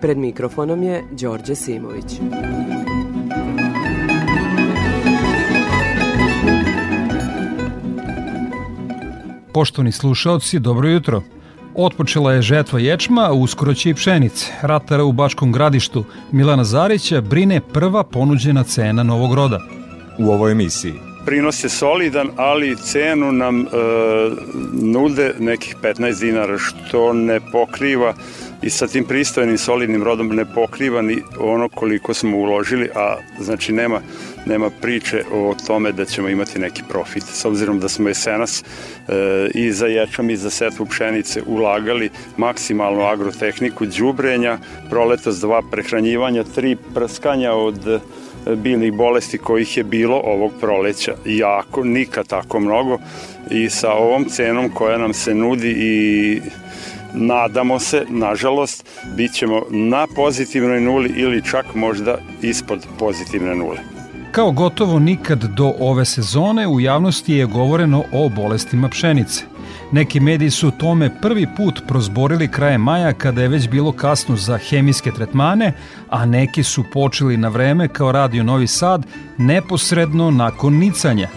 Pred 0.00 0.18
mikrofonom 0.18 0.82
je 0.82 1.04
Đorđe 1.10 1.54
Simović. 1.54 2.04
Poštovani 9.54 9.92
slušalci, 9.92 10.58
dobro 10.58 10.88
jutro. 10.88 11.22
Otpočela 11.74 12.32
je 12.32 12.42
žetva 12.42 12.80
ječma, 12.80 13.22
a 13.22 13.32
uskoro 13.32 13.74
će 13.74 13.90
i 13.90 13.94
pšenice. 13.94 14.52
Ratara 14.62 15.04
u 15.04 15.12
Bačkom 15.12 15.52
gradištu 15.52 16.04
Milana 16.32 16.64
Zarića 16.64 17.20
brine 17.20 17.60
prva 17.72 18.02
ponuđena 18.02 18.64
cena 18.64 19.02
novog 19.02 19.34
roda. 19.34 19.60
U 20.18 20.30
ovoj 20.30 20.52
emisiji 20.52 20.94
prinos 21.26 21.64
je 21.64 21.68
solidan, 21.68 22.28
ali 22.36 22.76
cenu 22.76 23.32
nam 23.32 23.60
e, 23.60 23.66
nude 24.72 25.34
nekih 25.38 25.76
15 25.82 26.20
dinara, 26.20 26.58
što 26.58 27.12
ne 27.12 27.40
pokriva 27.52 28.14
i 28.62 28.70
sa 28.70 28.86
tim 28.86 29.04
pristojnim 29.04 29.58
solidnim 29.58 30.02
rodom 30.02 30.28
ne 30.28 30.44
pokriva 30.44 31.02
ni 31.02 31.22
ono 31.40 31.68
koliko 31.68 32.14
smo 32.14 32.36
uložili, 32.36 32.88
a 32.94 33.16
znači 33.40 33.72
nema, 33.72 34.00
nema 34.46 34.70
priče 34.70 35.22
o 35.32 35.54
tome 35.66 35.92
da 35.92 36.04
ćemo 36.04 36.28
imati 36.28 36.58
neki 36.58 36.82
profit. 36.88 37.22
S 37.22 37.44
obzirom 37.44 37.80
da 37.80 37.88
smo 37.88 38.08
jesenas 38.08 38.62
e, 38.62 39.12
i 39.54 39.72
za 39.72 39.86
ječam 39.86 40.30
i 40.30 40.36
za 40.36 40.50
setvu 40.50 40.86
pšenice 40.86 41.42
ulagali 41.46 42.10
maksimalnu 42.36 43.02
agrotehniku 43.02 43.86
đubrenja, 43.86 44.58
proletos 44.90 45.36
dva 45.36 45.62
prehranjivanja, 45.70 46.44
tri 46.44 46.76
prskanja 46.94 47.52
od 47.52 48.00
biljnih 48.54 48.92
bolesti 48.92 49.38
kojih 49.38 49.76
je 49.76 49.84
bilo 49.84 50.16
ovog 50.24 50.52
proleća 50.60 51.14
jako, 51.24 51.84
nikad 51.84 52.26
tako 52.26 52.60
mnogo 52.60 52.98
i 53.50 53.70
sa 53.70 53.92
ovom 53.92 54.24
cenom 54.24 54.70
koja 54.70 54.98
nam 54.98 55.14
se 55.14 55.34
nudi 55.34 55.74
i 55.78 56.40
nadamo 57.16 57.78
se, 57.78 58.04
nažalost, 58.08 58.88
bit 59.16 59.32
ćemo 59.32 59.62
na 59.70 60.06
pozitivnoj 60.16 60.80
nuli 60.80 61.12
ili 61.16 61.44
čak 61.44 61.74
možda 61.74 62.18
ispod 62.42 62.86
pozitivne 62.98 63.54
nule. 63.54 63.78
Kao 64.32 64.50
gotovo 64.50 64.98
nikad 64.98 65.44
do 65.44 65.72
ove 65.78 66.04
sezone 66.04 66.68
u 66.68 66.80
javnosti 66.80 67.34
je 67.34 67.46
govoreno 67.46 68.04
o 68.12 68.28
bolestima 68.28 68.88
pšenice– 68.88 69.44
Neki 69.92 70.20
mediji 70.20 70.50
su 70.50 70.70
tome 70.70 71.20
prvi 71.20 71.46
put 71.56 71.82
prozborili 71.88 72.48
kraje 72.48 72.78
maja 72.78 73.12
kada 73.12 73.42
je 73.42 73.48
već 73.48 73.68
bilo 73.68 73.92
kasno 73.92 74.36
za 74.36 74.58
hemijske 74.58 75.12
tretmane, 75.12 75.72
a 76.10 76.26
neki 76.26 76.62
su 76.62 76.84
počeli 76.92 77.36
na 77.36 77.48
vreme 77.48 77.88
kao 77.88 78.12
Radio 78.12 78.44
Novi 78.44 78.66
Sad 78.66 79.06
neposredno 79.38 80.30
nakon 80.30 80.74
nicanja. 80.74 81.28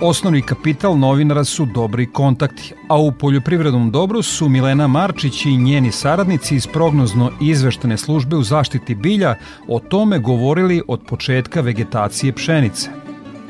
Osnovni 0.00 0.42
kapital 0.42 0.98
novinara 0.98 1.44
su 1.44 1.66
dobri 1.66 2.06
kontakti, 2.06 2.74
a 2.88 2.98
u 2.98 3.12
poljoprivrednom 3.12 3.90
dobru 3.90 4.22
su 4.22 4.48
Milena 4.48 4.86
Marčić 4.86 5.46
i 5.46 5.56
njeni 5.56 5.92
saradnici 5.92 6.56
iz 6.56 6.66
prognozno 6.66 7.30
izveštene 7.40 7.96
službe 7.96 8.36
u 8.36 8.42
zaštiti 8.42 8.94
bilja 8.94 9.34
o 9.68 9.78
tome 9.80 10.18
govorili 10.18 10.82
od 10.88 11.00
početka 11.08 11.60
vegetacije 11.60 12.32
pšenice. 12.32 12.90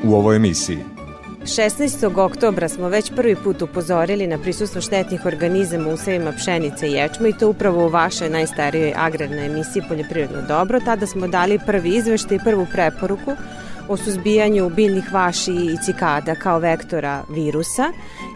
U 0.04 0.14
ovoj 0.14 0.36
emisiji 0.36 0.78
16. 1.42 2.18
oktobra 2.18 2.68
smo 2.68 2.88
već 2.88 3.12
prvi 3.16 3.36
put 3.36 3.62
upozorili 3.62 4.26
na 4.26 4.38
prisustvo 4.38 4.80
štetnih 4.80 5.26
organizama 5.26 5.88
u 5.88 5.92
usevima 5.92 6.32
pšenice 6.32 6.88
i 6.88 6.92
ječma 6.92 7.28
i 7.28 7.32
to 7.32 7.48
upravo 7.48 7.86
u 7.86 7.88
vašoj 7.88 8.30
najstarijoj 8.30 8.92
agrarnoj 8.96 9.46
emisiji 9.46 9.82
Poljoprivredno 9.88 10.42
dobro. 10.48 10.80
Tada 10.84 11.06
smo 11.06 11.28
dali 11.28 11.58
prvi 11.66 11.96
izveštaj 11.96 12.36
i 12.36 12.40
prvu 12.44 12.66
preporuku 12.72 13.32
o 13.88 13.96
suzbijanju 13.96 14.70
biljnih 14.70 15.12
vaši 15.12 15.52
i 15.52 15.76
cikada 15.84 16.34
kao 16.34 16.58
vektora 16.58 17.22
virusa 17.28 17.92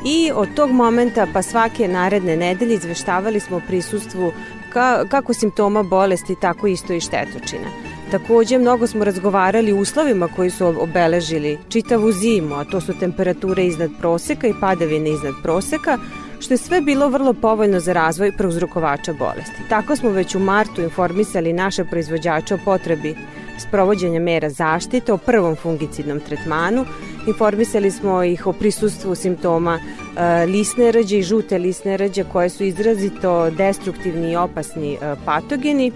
i 0.06 0.30
od 0.34 0.48
tog 0.54 0.70
momenta 0.70 1.26
pa 1.32 1.42
svake 1.42 1.88
naredne 1.88 2.36
nedelje 2.36 2.74
izveštavali 2.74 3.40
smo 3.40 3.56
o 3.56 3.60
prisustvu 3.66 4.32
ka, 4.72 5.04
kako 5.08 5.34
simptoma 5.34 5.82
bolesti, 5.82 6.36
tako 6.40 6.66
isto 6.66 6.92
i 6.92 7.00
štetočina. 7.00 7.68
Takođe, 8.10 8.58
mnogo 8.58 8.86
smo 8.86 9.04
razgovarali 9.04 9.72
o 9.72 9.76
uslovima 9.76 10.28
koji 10.36 10.50
su 10.50 10.66
obeležili 10.66 11.58
čitavu 11.68 12.12
zimu, 12.12 12.54
a 12.54 12.64
to 12.64 12.80
su 12.80 12.98
temperature 13.00 13.66
iznad 13.66 13.90
proseka 14.00 14.46
i 14.46 14.54
padavine 14.60 15.10
iznad 15.10 15.34
proseka, 15.42 15.98
što 16.40 16.54
je 16.54 16.58
sve 16.58 16.80
bilo 16.80 17.08
vrlo 17.08 17.32
povoljno 17.32 17.80
za 17.80 17.92
razvoj 17.92 18.32
prouzrokovača 18.32 19.12
bolesti. 19.12 19.62
Tako 19.68 19.96
smo 19.96 20.10
već 20.10 20.34
u 20.34 20.38
martu 20.38 20.82
informisali 20.82 21.52
naše 21.52 21.84
proizvođače 21.84 22.54
o 22.54 22.58
potrebi 22.64 23.16
sprovođenja 23.62 24.20
mera 24.20 24.50
zaštite, 24.50 25.12
o 25.12 25.18
prvom 25.18 25.56
fungicidnom 25.56 26.20
tretmanu, 26.20 26.84
informisali 27.26 27.90
smo 27.90 28.22
ih 28.22 28.46
o 28.46 28.52
prisustvu 28.52 29.14
simptoma 29.14 29.78
e, 29.78 30.46
lisne 30.46 30.92
rđe 30.92 31.18
i 31.18 31.22
žute 31.22 31.58
lisne 31.58 31.96
rđe 31.96 32.24
koje 32.32 32.48
su 32.48 32.64
izrazito 32.64 33.50
destruktivni 33.50 34.32
i 34.32 34.36
opasni 34.36 34.94
e, 34.94 35.14
patogeni 35.24 35.92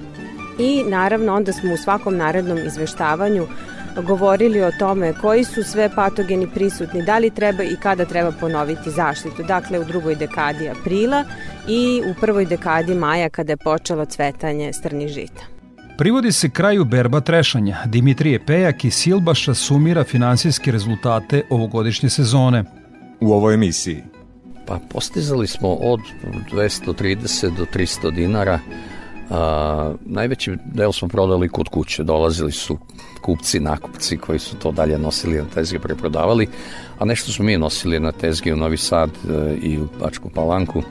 i 0.59 0.85
naravno 0.89 1.35
onda 1.35 1.53
smo 1.53 1.75
u 1.75 1.77
svakom 1.77 2.17
narednom 2.17 2.59
izveštavanju 2.59 3.47
govorili 4.03 4.63
o 4.63 4.73
tome 4.79 5.13
koji 5.21 5.45
su 5.45 5.63
sve 5.63 5.91
patogeni 5.95 6.49
prisutni, 6.55 7.03
da 7.03 7.19
li 7.19 7.31
treba 7.31 7.63
i 7.63 7.77
kada 7.83 8.05
treba 8.05 8.33
ponoviti 8.41 8.91
zaštitu. 8.91 9.43
Dakle, 9.43 9.79
u 9.79 9.85
drugoj 9.85 10.15
dekadi 10.15 10.69
aprila 10.69 11.25
i 11.69 12.03
u 12.11 12.21
prvoj 12.21 12.45
dekadi 12.45 12.95
maja 12.95 13.29
kada 13.29 13.53
je 13.53 13.57
počelo 13.57 14.05
cvetanje 14.05 14.73
strnih 14.73 15.09
žita. 15.09 15.56
Privodi 15.99 16.33
se 16.33 16.51
kraju 16.51 16.85
berba 16.85 17.21
trešanja. 17.21 17.77
Dimitrije 17.87 18.47
Pejak 18.47 18.85
i 18.85 18.91
Silbaša 18.91 19.55
sumira 19.55 20.05
finansijske 20.05 20.73
rezultate 20.73 21.43
ovogodišnje 21.51 22.11
sezone. 22.11 22.65
U 23.21 23.33
ovoj 23.33 23.55
emisiji. 23.55 24.03
Pa 24.67 24.79
postizali 24.89 25.47
smo 25.47 25.69
od 25.69 26.01
230 26.53 27.57
do 27.57 27.67
300 27.75 28.11
dinara 28.11 28.61
A, 29.31 29.95
najveći 30.05 30.57
deo 30.65 30.93
smo 30.93 31.09
prodali 31.09 31.49
kod 31.49 31.69
kuće, 31.69 32.05
dolazili 32.05 32.53
su 32.53 32.79
kupci, 33.21 33.61
nakupci 33.61 34.17
koji 34.17 34.39
su 34.39 34.57
to 34.57 34.73
dalje 34.73 34.99
nosili 34.99 35.37
na 35.37 35.45
tezge, 35.55 35.79
preprodavali, 35.79 36.47
a 36.99 37.05
nešto 37.05 37.33
smo 37.33 37.45
mi 37.45 37.59
nosili 37.59 38.01
na 38.01 38.13
tezge 38.13 38.55
u 38.55 38.57
Novi 38.57 38.77
Sad 38.77 39.11
e, 39.11 39.57
i 39.63 39.79
u 39.79 39.89
Bačku 40.01 40.31
Palanku 40.31 40.83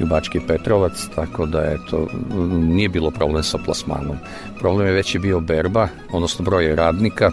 i 0.00 0.02
u 0.02 0.06
Bački 0.06 0.40
Petrovac, 0.46 1.08
tako 1.14 1.46
da 1.46 1.60
je 1.60 1.78
to, 1.90 2.06
nije 2.50 2.88
bilo 2.88 3.10
problem 3.10 3.42
sa 3.42 3.58
plasmanom. 3.58 4.16
Problem 4.58 4.86
je 4.86 4.92
već 4.92 5.14
je 5.14 5.20
bio 5.20 5.40
berba, 5.40 5.88
odnosno 6.12 6.44
broj 6.44 6.76
radnika 6.76 7.30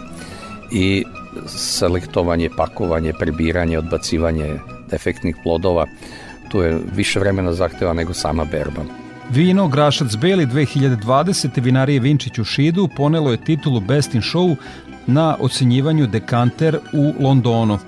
i 0.72 1.04
selektovanje, 1.46 2.50
pakovanje, 2.56 3.12
prebiranje, 3.18 3.78
odbacivanje 3.78 4.58
defektnih 4.90 5.36
plodova. 5.42 5.86
Tu 6.50 6.62
je 6.62 6.78
više 6.94 7.20
vremena 7.20 7.52
zahteva 7.52 7.92
nego 7.92 8.14
sama 8.14 8.44
berba. 8.44 8.82
Vino 9.30 9.68
Grašac 9.68 10.16
Beli 10.16 10.46
2020. 10.46 11.62
vinarije 11.62 12.00
Vinčić 12.00 12.38
u 12.38 12.44
Šidu 12.44 12.88
ponelo 12.96 13.30
je 13.30 13.44
titulu 13.44 13.80
Best 13.80 14.14
in 14.14 14.22
Show 14.22 14.56
na 15.06 15.36
ocenjivanju 15.40 16.06
Dekanter 16.06 16.78
u 16.92 17.22
Londonu. 17.24 17.78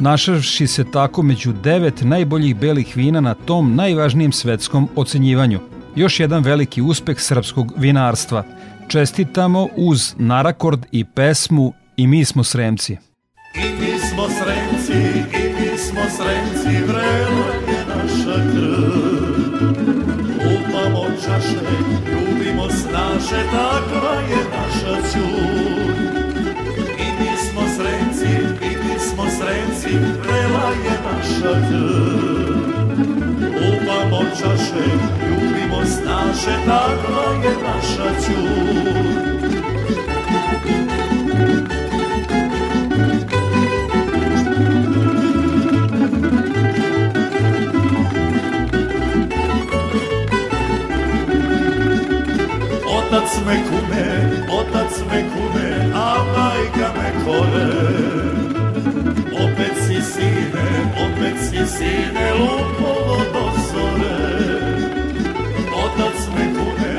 Našavši 0.00 0.66
se 0.66 0.84
tako 0.90 1.22
među 1.22 1.52
devet 1.52 2.02
najboljih 2.02 2.56
belih 2.56 2.96
vina 2.96 3.20
na 3.20 3.34
tom 3.34 3.74
najvažnijem 3.74 4.32
svetskom 4.32 4.88
ocenjivanju. 4.96 5.60
Još 5.96 6.20
jedan 6.20 6.42
veliki 6.42 6.82
uspeh 6.82 7.20
srpskog 7.20 7.72
vinarstva. 7.76 8.44
Čestitamo 8.88 9.68
uz 9.76 10.14
narakord 10.18 10.86
i 10.92 11.04
pesmu 11.04 11.72
I 11.96 12.06
mi 12.06 12.24
smo 12.24 12.44
sremci. 12.44 12.92
I 13.54 13.80
mi 13.80 13.98
smo 13.98 14.28
sremci, 14.28 15.18
i 15.18 15.52
mi 15.60 15.78
smo 15.78 16.00
sremci, 16.16 16.84
vrelo 16.84 17.46
je 17.68 17.84
naša 17.86 18.52
krv 18.52 19.28
čaše, 21.24 21.60
ljubimo 22.10 22.70
snaše, 22.70 23.42
takva 23.50 24.14
je 24.30 24.44
naša 24.50 25.08
ćud. 25.12 26.07
Srenci, 29.88 30.20
vrela 30.22 30.70
je 30.84 30.94
naša 31.04 31.52
krv. 31.68 32.98
Lupamo 33.40 34.22
čaše, 34.38 34.84
ljubimo 35.30 35.84
snaše, 35.86 36.56
takva 36.66 37.34
je 37.44 37.52
naša 37.62 38.20
ćud. 38.20 39.48
otac 52.98 53.38
me 53.46 53.56
kume 53.68 54.06
otac 54.52 54.92
me 55.10 55.22
kune, 55.32 55.92
a 55.94 56.24
majka 56.34 56.92
me 56.96 57.24
kore. 57.24 58.47
Sine, 61.68 62.26
lupovo 62.38 63.16
do. 63.32 63.44
Otac 65.82 66.18
me 66.34 66.44
kune, 66.56 66.94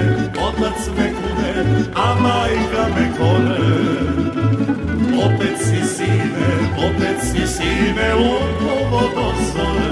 otac 0.46 0.80
me 0.98 1.08
kune, 1.18 1.52
a 1.96 2.08
majka 2.24 2.84
me 2.96 3.06
kore. 3.18 3.68
Opet 5.26 5.58
si 5.58 5.82
sine, 5.96 6.50
opet 6.86 7.20
si 7.22 7.44
sine, 7.48 8.08
lupovo 8.22 9.04
do. 9.16 9.89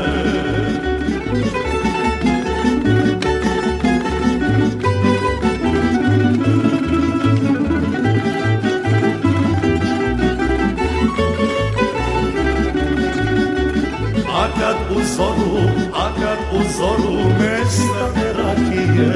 U 14.97 15.03
zoru, 15.15 15.57
a 15.93 16.05
kad 16.19 16.39
u 16.59 16.61
zoru 16.77 17.13
nestane 17.39 18.33
rakije 18.37 19.13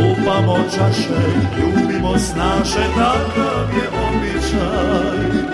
Lupamo 0.00 0.56
čaše, 0.74 1.22
ljubimo 1.58 2.18
snaše, 2.18 2.84
takav 2.96 3.68
je 3.76 3.86
običaj. 4.06 5.44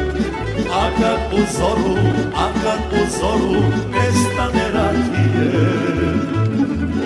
A 0.73 0.91
kad 1.01 1.21
u 1.33 1.43
zoru, 1.59 1.97
a 2.37 2.47
kad 2.63 2.81
u 2.93 3.03
zoru 3.21 3.63
nestane 3.93 4.67
rakije 4.75 5.53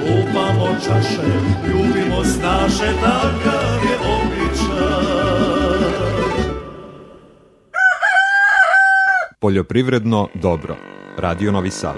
Lupamo 0.06 0.68
čaše, 0.84 1.32
ljubimo 1.68 2.24
snaše, 2.24 2.92
takav 3.00 3.78
je 3.90 3.96
običaj. 4.16 4.44
Poljoprivredno 9.40 10.28
dobro. 10.34 10.76
Radio 11.18 11.52
Novi 11.52 11.70
Sad. 11.70 11.96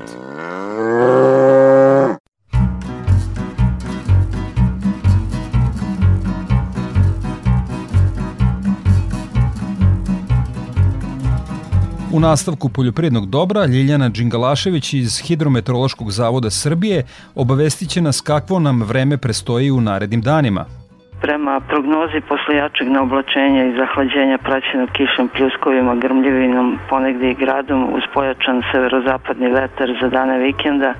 U 12.12 12.20
nastavku 12.20 12.68
poljoprivrednog 12.68 13.26
dobra 13.26 13.66
Ljiljana 13.66 14.08
Đingalašević 14.08 14.92
iz 14.94 15.18
Hidrometeorološkog 15.18 16.10
zavoda 16.10 16.50
Srbije 16.50 17.04
obavestit 17.34 17.88
će 17.88 18.00
nas 18.00 18.20
kakvo 18.20 18.58
nam 18.58 18.82
vreme 18.82 19.18
prestoji 19.18 19.70
u 19.70 19.80
narednim 19.80 20.22
danima. 20.22 20.85
Prema 21.26 21.60
prognozi 21.60 22.20
posle 22.28 22.56
jačeg 22.56 22.88
naoblačenja 22.88 23.64
i 23.64 23.76
zahlađenja 23.76 24.38
praćenog 24.38 24.88
kišom, 24.88 25.28
pljuskovima, 25.28 25.94
grmljevinom, 25.94 26.78
ponegde 26.88 27.30
i 27.30 27.34
gradom 27.34 27.94
uz 27.94 28.02
pojačan 28.14 28.62
severozapadni 28.72 29.50
vetar 29.50 29.88
za 30.00 30.08
dane 30.08 30.38
vikenda, 30.38 30.94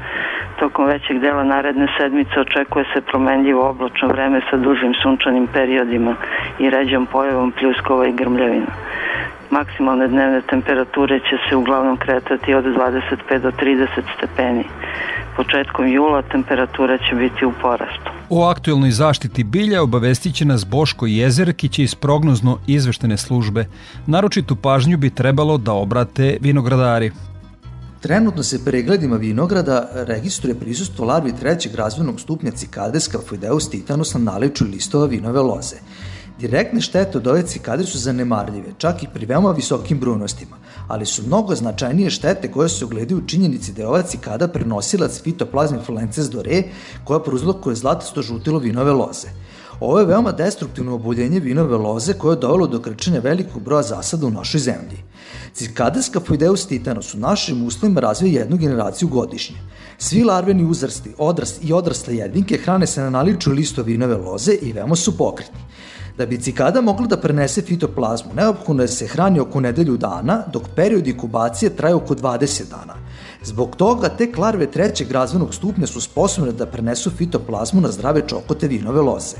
tokom 0.59 0.87
većeg 0.87 1.19
dela 1.19 1.45
naredne 1.45 1.87
sedmice 1.99 2.41
očekuje 2.41 2.85
se 2.95 3.01
promenljivo 3.01 3.69
oblačno 3.69 4.09
vreme 4.09 4.41
sa 4.51 4.57
dužim 4.57 4.95
sunčanim 5.03 5.47
periodima 5.47 6.15
i 6.59 6.71
ređom 6.71 7.07
pojavom 7.07 7.53
pljuskova 7.53 8.07
i 8.07 8.13
grmljevina. 8.13 8.73
Maksimalne 9.51 10.09
dnevne 10.09 10.43
temperature 10.51 11.19
će 11.19 11.37
se 11.49 11.57
uglavnom 11.57 11.97
kretati 11.97 12.55
od 12.55 12.65
25 12.65 13.43
do 13.43 13.51
30 13.51 13.87
stepeni. 14.17 14.65
Početkom 15.37 15.89
jula 15.89 16.23
temperatura 16.23 16.99
će 16.99 17.15
biti 17.15 17.45
u 17.45 17.53
porastu. 17.63 18.11
O 18.31 18.45
aktuelnoj 18.45 18.91
zaštiti 18.91 19.45
bilja 19.45 19.83
obavestit 19.83 20.35
će 20.35 20.45
nas 20.45 20.67
Boško 20.67 21.07
Jezerkić 21.07 21.79
iz 21.79 21.95
prognozno 21.95 22.59
izveštene 22.67 23.17
službe. 23.17 23.65
Naročitu 24.07 24.57
pažnju 24.57 24.97
bi 24.99 25.11
trebalo 25.11 25.59
da 25.59 25.73
obrate 25.73 26.37
vinogradari. 26.41 27.11
Trenutno 28.01 28.43
se 28.43 28.65
pregledima 28.65 29.17
vinograda 29.17 29.89
registruje 29.95 30.55
prisustvo 30.55 31.05
larvi 31.05 31.33
trećeg 31.41 31.75
razvojnog 31.75 32.21
stupnja 32.21 32.51
cikade 32.51 33.01
Scaphoideus 33.01 33.71
titanus 33.71 34.15
na 34.15 34.21
naliču 34.21 34.65
listova 34.65 35.07
vinove 35.07 35.41
loze. 35.41 35.77
Direktne 36.39 36.81
štete 36.81 37.19
od 37.19 37.27
ove 37.27 37.43
cikade 37.43 37.87
su 37.87 37.99
zanemarljive, 37.99 38.75
čak 38.79 39.03
i 39.03 39.07
pri 39.15 39.27
veoma 39.27 39.51
visokim 39.51 40.01
brunostima, 40.01 40.57
ali 40.89 41.07
su 41.07 41.23
mnogo 41.27 41.55
značajnije 41.55 42.11
štete 42.11 42.51
koje 42.53 42.69
se 42.69 42.85
ogledaju 42.85 43.19
u 43.19 43.27
činjenici 43.27 43.73
da 43.73 43.83
je 43.83 43.89
ova 43.89 44.03
cikada 44.03 44.49
prenosilac 44.49 45.21
fitoplazmi 45.23 45.79
flences 45.87 46.31
dore 46.31 46.63
koja 47.05 47.21
prouzlokuje 47.21 47.77
zlatasto 47.77 48.23
žutilo 48.23 48.59
vinove 48.59 48.93
loze. 48.93 49.29
Ovo 49.81 49.99
je 49.99 50.07
veoma 50.07 50.33
destruktivno 50.33 50.95
oboljenje 50.95 51.41
vinove 51.41 51.77
loze 51.77 52.13
koje 52.13 52.33
je 52.33 52.41
dovelo 52.41 52.67
do 52.67 52.81
krčenja 52.81 53.21
velikog 53.21 53.63
broja 53.63 53.83
zasada 53.83 54.27
u 54.27 54.31
našoj 54.31 54.61
zemlji. 54.61 55.03
Cikada 55.55 56.03
Scaphoideus 56.03 56.67
titanus 56.67 57.15
u 57.15 57.19
našim 57.19 57.67
uslovima 57.67 58.01
razvija 58.01 58.41
jednu 58.41 58.57
generaciju 58.57 59.09
godišnje. 59.09 59.57
Svi 59.99 60.25
larveni 60.25 60.65
uzrasti, 60.65 61.15
odrast 61.19 61.65
i 61.65 61.73
odrasle 61.73 62.17
jedinke 62.17 62.59
hrane 62.59 62.87
se 62.87 63.01
na 63.01 63.11
naliču 63.11 63.53
listu 63.53 63.83
vinove 63.83 64.17
loze 64.17 64.53
i 64.63 64.73
veoma 64.73 64.97
su 64.97 65.17
pokretni. 65.17 65.61
Da 66.19 66.27
bi 66.27 66.39
cikada 66.41 66.81
mogla 66.81 67.07
da 67.07 67.17
prenese 67.21 67.63
fitoplazmu, 67.63 68.35
neophodno 68.35 68.83
je 68.83 68.87
da 68.87 68.93
se 68.93 69.07
hrani 69.07 69.41
oko 69.41 69.61
nedelju 69.61 69.97
dana, 69.97 70.45
dok 70.53 70.63
period 70.77 71.07
inkubacije 71.07 71.77
traje 71.77 71.95
oko 71.95 72.15
20 72.15 72.71
dana. 72.71 72.95
Zbog 73.45 73.77
toga 73.77 74.09
tek 74.09 74.39
larve 74.39 74.71
trećeg 74.71 75.11
razvojnog 75.11 75.55
stupnja 75.55 75.87
su 75.87 76.01
sposobne 76.01 76.53
da 76.53 76.67
prenesu 76.67 77.11
fitoplazmu 77.11 77.81
na 77.81 77.91
zdrave 77.93 78.23
čokote 78.29 78.69
vinove 78.69 79.01
loze. 79.01 79.37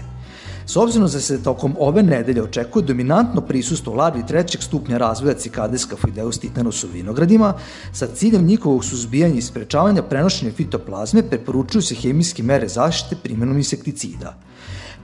S 0.67 0.77
obzirom 0.77 1.09
da 1.09 1.21
se 1.21 1.43
tokom 1.43 1.77
ove 1.79 2.03
nedelje 2.03 2.43
očekuje 2.43 2.83
dominantno 2.83 3.41
prisustvo 3.41 3.95
larvi 3.95 4.27
trećeg 4.27 4.63
stupnja 4.63 4.99
razvoja 4.99 5.35
cikade 5.35 5.79
Scaphoideus 5.79 6.39
titanus 6.39 6.85
u 6.85 6.89
vinogradima, 6.93 7.55
sa 7.93 8.07
ciljem 8.07 8.45
njihovog 8.45 8.85
suzbijanja 8.85 9.35
i 9.35 9.43
sprečavanja 9.43 10.03
prenošenja 10.03 10.53
fitoplazme 10.53 11.23
preporučuju 11.23 11.83
se 11.83 11.95
hemijske 11.95 12.43
mere 12.43 12.69
zaštite 12.69 13.17
primjenom 13.23 13.57
insekticida. 13.57 14.35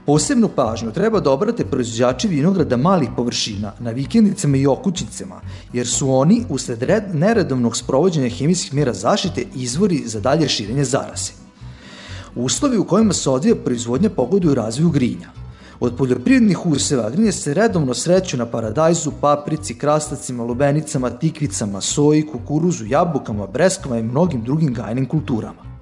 Posebnu 0.05 0.49
pažnju 0.55 0.91
treba 0.91 1.19
da 1.19 1.31
obrate 1.31 1.65
proizvođači 1.65 2.27
vinograda 2.27 2.77
malih 2.77 3.09
površina 3.15 3.71
na 3.79 3.91
vikendicama 3.91 4.57
i 4.57 4.67
okućnicama, 4.67 5.41
jer 5.73 5.87
su 5.87 6.11
oni, 6.11 6.45
usled 6.49 6.83
red, 6.83 7.03
neredovnog 7.13 7.77
sprovođenja 7.77 8.29
hemijskih 8.29 8.73
mera 8.73 8.93
zaštite, 8.93 9.45
izvori 9.55 10.01
za 10.05 10.19
dalje 10.19 10.49
širenje 10.49 10.83
zaraze. 10.83 11.31
Uslovi 12.35 12.77
u 12.77 12.85
kojima 12.85 13.13
se 13.13 13.29
odvija 13.29 13.55
proizvodnja 13.55 14.09
pogoduju 14.09 14.55
razvoju 14.55 14.89
grinja. 14.89 15.29
Od 15.79 15.95
poljoprivrednih 15.97 16.65
useva 16.65 17.09
grinje 17.09 17.31
se 17.31 17.53
redovno 17.53 17.93
sreću 17.93 18.37
na 18.37 18.45
paradajzu, 18.45 19.11
paprici, 19.21 19.77
krastacima, 19.77 20.43
lubenicama, 20.43 21.09
tikvicama, 21.09 21.81
soji, 21.81 22.27
kukuruzu, 22.27 22.85
jabukama, 22.85 23.47
breskama 23.47 23.97
i 23.97 24.03
mnogim 24.03 24.43
drugim 24.43 24.73
gajnim 24.73 25.05
kulturama. 25.05 25.72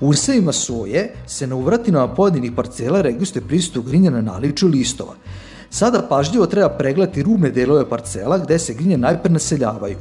Usevima 0.00 0.52
soje 0.52 1.12
se 1.26 1.46
na 1.46 1.56
uvratinama 1.56 2.14
pojedinih 2.14 2.52
parcela 2.56 3.00
registruje 3.02 3.48
prisutu 3.48 3.82
grinja 3.82 4.10
na 4.10 4.20
naliču 4.20 4.68
listova. 4.68 5.14
Sada 5.70 6.02
pažljivo 6.08 6.46
treba 6.46 6.68
pregledati 6.68 7.22
rubne 7.22 7.50
delove 7.50 7.88
parcela 7.88 8.38
gde 8.38 8.58
se 8.58 8.74
grinje 8.74 8.98
najpre 8.98 9.32
naseljavaju. 9.32 9.96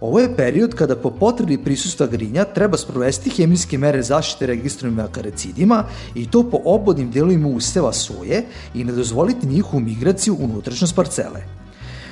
Ovo 0.00 0.20
je 0.20 0.36
period 0.36 0.74
kada 0.74 0.96
po 0.96 1.10
potrebi 1.10 1.58
prisustva 1.58 2.06
grinja 2.06 2.44
treba 2.44 2.76
sprovesti 2.76 3.30
hemijske 3.30 3.78
mere 3.78 4.02
zaštite 4.02 4.46
registrovanim 4.46 5.04
akarecidima 5.04 5.84
i 6.14 6.30
to 6.30 6.42
po 6.50 6.60
obodnim 6.64 7.10
delovima 7.10 7.48
useva 7.48 7.92
soje 7.92 8.44
i 8.74 8.84
ne 8.84 8.92
dozvoliti 8.92 9.46
njihovu 9.46 9.80
migraciju 9.80 10.36
unutrašnjost 10.40 10.96
parcele. 10.96 11.44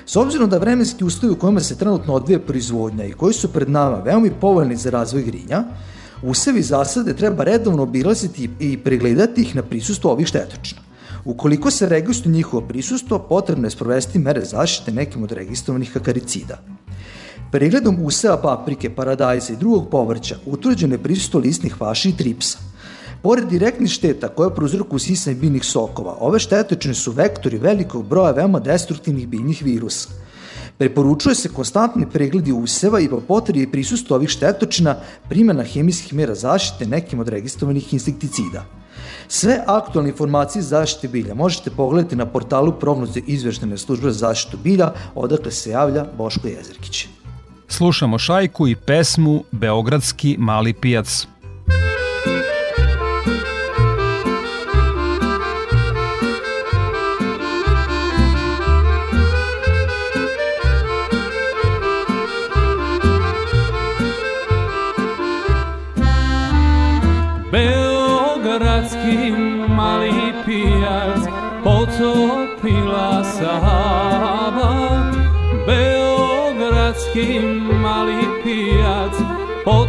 S 0.07 0.17
obzirom 0.17 0.51
da 0.51 0.59
vremenski 0.59 1.05
uslovi 1.05 1.33
u 1.35 1.39
kojima 1.39 1.61
se 1.61 1.79
trenutno 1.79 2.15
odvija 2.15 2.41
proizvodnja 2.41 3.05
i 3.05 3.13
koji 3.13 3.35
su 3.35 3.53
pred 3.53 3.71
nama 3.71 3.97
veoma 3.97 4.29
povoljni 4.41 4.77
za 4.77 4.91
razvoj 4.91 5.23
grinja, 5.23 5.65
Usevi 6.23 6.63
zasade 6.63 7.15
treba 7.17 7.45
redovno 7.45 7.83
obilaziti 7.83 8.51
i 8.61 8.77
pregledati 8.79 9.43
ih 9.43 9.57
na 9.57 9.63
prisustvo 9.63 10.13
ovih 10.13 10.27
štetočina. 10.27 10.81
Ukoliko 11.25 11.71
se 11.71 11.89
registruje 11.89 12.35
njihovo 12.35 12.67
prisustvo, 12.67 13.19
potrebno 13.19 13.67
je 13.67 13.71
sprovesti 13.71 14.19
mere 14.19 14.45
zaštite 14.45 14.93
nekim 14.93 15.23
od 15.23 15.33
registrovanih 15.33 15.97
akaricida. 15.97 16.59
Pregledom 17.53 17.97
useva 18.03 18.37
paprike, 18.37 18.91
paradajza 18.91 19.53
i 19.53 19.57
drugog 19.57 19.91
povrća 19.91 20.37
utvrđeno 20.47 20.95
je 20.95 21.03
prisustvo 21.03 21.41
listnih 21.41 21.81
vaši 21.81 22.09
i 22.09 22.17
tripsa. 22.17 22.59
Pored 23.23 23.49
direktnih 23.49 23.91
šteta 23.91 24.29
koje 24.29 24.55
prouzrokuju 24.55 24.99
sisanje 24.99 25.37
biljnih 25.37 25.65
sokova, 25.65 26.17
ove 26.21 26.39
štetočine 26.39 26.95
su 26.95 27.13
vektori 27.13 27.59
velikog 27.59 28.07
broja 28.07 28.31
veoma 28.31 28.61
destruktivnih 28.61 29.29
biljnih 29.29 29.63
virusa. 29.63 30.09
Preporučuje 30.79 31.35
se 31.35 31.49
konstantni 31.49 32.07
pregledi 32.11 32.53
useva 32.53 33.01
i 33.01 33.09
po 33.09 33.21
potrebi 33.21 33.71
prisustvo 33.71 34.17
ovih 34.17 34.29
štetočina 34.29 34.97
primjena 35.29 35.63
hemijskih 35.63 36.15
mera 36.15 36.35
zaštite 36.35 36.87
nekim 36.87 37.21
od 37.21 37.29
registrovanih 37.29 37.93
insekticida. 37.93 38.65
Sve 39.29 39.63
aktualne 39.67 40.11
informacije 40.11 40.63
zaštite 40.63 41.09
bilja 41.09 41.35
možete 41.35 41.71
pogledati 41.71 42.17
na 42.17 42.27
portalu 42.27 42.73
prognoze 42.73 43.21
izveštene 43.27 43.79
službe 43.79 44.11
za 44.11 44.19
zaštitu 44.19 44.59
bilja, 44.65 44.93
odakle 45.15 45.53
se 45.53 45.71
javlja 45.71 46.07
Boško 46.19 46.49
Jezerkić. 46.49 47.07
Slušamo 47.69 48.19
šajku 48.19 48.69
i 48.69 48.77
pesmu 48.77 49.45
Beogradski 49.53 50.37
mali 50.39 50.73
pijac. 50.73 51.27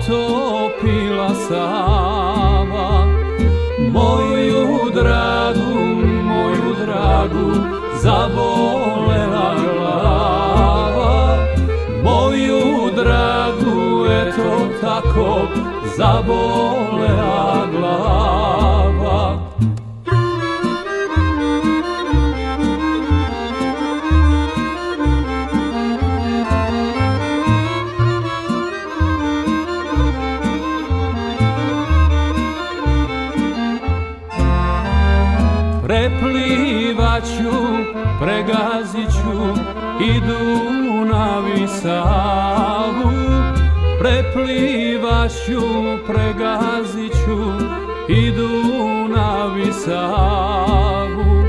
Potopila 0.10 1.30
Sava 1.48 3.06
Moju 3.92 4.92
dragu, 4.94 5.80
moju 6.24 6.76
dragu 6.82 7.52
zabolela 8.02 9.56
glava 9.64 11.38
Moju 12.04 12.92
dragu, 12.96 14.06
eto 14.22 14.70
tako 14.82 15.48
zabolela 15.98 17.68
glava 17.72 18.59
Savu 42.00 43.12
Preplivaću, 44.00 45.62
pregaziću 46.08 47.40
i 48.10 48.32
Dunav 48.32 49.60
i 49.60 49.74
Savu 49.74 51.44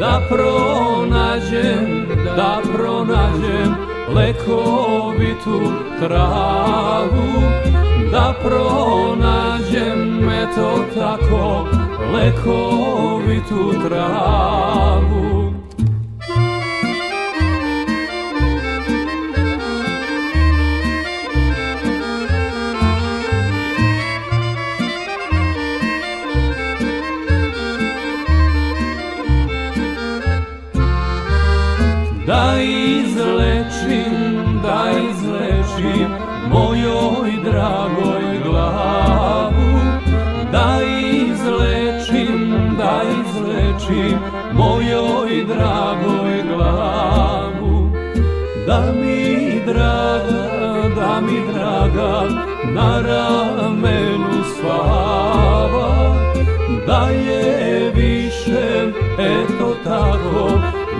Da 0.00 0.20
pronađem, 0.28 2.06
da 2.36 2.60
pronađem 2.72 3.74
lekovitu 4.14 5.60
travu 6.00 7.42
Da 8.12 8.34
pronađem, 8.42 10.28
eto 10.28 10.84
tako, 10.94 11.66
lekovitu 12.14 13.88
travu 13.88 15.51
izlečim 43.92 44.18
mojoj 44.52 45.44
dragoj 45.44 46.42
glavu 46.54 47.90
Da 48.66 48.92
mi 49.02 49.60
draga, 49.66 50.88
da 50.96 51.20
mi 51.20 51.52
draga 51.52 52.28
na 52.74 53.02
ramenu 53.06 54.44
spava 54.56 56.14
Da 56.86 57.08
je 57.10 57.92
više, 57.94 58.92
eto 59.18 59.76
tako, 59.84 60.50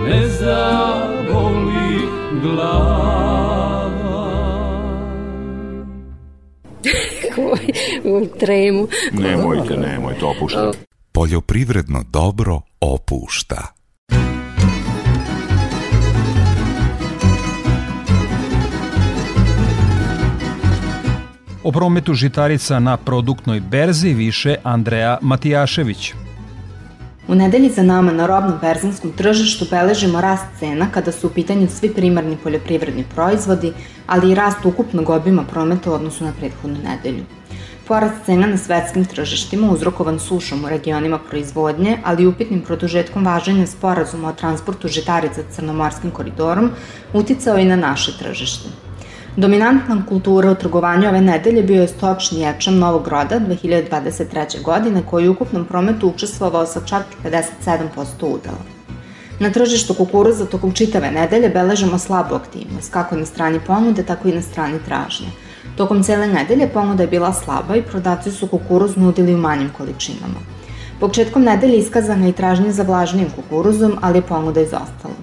ne 0.08 0.28
zavoli 0.28 1.72
glava 2.42 3.02
u 8.04 8.26
tremu. 8.38 8.88
Nemojte, 9.12 9.76
nemojte, 9.76 10.24
opuštajte. 10.24 10.91
Poljoprivredno 11.22 12.02
dobro 12.12 12.60
opušta. 12.80 13.66
O 21.64 21.72
prometu 21.72 22.14
žitarica 22.14 22.78
na 22.78 22.96
produktnoj 22.96 23.60
berzi 23.60 24.14
više 24.14 24.56
Andreja 24.62 25.18
Matijašević. 25.20 26.12
U 27.28 27.34
nedelji 27.34 27.70
za 27.70 27.82
nama 27.82 28.12
na 28.12 28.26
robnom 28.26 28.58
berzinskom 28.60 29.12
tržištu 29.12 29.66
beležimo 29.70 30.20
rast 30.20 30.46
cena 30.58 30.86
kada 30.90 31.12
su 31.12 31.26
u 31.26 31.30
pitanju 31.30 31.68
svi 31.68 31.94
primarni 31.94 32.36
poljoprivredni 32.42 33.04
proizvodi, 33.14 33.72
ali 34.06 34.30
i 34.30 34.34
rast 34.34 34.64
ukupnog 34.64 35.10
obima 35.10 35.44
prometa 35.44 35.90
u 35.90 35.94
odnosu 35.94 36.24
na 36.24 36.32
prethodnu 36.38 36.78
nedelju. 36.84 37.24
Porast 37.86 38.24
cena 38.26 38.46
na 38.46 38.56
svetskim 38.56 39.04
tržištima 39.04 39.70
uzrokovan 39.70 40.18
sušom 40.18 40.64
u 40.64 40.68
regionima 40.68 41.18
proizvodnje, 41.18 41.98
ali 42.04 42.22
i 42.22 42.26
upitnim 42.26 42.60
produžetkom 42.60 43.24
važenja 43.26 43.66
sporazuma 43.66 44.28
o 44.28 44.32
transportu 44.32 44.88
žitarica 44.88 45.42
crnomorskim 45.50 46.10
koridorom 46.10 46.70
uticao 47.12 47.58
i 47.58 47.64
na 47.64 47.76
naše 47.76 48.12
tržište. 48.18 48.68
Dominantna 49.36 50.06
kultura 50.08 50.50
u 50.50 50.54
trgovanju 50.54 51.08
ove 51.08 51.20
nedelje 51.20 51.62
bio 51.62 51.80
je 51.80 51.88
stočni 51.88 52.40
ječam 52.40 52.78
novog 52.78 53.08
roda 53.08 53.40
2023. 53.40 54.62
godine 54.62 55.02
koji 55.10 55.24
je 55.24 55.28
u 55.28 55.32
ukupnom 55.32 55.64
prometu 55.64 56.08
učestvovao 56.08 56.66
sa 56.66 56.80
čak 56.86 57.02
57% 57.24 58.04
udela. 58.20 58.62
Na 59.40 59.50
tržištu 59.50 59.94
kukuruza 59.94 60.46
tokom 60.46 60.72
čitave 60.72 61.10
nedelje 61.10 61.48
beležemo 61.48 61.98
slabu 61.98 62.34
aktivnost, 62.34 62.92
kako 62.92 63.16
na 63.16 63.26
strani 63.26 63.60
ponude, 63.66 64.02
tako 64.02 64.28
i 64.28 64.34
na 64.34 64.42
strani 64.42 64.78
tražnje. 64.86 65.26
Tokom 65.76 66.02
cele 66.02 66.26
nedelje 66.26 66.68
ponuda 66.68 67.02
je 67.02 67.08
bila 67.08 67.32
slaba 67.32 67.76
i 67.76 67.82
prodavci 67.82 68.30
su 68.30 68.46
kukuruz 68.46 68.96
nudili 68.96 69.34
u 69.34 69.38
manjim 69.38 69.70
količinama. 69.76 70.40
Početkom 71.00 71.42
nedelje 71.42 71.78
iskazana 71.78 72.24
je 72.24 72.30
i 72.30 72.32
tražnja 72.32 72.72
za 72.72 72.82
vlažnijim 72.82 73.30
kukuruzom, 73.36 73.98
ali 74.00 74.18
je 74.18 74.22
ponuda 74.22 74.60
izostala. 74.60 75.14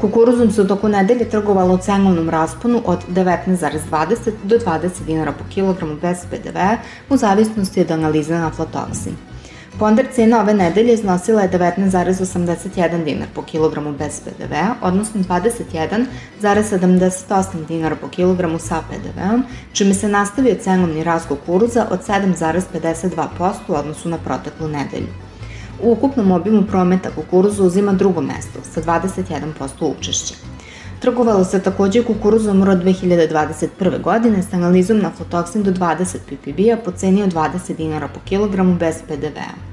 Kukuruzom 0.00 0.50
se 0.50 0.62
u 0.62 0.66
toku 0.66 0.88
nedelje 0.88 1.28
trgovalo 1.28 1.74
u 1.74 1.78
cenovnom 1.78 2.30
rasponu 2.30 2.82
od 2.86 2.98
19,20 3.08 4.30
do 4.44 4.58
20 4.58 4.88
dinara 5.06 5.32
po 5.32 5.44
kilogramu 5.54 5.96
bez 6.02 6.18
PDV 6.30 6.58
u 7.10 7.16
zavisnosti 7.16 7.80
od 7.80 7.90
analize 7.90 8.34
na 8.34 8.46
aflatoksin. 8.46 9.27
Ponder 9.78 10.06
cena 10.14 10.40
ove 10.40 10.54
nedelje 10.54 10.94
iznosila 10.94 11.42
je 11.42 11.50
19,81 11.50 13.04
dinar 13.04 13.28
po 13.34 13.42
kilogramu 13.42 13.92
bez 13.92 14.20
PDV, 14.20 14.54
odnosno 14.82 15.20
21,78 15.20 17.66
dinara 17.68 17.96
po 17.96 18.08
kilogramu 18.08 18.58
sa 18.58 18.82
PDV-om, 18.90 19.44
čime 19.72 19.94
se 19.94 20.08
nastavio 20.08 20.54
cenovni 20.54 21.04
rast 21.04 21.28
kukuruza 21.28 21.86
od 21.90 22.06
7,52% 22.06 23.52
u 23.68 23.74
odnosu 23.74 24.08
na 24.08 24.18
proteklu 24.18 24.68
nedelju. 24.68 25.08
U 25.82 25.92
ukupnom 25.92 26.32
obimu 26.32 26.66
prometa 26.66 27.10
kukuruzu 27.10 27.64
uzima 27.64 27.92
drugo 27.92 28.20
mesto 28.20 28.58
sa 28.72 28.82
21% 28.82 29.94
učešća. 29.98 30.34
Trgovalo 31.00 31.44
se 31.44 31.62
takođe 31.62 32.04
kukuruzom 32.04 32.64
rod 32.64 32.84
2021. 32.84 34.02
godine 34.02 34.42
sa 34.42 34.56
analizom 34.56 34.98
na 34.98 35.10
flotoksin 35.10 35.62
do 35.62 35.70
20 35.70 36.16
ppb-a 36.26 36.76
po 36.84 36.90
ceni 36.90 37.22
od 37.22 37.34
20 37.34 37.76
dinara 37.76 38.08
po 38.08 38.20
kilogramu 38.24 38.74
bez 38.74 38.96
PDV-a. 39.08 39.67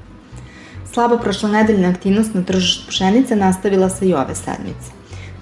Slaba 0.96 1.18
prošlonedeljna 1.18 1.88
aktivnost 1.88 2.34
na 2.34 2.42
tržištu 2.42 2.88
pšenice 2.88 3.36
nastavila 3.36 3.88
se 3.88 4.08
i 4.08 4.14
ove 4.14 4.34
sedmice. 4.34 4.90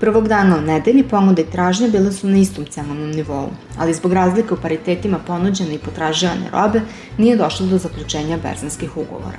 Prvog 0.00 0.28
dana 0.28 0.56
u 0.58 0.60
nedelji 0.60 1.02
ponuda 1.02 1.42
i 1.42 1.50
tražnja 1.52 1.88
bile 1.88 2.12
su 2.12 2.28
na 2.28 2.38
istom 2.38 2.66
cenovnom 2.66 3.10
nivou, 3.10 3.48
ali 3.78 3.94
zbog 3.94 4.12
razlike 4.12 4.54
u 4.54 4.56
paritetima 4.62 5.18
ponuđene 5.26 5.74
i 5.74 5.78
potraživane 5.78 6.50
robe 6.52 6.80
nije 7.18 7.36
došlo 7.36 7.66
do 7.66 7.78
zaključenja 7.78 8.38
berzanskih 8.42 8.96
ugovora. 8.96 9.38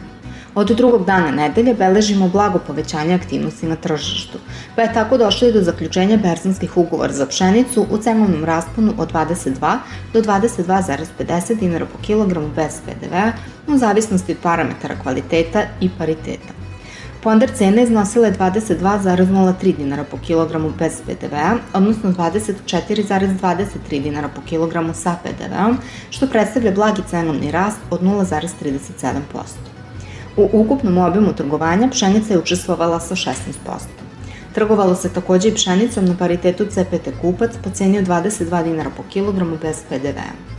Od 0.55 0.71
drugog 0.71 1.05
dana 1.05 1.31
nedelje 1.31 1.73
beležimo 1.73 2.29
blago 2.29 2.59
povećanje 2.67 3.13
aktivnosti 3.13 3.67
na 3.67 3.75
tržištu, 3.75 4.37
pa 4.75 4.81
je 4.81 4.93
tako 4.93 5.17
došlo 5.17 5.47
i 5.47 5.53
do 5.53 5.61
zaključenja 5.61 6.17
berzanskih 6.17 6.77
ugovora 6.77 7.13
za 7.13 7.25
pšenicu 7.25 7.85
u 7.91 7.97
cenovnom 7.97 8.45
rasponu 8.45 8.93
od 8.97 9.13
22 9.13 9.77
do 10.13 10.21
22,50 10.21 11.59
dinara 11.59 11.85
po 11.85 11.97
kilogramu 12.01 12.49
bez 12.55 12.79
PDV-a 12.85 13.31
u 13.67 13.77
zavisnosti 13.77 14.31
od 14.31 14.37
parametara 14.43 14.95
kvaliteta 15.03 15.63
i 15.81 15.89
pariteta. 15.97 16.53
Ponder 17.23 17.51
cena 17.55 17.81
iznosila 17.81 18.27
je 18.27 18.33
22,03 18.33 19.77
dinara 19.77 20.03
po 20.03 20.17
kilogramu 20.17 20.71
bez 20.79 21.01
PDV-a, 21.05 21.57
odnosno 21.73 22.11
24,23 22.11 24.03
dinara 24.03 24.29
po 24.35 24.41
kilogramu 24.41 24.93
sa 24.93 25.15
PDV-om, 25.23 25.77
što 26.09 26.27
predstavlja 26.27 26.71
blagi 26.71 27.01
cenovni 27.09 27.51
rast 27.51 27.77
od 27.89 28.01
0,37%. 28.01 29.74
U 30.37 30.49
ukupnom 30.53 30.97
obimu 30.97 31.33
trgovanja 31.33 31.89
pšenica 31.91 32.33
je 32.33 32.39
učestvovala 32.39 32.99
sa 32.99 33.15
16%. 33.15 33.33
Trgovalo 34.53 34.95
se 34.95 35.13
takođe 35.13 35.47
i 35.47 35.53
pšenicom 35.53 36.05
na 36.05 36.15
paritetu 36.17 36.65
CPT 36.65 37.09
kupac 37.21 37.51
po 37.63 37.69
ceni 37.69 37.99
od 37.99 38.07
22 38.07 38.63
dinara 38.63 38.89
po 38.97 39.03
kilogramu 39.09 39.57
bez 39.61 39.77
PDV-a. 39.89 40.55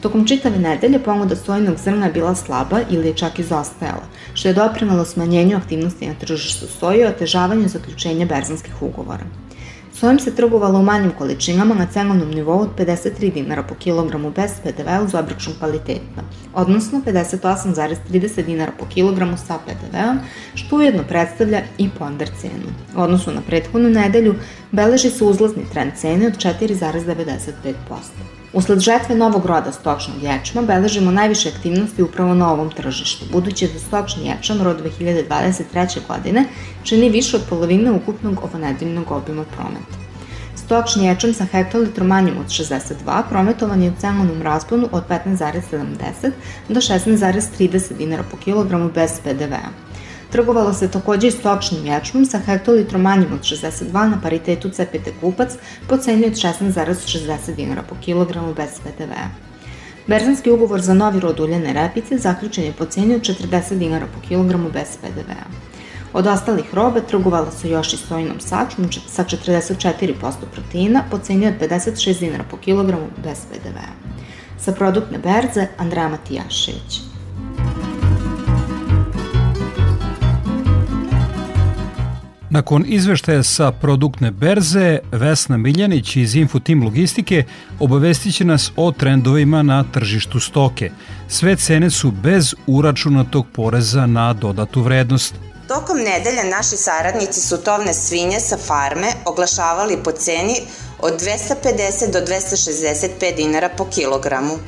Tokom 0.00 0.26
čitave 0.26 0.58
nedelje 0.58 0.98
ponuda 0.98 1.36
sojinog 1.36 1.76
zrna 1.76 2.06
je 2.06 2.12
bila 2.12 2.34
slaba 2.34 2.80
ili 2.90 3.06
je 3.06 3.14
čak 3.14 3.38
izostajala, 3.38 4.06
što 4.34 4.48
je 4.48 4.54
doprinalo 4.54 5.04
smanjenju 5.04 5.56
aktivnosti 5.56 6.06
na 6.06 6.14
tržištu 6.14 6.66
soje 6.66 7.00
i 7.00 7.08
otežavanju 7.08 7.68
zaključenja 7.68 8.26
berzanskih 8.26 8.82
ugovora. 8.82 9.45
Sojom 10.00 10.18
se 10.18 10.34
trgovalo 10.34 10.78
u 10.78 10.82
manjim 10.82 11.12
količinama 11.18 11.74
na 11.74 11.86
cenovnom 11.86 12.30
nivou 12.30 12.60
od 12.60 12.68
53 12.78 13.32
dinara 13.32 13.62
po 13.62 13.74
kilogramu 13.74 14.30
bez 14.30 14.50
PDV 14.62 15.04
uz 15.04 15.14
obračun 15.14 15.54
kvaliteta, 15.58 16.22
odnosno 16.54 17.00
58,30 17.06 18.44
dinara 18.44 18.72
po 18.78 18.86
kilogramu 18.86 19.36
sa 19.36 19.58
PDV-om, 19.66 20.18
što 20.54 20.76
ujedno 20.76 21.02
predstavlja 21.08 21.62
i 21.78 21.88
ponder 21.98 22.28
cenu. 22.40 22.68
U 22.96 23.00
odnosu 23.00 23.30
na 23.30 23.40
prethodnu 23.40 23.88
nedelju 23.88 24.34
beleži 24.72 25.10
se 25.10 25.24
uzlazni 25.24 25.62
trend 25.72 25.92
cene 25.96 26.26
od 26.26 26.36
4,95%. 26.36 28.35
Usled 28.56 28.80
žetve 28.80 29.14
novog 29.14 29.46
roda 29.46 29.72
stočnog 29.72 30.22
ječma 30.22 30.62
beležimo 30.62 31.10
najviše 31.10 31.48
aktivnosti 31.48 32.02
upravo 32.02 32.34
na 32.34 32.52
ovom 32.52 32.70
tržištu, 32.70 33.24
budući 33.32 33.68
da 33.68 33.78
stočni 33.78 34.26
ječam 34.26 34.62
rod 34.62 34.82
2023. 35.00 35.98
godine 36.08 36.44
čini 36.84 37.10
više 37.10 37.36
od 37.36 37.42
polovine 37.48 37.92
ukupnog 37.92 38.44
ovanedeljnog 38.44 39.10
obima 39.10 39.44
prometa. 39.44 39.96
Stočni 40.54 41.06
ječam 41.06 41.34
sa 41.34 41.44
hektolitrom 41.44 42.08
manjim 42.08 42.34
od 42.40 42.46
62 42.46 43.22
prometovan 43.28 43.82
je 43.82 43.90
u 43.90 44.00
cenovnom 44.00 44.42
rasponu 44.42 44.88
od 44.92 45.08
15,70 45.08 46.30
do 46.68 46.80
16,30 46.80 47.96
dinara 47.98 48.22
po 48.30 48.36
kilogramu 48.36 48.90
bez 48.94 49.20
PDV-a. 49.24 49.95
Trgovalo 50.30 50.72
se 50.74 50.90
takođe 50.90 51.28
i 51.28 51.30
stočnim 51.30 51.86
ječmom 51.86 52.26
sa 52.26 52.38
hektolitrom 52.38 53.02
manjim 53.02 53.32
od 53.32 53.40
62 53.40 54.10
na 54.10 54.20
paritetu 54.22 54.70
CPT 54.70 55.08
kupac 55.20 55.52
po 55.88 55.96
ceni 55.96 56.26
od 56.26 56.32
16,60 56.32 57.54
dinara 57.56 57.82
po 57.82 57.94
kilogramu 58.00 58.54
bez 58.54 58.70
PDV-a. 58.84 59.28
Berzanski 60.06 60.50
ugovor 60.50 60.80
za 60.80 60.94
novi 60.94 61.20
rod 61.20 61.40
uljene 61.40 61.72
repice 61.72 62.18
zaključen 62.18 62.64
je 62.64 62.72
po 62.72 62.84
ceni 62.84 63.14
od 63.14 63.20
40 63.20 63.78
dinara 63.78 64.06
po 64.14 64.28
kilogramu 64.28 64.70
bez 64.70 64.96
PDV-a. 65.02 65.66
Od 66.12 66.26
ostalih 66.26 66.74
robe 66.74 67.00
trgovalo 67.00 67.50
se 67.50 67.70
još 67.70 67.92
i 67.92 67.96
sojinom 67.96 68.40
sačmom 68.40 68.88
sa 69.06 69.24
44% 69.24 70.32
proteina 70.52 71.04
po 71.10 71.18
ceni 71.18 71.46
od 71.46 71.54
56 71.60 72.20
dinara 72.20 72.44
po 72.50 72.56
kilogramu 72.56 73.06
bez 73.24 73.38
PDV-a. 73.50 74.16
Sa 74.58 74.72
produktne 74.72 75.18
berze 75.18 75.66
Andreja 75.78 76.08
Matijašević. 76.08 77.15
Nakon 82.50 82.84
izveštaja 82.86 83.42
sa 83.42 83.72
produktne 83.72 84.30
berze, 84.30 84.98
Vesna 85.12 85.56
Miljanić 85.56 86.16
iz 86.16 86.34
Infotim 86.34 86.84
Logistike 86.84 87.44
obavestit 87.80 88.34
će 88.34 88.44
nas 88.44 88.70
o 88.76 88.92
trendovima 88.92 89.62
na 89.62 89.84
tržištu 89.92 90.40
stoke. 90.40 90.90
Sve 91.28 91.56
cene 91.56 91.90
su 91.90 92.10
bez 92.10 92.54
uračunatog 92.66 93.46
poreza 93.54 94.06
na 94.06 94.32
dodatu 94.32 94.82
vrednost. 94.82 95.34
Tokom 95.68 95.96
nedelja 95.96 96.44
naši 96.56 96.76
saradnici 96.76 97.40
su 97.40 97.56
tovne 97.56 97.94
svinje 97.94 98.40
sa 98.40 98.56
farme 98.56 99.08
oglašavali 99.24 99.98
po 100.04 100.12
ceni 100.12 100.54
od 100.98 101.12
250 101.12 102.12
do 102.12 102.18
265 102.18 103.36
dinara 103.36 103.68
po 103.76 103.84
kilogramu. 103.84 104.58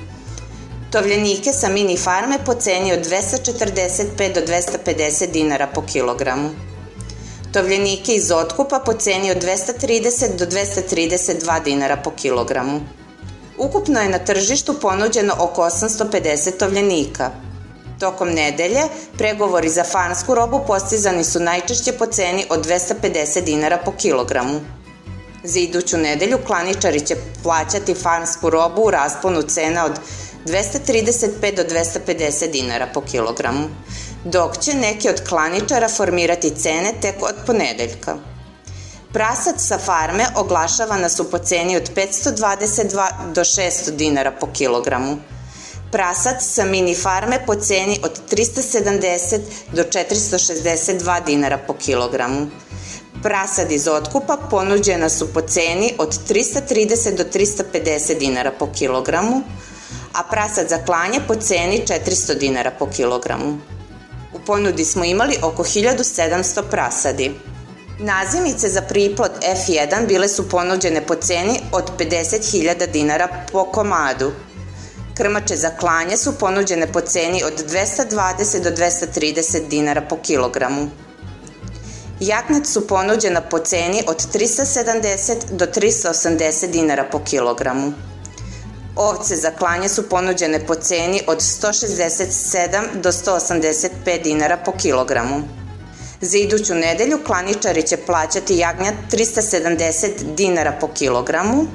Tovljenike 0.91 1.53
sa 1.53 1.69
mini 1.69 1.97
farme 1.97 2.39
po 2.47 2.55
ceni 2.55 2.93
od 2.93 2.99
245 2.99 4.35
do 4.35 4.41
250 4.41 5.33
dinara 5.33 5.67
po 5.75 5.83
kilogramu 5.83 6.68
tovljenike 7.53 8.15
iz 8.15 8.31
otkupa 8.31 8.79
po 8.87 8.93
ceni 8.93 9.31
od 9.31 9.37
230 9.37 10.37
do 10.37 10.47
232 10.47 11.65
dinara 11.65 11.97
po 11.97 12.11
kilogramu. 12.11 12.81
Ukupno 13.59 14.01
je 14.01 14.09
na 14.09 14.19
tržištu 14.19 14.75
ponuđeno 14.81 15.35
oko 15.39 15.63
850 15.63 16.59
tovljenika. 16.59 17.31
Tokom 18.01 18.29
nedelje, 18.29 18.83
pregovori 19.19 19.69
za 19.69 19.85
fansku 19.85 20.35
robu 20.35 20.61
postizani 20.67 21.25
su 21.25 21.41
najčešće 21.41 21.93
po 21.93 22.07
ceni 22.07 22.45
od 22.51 22.67
250 22.67 23.45
dinara 23.45 23.79
po 23.85 23.93
kilogramu. 23.93 24.61
Za 25.45 25.59
iduću 25.59 25.97
nedelju 25.97 26.39
klaničari 26.47 27.01
će 27.01 27.17
plaćati 27.43 27.95
fansku 27.95 28.51
robu 28.51 28.83
u 28.83 28.91
rasponu 28.91 29.43
cena 29.43 29.85
od 29.85 29.93
235 30.47 31.57
do 31.57 31.63
250 31.63 32.51
dinara 32.51 32.87
po 32.95 33.01
kilogramu 33.01 33.69
dok 34.33 34.59
će 34.59 34.75
neki 34.75 35.09
od 35.09 35.29
klaničara 35.29 35.89
formirati 35.89 36.51
cene 36.51 36.93
tek 37.01 37.23
od 37.23 37.35
ponedeljka. 37.47 38.17
Prasac 39.13 39.55
sa 39.59 39.79
farme 39.79 40.27
oglašavana 40.37 41.09
su 41.09 41.31
po 41.31 41.39
ceni 41.39 41.77
od 41.77 41.91
522 41.95 43.33
do 43.33 43.41
600 43.41 43.91
dinara 43.91 44.33
po 44.41 44.47
kilogramu. 44.53 45.17
Prasac 45.93 46.43
sa 46.43 46.65
mini 46.65 46.95
farme 46.95 47.39
po 47.47 47.55
ceni 47.55 48.01
od 48.03 48.21
370 48.31 49.41
do 49.73 49.83
462 49.83 51.25
dinara 51.25 51.59
po 51.59 51.75
kilogramu. 51.75 52.47
Prasad 53.23 53.73
iz 53.73 53.89
otkupa 53.89 54.37
ponuđena 54.51 55.09
su 55.09 55.33
po 55.33 55.41
ceni 55.41 55.95
od 55.99 56.19
330 56.29 57.17
do 57.17 57.25
350 57.25 58.19
dinara 58.19 58.53
po 58.59 58.69
kilogramu, 58.79 59.43
a 60.13 60.23
prasad 60.31 60.69
za 60.69 60.79
klanje 60.79 61.21
po 61.29 61.35
ceni 61.35 61.83
400 61.87 62.39
dinara 62.39 62.71
po 62.79 62.87
kilogramu. 62.87 63.78
Ponudi 64.49 64.85
smo 64.85 65.05
imali 65.05 65.37
oko 65.43 65.65
1700 65.65 66.63
prasadi. 66.71 67.35
Nazimice 67.99 68.69
za 68.69 68.83
priplod 68.83 69.31
F1 69.43 70.07
bile 70.07 70.29
su 70.29 70.49
ponuđene 70.49 71.07
po 71.07 71.15
ceni 71.15 71.61
od 71.73 71.85
50.000 71.99 72.93
dinara 72.93 73.29
po 73.53 73.65
komadu. 73.65 74.33
Krmače 75.15 75.57
za 75.57 75.71
klanje 75.71 76.17
su 76.17 76.39
ponuđene 76.39 76.93
po 76.93 77.01
ceni 77.01 77.43
od 77.45 77.71
220 77.71 78.63
do 78.63 78.71
230 78.71 79.69
dinara 79.69 80.01
po 80.01 80.17
kilogramu. 80.17 80.89
Jaknet 82.21 82.67
su 82.67 82.87
ponuđena 82.87 83.41
po 83.41 83.59
ceni 83.59 84.03
od 84.07 84.17
370 84.35 85.35
do 85.51 85.67
380 85.67 86.71
dinara 86.71 87.05
po 87.13 87.21
kilogramu. 87.25 87.93
Ovce 89.01 89.37
za 89.37 89.51
klanje 89.51 89.89
su 89.89 90.09
ponuđene 90.09 90.67
po 90.67 90.75
ceni 90.75 91.21
od 91.27 91.39
167 91.39 93.01
do 93.03 93.13
185 93.13 94.23
dinara 94.23 94.57
po 94.57 94.73
kilogramu. 94.73 95.43
Za 96.21 96.39
iduću 96.39 96.75
nedelju 96.75 97.19
klaničari 97.27 97.83
će 97.83 97.97
plaćati 97.97 98.57
jagnjat 98.57 98.95
370 99.13 100.35
dinara 100.35 100.73
po 100.81 100.89
kilogramu. 100.89 101.67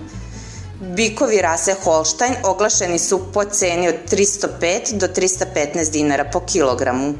Bikovi 0.81 1.41
rase 1.41 1.75
Holštajn 1.83 2.33
oglašeni 2.43 2.99
su 2.99 3.31
po 3.33 3.43
ceni 3.43 3.87
od 3.87 3.95
305 4.11 4.97
do 4.97 5.07
315 5.07 5.91
dinara 5.91 6.29
po 6.33 6.39
kilogramu. 6.39 7.13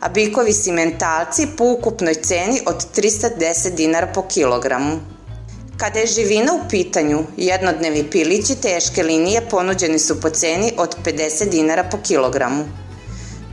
A 0.00 0.08
bikovi 0.08 0.52
simentalci 0.52 1.46
po 1.56 1.64
ukupnoj 1.64 2.14
ceni 2.14 2.60
od 2.66 2.86
310 2.96 3.74
dinara 3.74 4.06
po 4.06 4.22
kilogramu. 4.22 5.13
Kada 5.76 5.98
je 5.98 6.06
živina 6.06 6.52
u 6.52 6.68
pitanju, 6.70 7.24
jednodnevi 7.36 8.10
pilići 8.10 8.54
teške 8.54 9.02
linije 9.02 9.40
ponuđeni 9.50 9.98
su 9.98 10.20
po 10.20 10.30
ceni 10.30 10.72
od 10.78 10.96
50 11.04 11.50
dinara 11.50 11.84
po 11.84 11.98
kilogramu. 11.98 12.64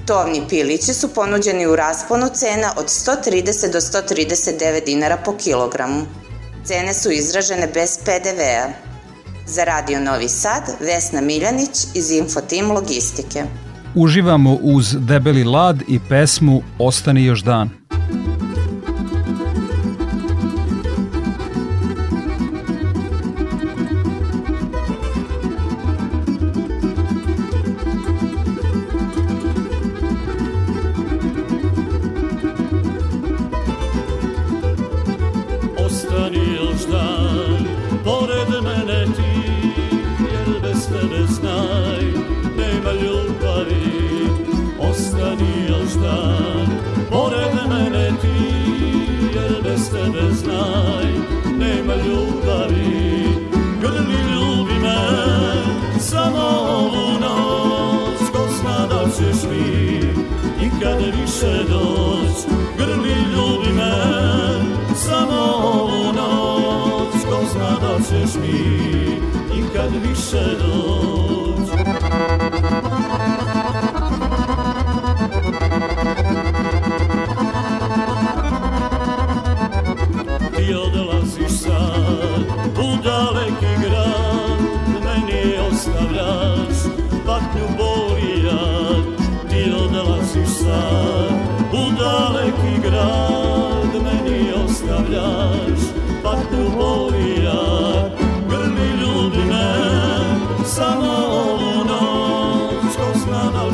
Tovni 0.05 0.41
pilići 0.49 0.93
su 0.93 1.13
ponuđeni 1.13 1.67
u 1.67 1.75
rasponu 1.75 2.27
cena 2.33 2.73
od 2.77 2.85
130 2.85 3.71
do 3.71 3.79
139 3.79 4.85
dinara 4.85 5.17
po 5.17 5.37
kilogramu. 5.37 6.01
Cene 6.65 6.93
su 6.93 7.11
izražene 7.11 7.67
bez 7.73 7.97
PDV-a. 8.05 8.69
Za 9.47 9.63
Radio 9.63 9.99
Novi 9.99 10.29
Sad, 10.29 10.63
Vesna 10.79 11.21
Miljanić 11.21 11.85
iz 11.93 12.11
Infotim 12.11 12.71
Logistike. 12.71 13.43
Uživamo 13.95 14.57
uz 14.61 14.95
debeli 14.99 15.43
lad 15.43 15.81
i 15.87 15.99
pesmu 16.09 16.61
Ostani 16.79 17.25
još 17.25 17.43
dan. 17.43 17.80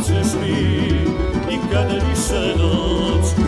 Zna 0.04 0.14
da 0.14 0.20
li 0.20 0.24
ćeš 0.24 0.34
mi 0.42 0.58
ikad 1.56 1.92
više 2.10 2.54
doć, 2.58 3.47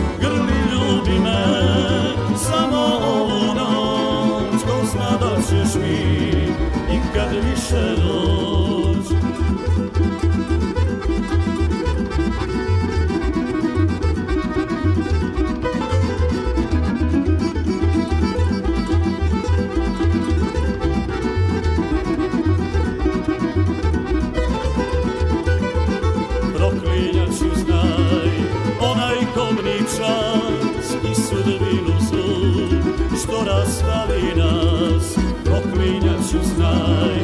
proklinjat 35.80 36.30
ću 36.30 36.38
znaj 36.54 37.16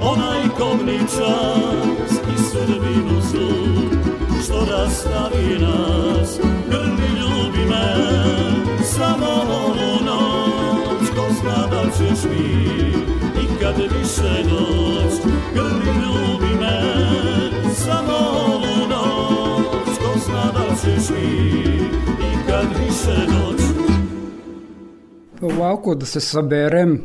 onaj 0.00 0.48
kobni 0.58 0.98
čas 0.98 2.12
i 2.34 2.42
sudbinu 2.42 3.20
zlu 3.20 4.00
što 4.44 4.66
rastavi 4.70 5.58
nas 5.60 6.38
grli 6.70 7.08
ljubi 7.20 7.68
me 7.70 7.96
samo 8.84 9.26
ovu 9.26 10.04
noć 10.04 11.10
ko 11.16 11.26
zna 11.40 11.66
da 11.66 11.82
ćeš 11.90 12.24
mi 12.24 12.72
ikad 13.44 13.76
više 13.76 14.42
doć 14.50 15.34
grli 15.54 15.94
ljubi 16.02 16.54
me 16.60 16.80
samo 17.74 18.16
ovu 18.46 18.88
noć 18.88 19.98
ko 19.98 20.18
zna 20.26 20.52
da 20.52 20.74
ćeš 20.74 21.10
mi 21.10 21.56
ikad 22.32 22.66
više 22.78 23.26
doć 23.26 23.62
Ovako 25.40 25.94
da 25.94 26.06
se 26.06 26.20
saberem, 26.20 27.04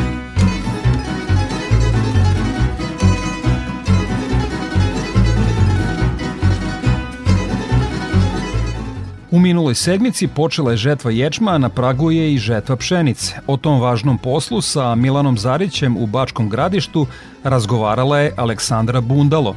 U 9.31 9.39
minuloj 9.39 9.75
sedmici 9.75 10.27
počela 10.27 10.71
je 10.71 10.77
žetva 10.77 11.11
ječma, 11.11 11.51
a 11.51 11.57
na 11.57 11.69
pragu 11.69 12.11
je 12.11 12.33
i 12.33 12.37
žetva 12.37 12.75
pšenice. 12.75 13.35
O 13.47 13.57
tom 13.57 13.79
važnom 13.79 14.17
poslu 14.17 14.61
sa 14.61 14.95
Milanom 14.95 15.37
Zarićem 15.37 15.97
u 15.97 16.05
Bačkom 16.05 16.49
gradištu 16.49 17.07
razgovarala 17.43 18.19
je 18.19 18.33
Aleksandra 18.37 19.01
Bundalo. 19.01 19.55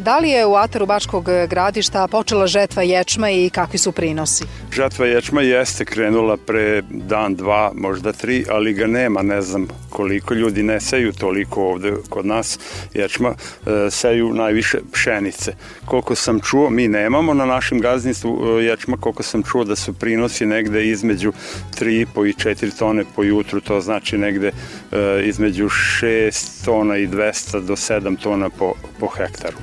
Da 0.00 0.18
li 0.18 0.30
je 0.30 0.46
u 0.46 0.54
ataru 0.54 0.86
Bačkog 0.86 1.28
gradišta 1.48 2.08
počela 2.08 2.46
žetva 2.46 2.82
ječma 2.82 3.30
i 3.30 3.50
kakvi 3.50 3.78
su 3.78 3.92
prinosi? 3.92 4.44
Žatva 4.72 5.06
ječma 5.06 5.42
jeste 5.42 5.84
krenula 5.84 6.36
pre 6.36 6.82
dan, 6.90 7.34
dva, 7.34 7.72
možda 7.74 8.12
tri, 8.12 8.44
ali 8.50 8.72
ga 8.72 8.86
nema, 8.86 9.22
ne 9.22 9.42
znam 9.42 9.68
koliko 9.90 10.34
ljudi 10.34 10.62
ne 10.62 10.80
seju 10.80 11.12
toliko 11.12 11.62
ovde 11.62 11.92
kod 12.08 12.26
nas 12.26 12.58
ječma, 12.94 13.34
e, 13.66 13.90
seju 13.90 14.34
najviše 14.34 14.78
pšenice. 14.92 15.52
Koliko 15.84 16.14
sam 16.14 16.40
čuo, 16.40 16.70
mi 16.70 16.88
nemamo 16.88 17.34
na 17.34 17.46
našem 17.46 17.80
gazdinstvu 17.80 18.58
e, 18.58 18.64
ječma, 18.64 18.96
koliko 18.96 19.22
sam 19.22 19.42
čuo 19.42 19.64
da 19.64 19.76
su 19.76 19.92
prinosi 19.92 20.46
negde 20.46 20.86
između 20.86 21.32
3,5 21.80 22.28
i 22.28 22.32
4 22.32 22.78
tone 22.78 23.04
po 23.16 23.22
jutru, 23.22 23.60
to 23.60 23.80
znači 23.80 24.18
negde 24.18 24.48
e, 24.48 25.22
između 25.24 25.68
6 25.68 26.64
tona 26.64 26.96
i 26.96 27.08
200 27.08 27.60
do 27.60 27.76
7 27.76 28.22
tona 28.22 28.50
po, 28.50 28.74
po 29.00 29.06
hektaru 29.06 29.56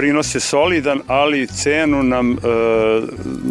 prinos 0.00 0.34
je 0.34 0.40
solidan, 0.40 1.00
ali 1.06 1.46
cenu 1.46 2.02
nam 2.02 2.32
e, 2.32 2.36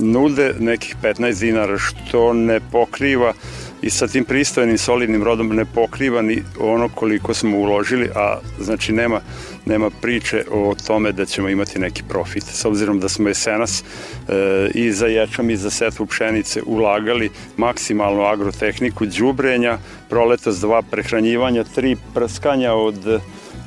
nude 0.01 0.53
nekih 0.59 0.95
15 1.03 1.39
dinara, 1.39 1.77
što 1.77 2.33
ne 2.33 2.59
pokriva 2.71 3.33
i 3.81 3.89
sa 3.89 4.07
tim 4.07 4.25
pristojnim 4.25 4.77
solidnim 4.77 5.23
rodom 5.23 5.47
ne 5.47 5.65
pokriva 5.65 6.21
ni 6.21 6.43
ono 6.59 6.89
koliko 6.89 7.33
smo 7.33 7.57
uložili, 7.57 8.09
a 8.15 8.39
znači 8.59 8.93
nema, 8.93 9.21
nema 9.65 9.89
priče 9.89 10.43
o 10.51 10.75
tome 10.87 11.11
da 11.11 11.25
ćemo 11.25 11.49
imati 11.49 11.79
neki 11.79 12.03
profit. 12.09 12.43
S 12.43 12.65
obzirom 12.65 12.99
da 12.99 13.09
smo 13.09 13.27
jesenas 13.27 13.83
e, 13.83 14.33
i 14.73 14.91
za 14.91 15.07
ječam 15.07 15.49
i 15.49 15.57
za 15.57 15.69
setvu 15.69 16.05
pšenice 16.05 16.61
ulagali 16.65 17.29
maksimalnu 17.57 18.23
agrotehniku 18.23 19.05
đubrenja, 19.05 19.77
proletos 20.09 20.59
dva 20.59 20.81
prehranjivanja, 20.81 21.63
tri 21.63 21.95
prskanja 22.13 22.73
od 22.73 23.21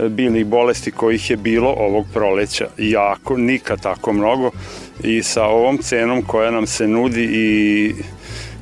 biljnih 0.08 0.46
bolesti 0.46 0.90
kojih 0.90 1.30
je 1.30 1.36
bilo 1.36 1.68
ovog 1.68 2.06
proleća 2.12 2.66
jako, 2.78 3.36
nikad 3.36 3.82
tako 3.82 4.12
mnogo 4.12 4.50
i 5.04 5.22
sa 5.22 5.44
ovom 5.44 5.78
cenom 5.78 6.22
koja 6.22 6.50
nam 6.50 6.66
se 6.66 6.88
nudi 6.88 7.28
i 7.32 7.92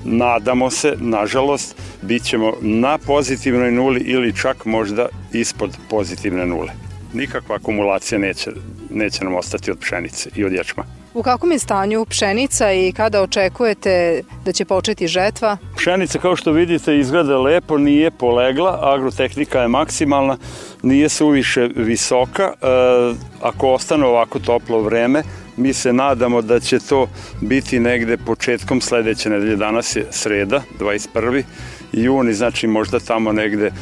nadamo 0.04 0.70
se, 0.70 0.94
nažalost, 0.98 1.76
bit 2.02 2.22
ćemo 2.22 2.52
na 2.60 2.98
pozitivnoj 2.98 3.72
nuli 3.72 4.00
ili 4.00 4.36
čak 4.36 4.64
možda 4.64 5.08
ispod 5.32 5.76
pozitivne 5.90 6.46
nule. 6.46 6.72
Nikakva 7.12 7.56
akumulacija 7.56 8.18
neće, 8.18 8.50
neće 8.90 9.24
nam 9.24 9.34
ostati 9.34 9.70
od 9.70 9.78
pšenice 9.78 10.30
i 10.36 10.44
od 10.44 10.52
ječma. 10.52 10.99
U 11.14 11.22
kakvom 11.22 11.52
je 11.52 11.58
stanju 11.58 12.04
pšenica 12.04 12.72
i 12.72 12.92
kada 12.92 13.22
očekujete 13.22 14.22
da 14.44 14.52
će 14.52 14.64
početi 14.64 15.08
žetva? 15.08 15.56
Pšenica 15.76 16.18
kao 16.18 16.36
što 16.36 16.52
vidite 16.52 16.98
izgleda 16.98 17.38
lepo, 17.38 17.78
nije 17.78 18.10
polegla, 18.10 18.78
agrotehnika 18.82 19.60
je 19.60 19.68
maksimalna, 19.68 20.36
nije 20.82 21.08
suviše 21.08 21.68
visoka. 21.76 22.42
E, 22.42 22.66
ako 23.42 23.72
ostane 23.72 24.06
ovako 24.06 24.38
toplo 24.38 24.80
vreme, 24.80 25.22
mi 25.56 25.72
se 25.72 25.92
nadamo 25.92 26.42
da 26.42 26.60
će 26.60 26.78
to 26.78 27.08
biti 27.40 27.80
negde 27.80 28.16
početkom 28.16 28.80
sledeće 28.80 29.30
nedelje. 29.30 29.56
Danas 29.56 29.96
je 29.96 30.06
sreda, 30.10 30.62
21. 30.80 31.42
juni, 31.92 32.34
znači 32.34 32.66
možda 32.66 33.00
tamo 33.00 33.32
negde 33.32 33.66
e, 33.66 33.72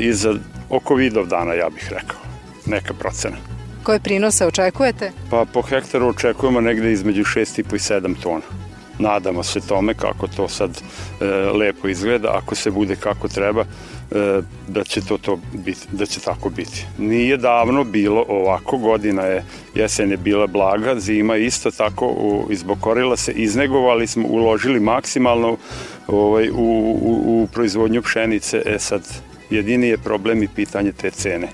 iza, 0.00 0.34
oko 0.68 0.94
vidov 0.94 1.26
dana, 1.26 1.54
ja 1.54 1.68
bih 1.68 1.88
rekao, 1.90 2.18
neka 2.66 2.94
procena. 2.94 3.59
Koje 3.82 4.00
prinose 4.00 4.46
očekujete? 4.46 5.12
Pa 5.30 5.44
po 5.52 5.62
hektaru 5.62 6.08
očekujemo 6.08 6.60
negde 6.60 6.92
između 6.92 7.22
6,5 7.24 7.74
i 7.74 7.78
7 7.78 8.22
tona. 8.22 8.42
Nadamo 8.98 9.42
se 9.42 9.60
tome 9.60 9.94
kako 9.94 10.26
to 10.26 10.48
sad 10.48 10.70
e, 11.20 11.24
lepo 11.58 11.88
izgleda, 11.88 12.28
ako 12.42 12.54
se 12.54 12.70
bude 12.70 12.96
kako 12.96 13.28
treba, 13.28 13.60
e, 13.60 14.40
da 14.68 14.84
će 14.84 15.00
to, 15.00 15.18
to 15.18 15.38
biti, 15.52 15.86
da 15.92 16.06
će 16.06 16.20
tako 16.20 16.50
biti. 16.50 16.86
Nije 16.98 17.36
davno 17.36 17.84
bilo 17.84 18.24
ovako, 18.28 18.76
godina 18.76 19.22
je, 19.22 19.44
jesen 19.74 20.10
je 20.10 20.16
bila 20.16 20.46
blaga, 20.46 21.00
zima 21.00 21.36
isto 21.36 21.70
tako 21.70 22.06
u, 22.06 22.46
izbokorila 22.50 23.16
se, 23.16 23.32
iznegovali 23.32 24.06
smo, 24.06 24.28
uložili 24.28 24.80
maksimalno 24.80 25.56
ovaj, 26.06 26.50
u, 26.50 26.54
u, 27.02 27.42
u 27.42 27.48
proizvodnju 27.52 28.02
pšenice, 28.02 28.62
e 28.66 28.78
sad 28.78 29.02
jedini 29.50 29.88
je 29.88 29.98
problem 29.98 30.42
i 30.42 30.48
pitanje 30.48 30.92
te 30.92 31.10
cene. 31.10 31.48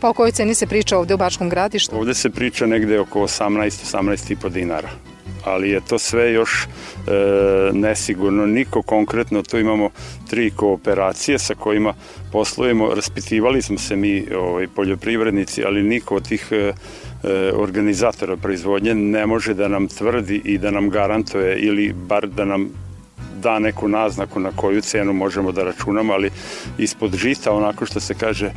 Pa 0.00 0.08
o 0.08 0.12
kojoj 0.12 0.32
ceni 0.32 0.54
se 0.54 0.66
priča 0.66 0.98
ovde 0.98 1.14
u 1.14 1.16
Bačkom 1.16 1.48
gradištu? 1.48 1.96
Ovde 1.96 2.14
se 2.14 2.30
priča 2.30 2.66
negde 2.66 3.00
oko 3.00 3.20
18-18,5 3.20 4.48
dinara 4.48 4.88
ali 5.44 5.70
je 5.70 5.80
to 5.80 5.98
sve 5.98 6.32
još 6.32 6.64
e, 6.64 6.70
nesigurno. 7.72 8.46
Niko 8.46 8.82
konkretno, 8.82 9.42
tu 9.42 9.58
imamo 9.58 9.90
tri 10.30 10.50
kooperacije 10.50 11.38
sa 11.38 11.54
kojima 11.54 11.94
poslujemo, 12.32 12.94
raspitivali 12.94 13.62
smo 13.62 13.78
se 13.78 13.96
mi 13.96 14.26
ovaj, 14.36 14.66
poljoprivrednici, 14.68 15.64
ali 15.64 15.82
niko 15.82 16.16
od 16.16 16.28
tih 16.28 16.48
e, 16.50 16.56
e, 16.56 16.72
organizatora 17.54 18.36
proizvodnje 18.36 18.94
ne 18.94 19.26
može 19.26 19.54
da 19.54 19.68
nam 19.68 19.88
tvrdi 19.88 20.42
i 20.44 20.58
da 20.58 20.70
nam 20.70 20.90
garantuje 20.90 21.58
ili 21.58 21.92
bar 21.92 22.28
da 22.28 22.44
nam 22.44 22.70
da 23.38 23.58
neku 23.58 23.88
naznaku 23.88 24.40
na 24.40 24.50
koju 24.56 24.80
cenu 24.80 25.12
možemo 25.12 25.52
da 25.52 25.64
računamo, 25.64 26.12
ali 26.12 26.30
ispod 26.78 27.16
žita, 27.16 27.52
onako 27.52 27.86
što 27.86 28.00
se 28.00 28.14
kaže, 28.14 28.50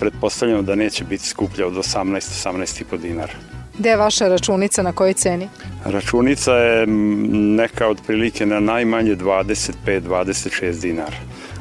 pretpostavljamo 0.00 0.62
da 0.62 0.74
neće 0.74 1.04
biti 1.04 1.28
skuplja 1.28 1.66
od 1.66 1.74
18-18,5 1.74 2.98
dinara. 2.98 3.32
Gde 3.78 3.88
je 3.88 3.96
vaša 3.96 4.28
računica, 4.28 4.82
na 4.82 4.92
kojoj 4.92 5.14
ceni? 5.14 5.48
Računica 5.84 6.52
je 6.52 6.86
neka 7.56 7.88
otprilike 7.88 8.46
na 8.46 8.60
najmanje 8.60 9.16
25-26 9.16 10.80
dinara. 10.80 11.16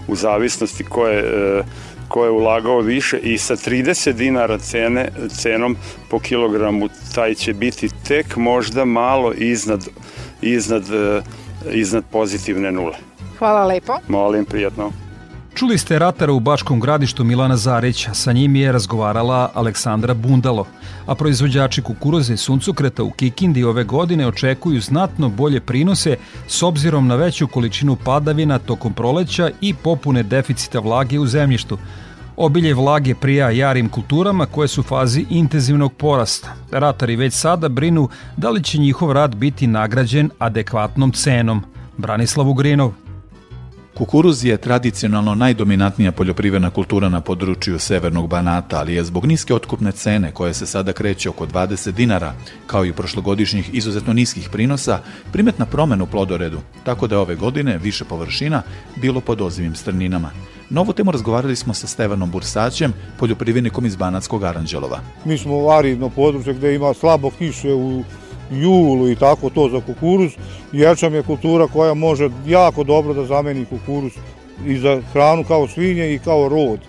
U 0.07 0.15
zavisnosti 0.15 0.83
ko 0.83 1.07
je, 1.07 1.63
ko 2.07 2.25
je 2.25 2.31
ulagao 2.31 2.79
više 2.79 3.17
i 3.17 3.37
sa 3.37 3.55
30 3.55 4.11
dinara 4.11 4.57
cene, 4.57 5.09
cenom 5.29 5.77
po 6.09 6.19
kilogramu 6.19 6.89
taj 7.15 7.33
će 7.33 7.53
biti 7.53 7.89
tek 8.07 8.35
možda 8.35 8.85
malo 8.85 9.33
iznad, 9.33 9.87
iznad, 10.41 10.83
iznad 11.71 12.03
pozitivne 12.11 12.71
nule. 12.71 12.95
Hvala 13.39 13.65
lepo. 13.65 13.93
Molim, 14.07 14.45
prijatno. 14.45 14.91
Čuli 15.55 15.77
ste 15.77 15.99
ratara 15.99 16.33
u 16.33 16.39
Bačkom 16.39 16.79
gradištu 16.79 17.23
Milana 17.23 17.57
Zarića, 17.57 18.13
sa 18.13 18.31
njim 18.31 18.55
je 18.55 18.71
razgovarala 18.71 19.51
Aleksandra 19.53 20.13
Bundalo, 20.13 20.65
a 21.05 21.15
proizvođači 21.15 21.81
kukuruza 21.81 22.33
i 22.33 22.37
suncokreta 22.37 23.03
u 23.03 23.11
Kikindi 23.11 23.63
ove 23.63 23.83
godine 23.83 24.27
očekuju 24.27 24.81
znatno 24.81 25.29
bolje 25.29 25.61
prinose 25.61 26.15
s 26.47 26.63
obzirom 26.63 27.07
na 27.07 27.15
veću 27.15 27.47
količinu 27.47 27.95
padavina 27.95 28.59
tokom 28.59 28.93
proleća 28.93 29.49
i 29.61 29.73
popune 29.73 30.23
deficita 30.23 30.79
vlage 30.79 31.19
u 31.19 31.25
zemljištu. 31.25 31.77
Obilje 32.37 32.73
vlage 32.73 33.15
prija 33.15 33.49
jarim 33.49 33.89
kulturama 33.89 34.45
koje 34.45 34.67
su 34.67 34.81
u 34.81 34.83
fazi 34.83 35.25
intenzivnog 35.29 35.93
porasta. 35.93 36.53
Ratari 36.71 37.15
već 37.15 37.33
sada 37.33 37.69
brinu 37.69 38.09
da 38.37 38.49
li 38.49 38.63
će 38.63 38.77
njihov 38.77 39.11
rad 39.11 39.35
biti 39.35 39.67
nagrađen 39.67 40.29
adekvatnom 40.39 41.11
cenom. 41.11 41.63
Branislav 41.97 42.49
Ugrinov. 42.49 42.91
Kukuruz 43.93 44.45
je 44.45 44.57
tradicionalno 44.57 45.35
najdominantnija 45.35 46.11
poljoprivredna 46.11 46.69
kultura 46.69 47.09
na 47.09 47.21
području 47.21 47.79
severnog 47.79 48.27
Banata, 48.27 48.79
ali 48.79 48.93
je 48.93 49.03
zbog 49.03 49.25
niske 49.25 49.53
otkupne 49.53 49.91
cene, 49.91 50.31
koje 50.31 50.53
se 50.53 50.65
sada 50.65 50.93
kreće 50.93 51.29
oko 51.29 51.45
20 51.45 51.91
dinara, 51.91 52.33
kao 52.67 52.85
i 52.85 52.93
prošlogodišnjih 52.93 53.69
izuzetno 53.73 54.13
niskih 54.13 54.49
prinosa, 54.49 54.99
primetna 55.31 55.65
promena 55.65 56.03
u 56.03 56.07
plodoredu, 56.07 56.59
tako 56.83 57.07
da 57.07 57.15
je 57.15 57.19
ove 57.19 57.35
godine 57.35 57.77
više 57.77 58.05
površina 58.05 58.61
bilo 58.95 59.21
pod 59.21 59.41
ozivim 59.41 59.75
strninama. 59.75 60.31
Na 60.69 60.81
ovu 60.81 60.93
temu 60.93 61.11
razgovarali 61.11 61.55
smo 61.55 61.73
sa 61.73 61.87
Stevanom 61.87 62.31
Bursaćem, 62.31 62.93
poljoprivrednikom 63.19 63.85
iz 63.85 63.95
Banatskog 63.95 64.43
Aranđelova. 64.43 64.99
Mi 65.25 65.37
smo 65.37 65.57
u 65.57 65.69
aridno 65.69 66.09
područje 66.09 66.53
gde 66.53 66.75
ima 66.75 66.93
slabo 66.93 67.29
kiše 67.29 67.73
u 67.73 68.03
julu 68.61 69.09
i 69.09 69.15
tako 69.15 69.49
to 69.49 69.69
za 69.69 69.81
kukuruz. 69.81 70.31
Ječam 70.71 71.13
je 71.13 71.23
kultura 71.23 71.67
koja 71.67 71.93
može 71.93 72.29
jako 72.47 72.83
dobro 72.83 73.13
da 73.13 73.25
zameni 73.25 73.65
kukuruz 73.65 74.13
i 74.65 74.77
za 74.77 75.01
hranu 75.13 75.43
kao 75.43 75.67
svinje 75.67 76.13
i 76.13 76.19
kao 76.19 76.49
rod. 76.49 76.79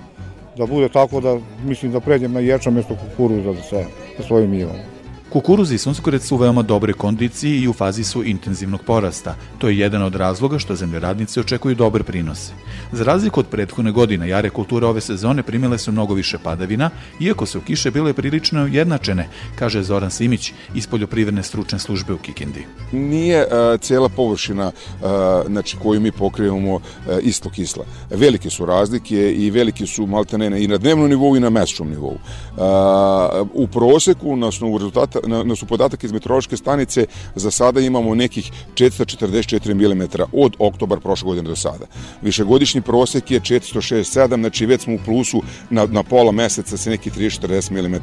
Da 0.57 0.67
bude 0.67 0.89
tako 0.89 1.21
da, 1.21 1.39
mislim 1.65 1.93
da 1.93 2.01
pređem 2.01 2.33
na 2.33 2.41
ječam 2.41 2.75
mjesto 2.75 2.97
kukuruza 2.97 3.53
za, 3.53 3.63
sve, 3.63 3.85
za 4.19 4.25
svojim 4.25 4.51
njivom. 4.51 4.94
Kukuruz 5.35 5.73
i 5.73 5.79
suncokrет 5.79 6.23
su 6.23 6.35
u 6.35 6.39
veoma 6.39 6.63
dobre 6.63 6.93
kondiciji 6.93 7.61
i 7.61 7.69
u 7.69 7.73
fazi 7.73 8.05
su 8.05 8.25
intenzivnog 8.25 8.83
porasta. 8.87 9.35
To 9.59 9.69
je 9.69 9.79
jedan 9.79 10.03
od 10.03 10.15
razloga 10.15 10.59
što 10.59 10.75
zemljoradnici 10.75 11.41
očekuju 11.41 11.75
dobre 11.75 12.05
prinose. 12.05 12.53
Za 12.93 13.05
razliku 13.05 13.41
od 13.41 13.47
prethodne 13.47 13.93
godine, 13.93 14.29
jare 14.29 14.51
kulture 14.51 14.87
ove 14.87 15.01
sezone 15.01 15.43
primile 15.43 15.79
su 15.79 15.93
mnogo 15.93 16.15
više 16.15 16.39
padavina, 16.39 16.91
iako 17.21 17.47
su 17.47 17.61
kiše 17.61 17.91
bile 17.91 18.13
prilično 18.13 18.67
jednačene, 18.67 19.29
kaže 19.59 19.83
Zoran 19.83 20.11
Simić 20.11 20.53
iz 20.75 20.87
poljoprivredne 20.87 21.43
stručne 21.43 21.79
službe 21.79 22.13
u 22.13 22.19
Kikindi. 22.19 22.67
Nije 22.93 23.47
uh, 23.47 23.81
cijela 23.81 24.09
površina 24.09 24.67
uh, 24.67 25.09
znači, 25.47 25.77
koju 25.83 26.01
mi 26.01 26.13
pokrivamo 26.13 26.75
uh, 26.75 26.83
isto 27.23 27.51
kisla. 27.51 27.85
Velike 28.11 28.51
su 28.51 28.67
razlike 28.67 29.33
i 29.33 29.51
velike 29.51 29.87
su 29.87 30.07
maltenene 30.07 30.65
i 30.65 30.69
na 30.69 30.79
dnevnom 30.79 31.09
nivou 31.09 31.37
i 31.37 31.41
na 31.41 31.51
mesečnom 31.51 31.91
nivou. 31.91 32.15
Uh, 32.15 33.49
u 33.53 33.67
proseku, 33.67 34.37
na 34.37 34.47
osnovu 34.47 34.79
rezultata 34.79 35.24
na, 35.27 35.57
su 35.57 35.67
podatak 35.67 36.05
iz 36.05 36.13
meteorološke 36.13 36.57
stanice, 36.57 37.07
za 37.35 37.51
sada 37.51 37.81
imamo 37.81 38.15
nekih 38.15 38.51
444 38.75 39.75
mm 39.75 40.23
od 40.33 40.57
oktobar 40.59 41.01
prošle 41.01 41.27
godine 41.27 41.49
do 41.49 41.57
sada. 41.57 41.87
Višegodišnji 42.23 42.81
prosek 42.81 43.31
je 43.31 43.41
406,7, 43.41 44.41
znači 44.41 44.67
već 44.67 44.83
smo 44.83 44.95
u 44.95 44.99
plusu 45.05 45.43
na, 45.71 45.87
na 45.87 46.03
pola 46.03 46.33
meseca 46.33 46.77
sa 46.77 46.91
nekih 46.91 47.17
30-40 47.17 47.71
mm 47.71 47.97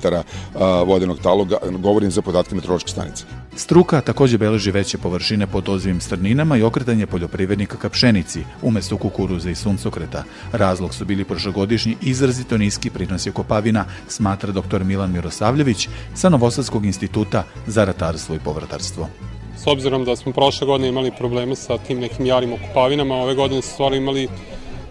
vodenog 0.88 1.20
taloga, 1.20 1.58
govorim 1.80 2.12
za 2.12 2.22
podatke 2.22 2.56
meteorološke 2.56 2.92
stanice. 2.92 3.26
Struka 3.56 4.02
takođe 4.02 4.38
beleži 4.38 4.72
veće 4.72 4.98
površine 4.98 5.48
pod 5.48 5.70
ozivim 5.70 6.02
strninama 6.02 6.58
i 6.58 6.64
okretanje 6.64 7.06
poljoprivrednika 7.06 7.78
ka 7.78 7.90
pšenici, 7.90 8.44
umesto 8.62 8.98
kukuruza 8.98 9.50
i 9.50 9.56
suncokreta. 9.56 10.24
Razlog 10.52 10.94
su 10.94 11.06
bili 11.06 11.26
prošlogodišnji 11.26 11.98
izrazito 12.02 12.58
niski 12.58 12.90
prinosi 12.90 13.32
kopavina, 13.32 13.86
smatra 14.08 14.52
dr. 14.52 14.84
Milan 14.84 15.12
Mirosavljević 15.12 15.90
sa 16.16 16.30
Novosadskog 16.30 16.86
instituta 16.86 17.44
za 17.68 17.86
ratarstvo 17.86 18.36
i 18.36 18.40
povrtarstvo. 18.40 19.10
S 19.58 19.68
obzirom 19.68 20.06
da 20.06 20.16
smo 20.16 20.32
prošle 20.32 20.68
godine 20.68 20.90
imali 20.90 21.12
probleme 21.18 21.56
sa 21.56 21.78
tim 21.78 22.00
nekim 22.00 22.26
jarim 22.26 22.54
okupavinama, 22.54 23.16
ove 23.16 23.36
godine 23.36 23.62
smo 23.62 23.74
stvari 23.74 23.98
imali 23.98 24.28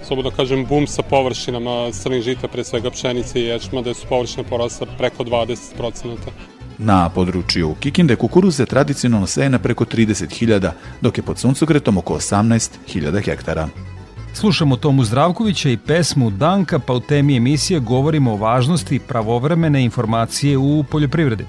slobodno 0.06 0.30
kažem, 0.30 0.66
bum 0.66 0.86
sa 0.86 1.02
površinama 1.02 1.92
crnih 1.92 2.22
žita, 2.22 2.48
pre 2.48 2.64
svega 2.64 2.90
pšenice 2.90 3.40
i 3.40 3.44
ječma, 3.44 3.82
da 3.82 3.94
su 3.94 4.06
površine 4.08 4.44
porasle 4.44 4.86
preko 4.98 5.24
20%. 5.24 6.59
Na 6.82 7.08
području 7.08 7.74
Kikinde 7.80 8.16
kukuruz 8.16 8.56
se 8.56 8.66
tradicionalno 8.66 9.26
seje 9.26 9.50
na 9.50 9.58
preko 9.58 9.84
30.000, 9.84 10.70
dok 11.00 11.18
je 11.18 11.22
pod 11.22 11.38
suncokretom 11.38 11.98
oko 11.98 12.14
18.000 12.14 13.24
hektara. 13.24 13.68
Slušamo 14.32 14.76
Tomu 14.76 15.04
Zdravkovića 15.04 15.70
i 15.70 15.76
pesmu 15.76 16.30
Danka, 16.30 16.78
pa 16.78 16.92
u 16.92 17.00
temi 17.00 17.36
emisije 17.36 17.80
govorimo 17.80 18.32
o 18.32 18.36
važnosti 18.36 18.98
pravovremene 18.98 19.84
informacije 19.84 20.58
u 20.58 20.84
poljoprivredi. 20.90 21.44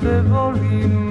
Te 0.00 0.22
volim 0.30 1.09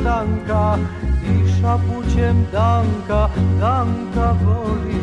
prestanka 0.00 0.78
I 1.24 1.60
šapućem 1.60 2.46
danka, 2.52 3.28
danka 3.60 4.34
volim 4.44 4.99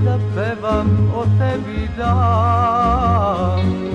da 0.00 0.18
pevam 0.34 0.88
o 1.14 1.22
tebi 1.38 1.88
danka 1.96 3.91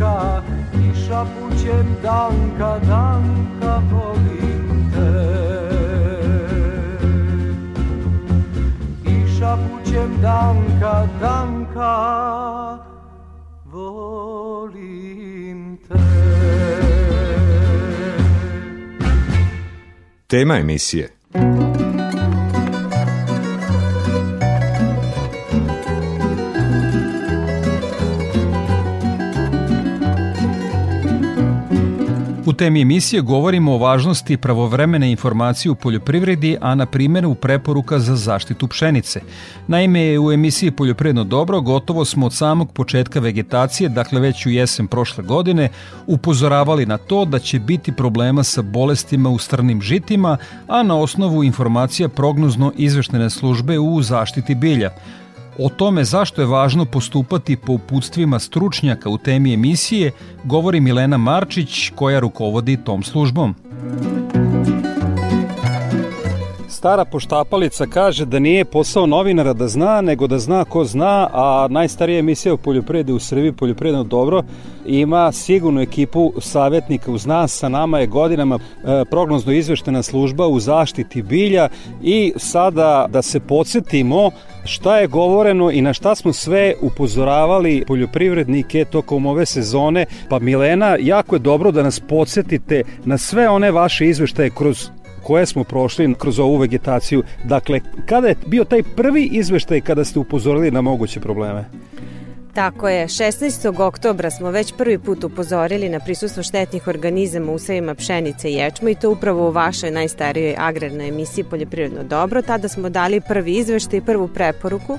prestanka 0.00 0.42
i 0.74 0.94
šapućem 1.06 1.96
danka, 2.02 2.78
danka 2.88 3.82
volim 3.92 4.90
te. 4.94 5.12
I 9.10 9.14
šapućem 9.38 10.20
danka, 10.22 11.08
danka 11.20 11.96
volim 13.64 14.98
te. 15.88 15.94
Tema 20.26 20.56
emisije 20.56 21.19
U 32.50 32.52
temi 32.52 32.80
emisije 32.80 33.22
govorimo 33.22 33.72
o 33.72 33.78
važnosti 33.78 34.36
pravovremene 34.36 35.10
informacije 35.10 35.72
u 35.72 35.74
poljoprivredi, 35.74 36.56
a 36.60 36.74
na 36.74 36.86
primjeru 36.86 37.34
preporuka 37.34 37.98
za 37.98 38.16
zaštitu 38.16 38.68
pšenice. 38.68 39.20
Naime, 39.66 40.18
u 40.18 40.32
emisiji 40.32 40.70
Poljoprivredno 40.70 41.24
dobro 41.24 41.60
gotovo 41.60 42.04
smo 42.04 42.26
od 42.26 42.34
samog 42.34 42.72
početka 42.72 43.20
vegetacije, 43.20 43.88
dakle 43.88 44.20
već 44.20 44.46
u 44.46 44.50
jesen 44.50 44.86
prošle 44.86 45.24
godine, 45.24 45.68
upozoravali 46.06 46.86
na 46.86 46.98
to 46.98 47.24
da 47.24 47.38
će 47.38 47.58
biti 47.58 47.92
problema 47.92 48.42
sa 48.42 48.62
bolestima 48.62 49.30
u 49.30 49.38
strnim 49.38 49.82
žitima, 49.82 50.36
a 50.68 50.82
na 50.82 50.96
osnovu 50.96 51.44
informacija 51.44 52.08
prognozno 52.08 52.72
izveštene 52.76 53.30
službe 53.30 53.78
u 53.78 54.02
zaštiti 54.02 54.54
bilja. 54.54 54.90
O 55.58 55.68
tome 55.68 56.04
zašto 56.04 56.42
je 56.42 56.46
važno 56.46 56.84
postupati 56.84 57.56
po 57.56 57.72
uputstvima 57.72 58.38
stručnjaka 58.38 59.10
u 59.10 59.18
temi 59.18 59.54
emisije 59.54 60.10
govori 60.44 60.80
Milena 60.80 61.18
Marčić 61.18 61.90
koja 61.94 62.20
rukovodi 62.20 62.76
tom 62.84 63.02
službom. 63.02 63.54
Stara 66.80 67.04
poštapalica 67.04 67.86
kaže 67.86 68.24
da 68.24 68.38
nije 68.38 68.64
posao 68.64 69.06
novinara 69.06 69.52
da 69.52 69.68
zna, 69.68 70.00
nego 70.00 70.26
da 70.26 70.38
zna 70.38 70.64
ko 70.64 70.84
zna, 70.84 71.28
a 71.32 71.66
najstarija 71.70 72.18
emisija 72.18 72.54
o 72.54 72.56
poljoprivredi 72.56 73.12
u 73.12 73.18
Srbiji, 73.18 73.52
poljoprivredno 73.52 74.04
dobro, 74.04 74.42
ima 74.86 75.32
sigurnu 75.32 75.80
ekipu 75.80 76.32
savjetnika 76.38 77.12
uz 77.12 77.26
nas, 77.26 77.52
sa 77.52 77.68
nama 77.68 77.98
je 77.98 78.06
godinama 78.06 78.58
e, 78.58 79.04
prognozno 79.10 79.52
izveštena 79.52 80.02
služba 80.02 80.46
u 80.46 80.60
zaštiti 80.60 81.22
bilja 81.22 81.68
i 82.02 82.32
sada 82.36 83.06
da 83.08 83.22
se 83.22 83.40
podsjetimo 83.40 84.30
šta 84.64 84.98
je 84.98 85.06
govoreno 85.06 85.70
i 85.70 85.80
na 85.80 85.92
šta 85.92 86.14
smo 86.14 86.32
sve 86.32 86.74
upozoravali 86.80 87.84
poljoprivrednike 87.86 88.84
tokom 88.84 89.26
ove 89.26 89.46
sezone. 89.46 90.06
Pa 90.28 90.38
Milena, 90.38 90.96
jako 91.00 91.36
je 91.36 91.38
dobro 91.38 91.70
da 91.70 91.82
nas 91.82 92.00
podsjetite 92.00 92.82
na 93.04 93.18
sve 93.18 93.48
one 93.48 93.70
vaše 93.70 94.06
izveštaje 94.06 94.50
kroz 94.50 94.88
koje 95.22 95.46
smo 95.46 95.64
prošli 95.64 96.14
kroz 96.18 96.38
ovu 96.38 96.56
vegetaciju. 96.56 97.22
Dakle, 97.44 97.80
kada 98.06 98.28
je 98.28 98.36
bio 98.46 98.64
taj 98.64 98.82
prvi 98.82 99.24
izveštaj 99.32 99.80
kada 99.80 100.04
ste 100.04 100.18
upozorili 100.18 100.70
na 100.70 100.80
moguće 100.80 101.20
probleme? 101.20 101.64
Tako 102.54 102.88
je, 102.88 103.06
16. 103.06 103.82
oktobra 103.82 104.30
smo 104.30 104.50
već 104.50 104.74
prvi 104.78 104.98
put 104.98 105.24
upozorili 105.24 105.88
na 105.88 106.00
prisustvo 106.00 106.42
štetnih 106.42 106.88
organizama 106.88 107.52
u 107.52 107.54
usevima 107.54 107.94
pšenice 107.94 108.50
i 108.50 108.54
ječma 108.54 108.90
i 108.90 108.94
to 108.94 109.10
upravo 109.10 109.48
u 109.48 109.50
vašoj 109.50 109.90
najstarijoj 109.90 110.54
agrarnoj 110.58 111.08
emisiji 111.08 111.44
Poljoprivredno 111.44 112.02
dobro. 112.02 112.42
Tada 112.42 112.68
smo 112.68 112.88
dali 112.88 113.20
prvi 113.20 113.54
izveštaj 113.54 113.98
i 113.98 114.02
prvu 114.02 114.28
preporuku 114.28 114.98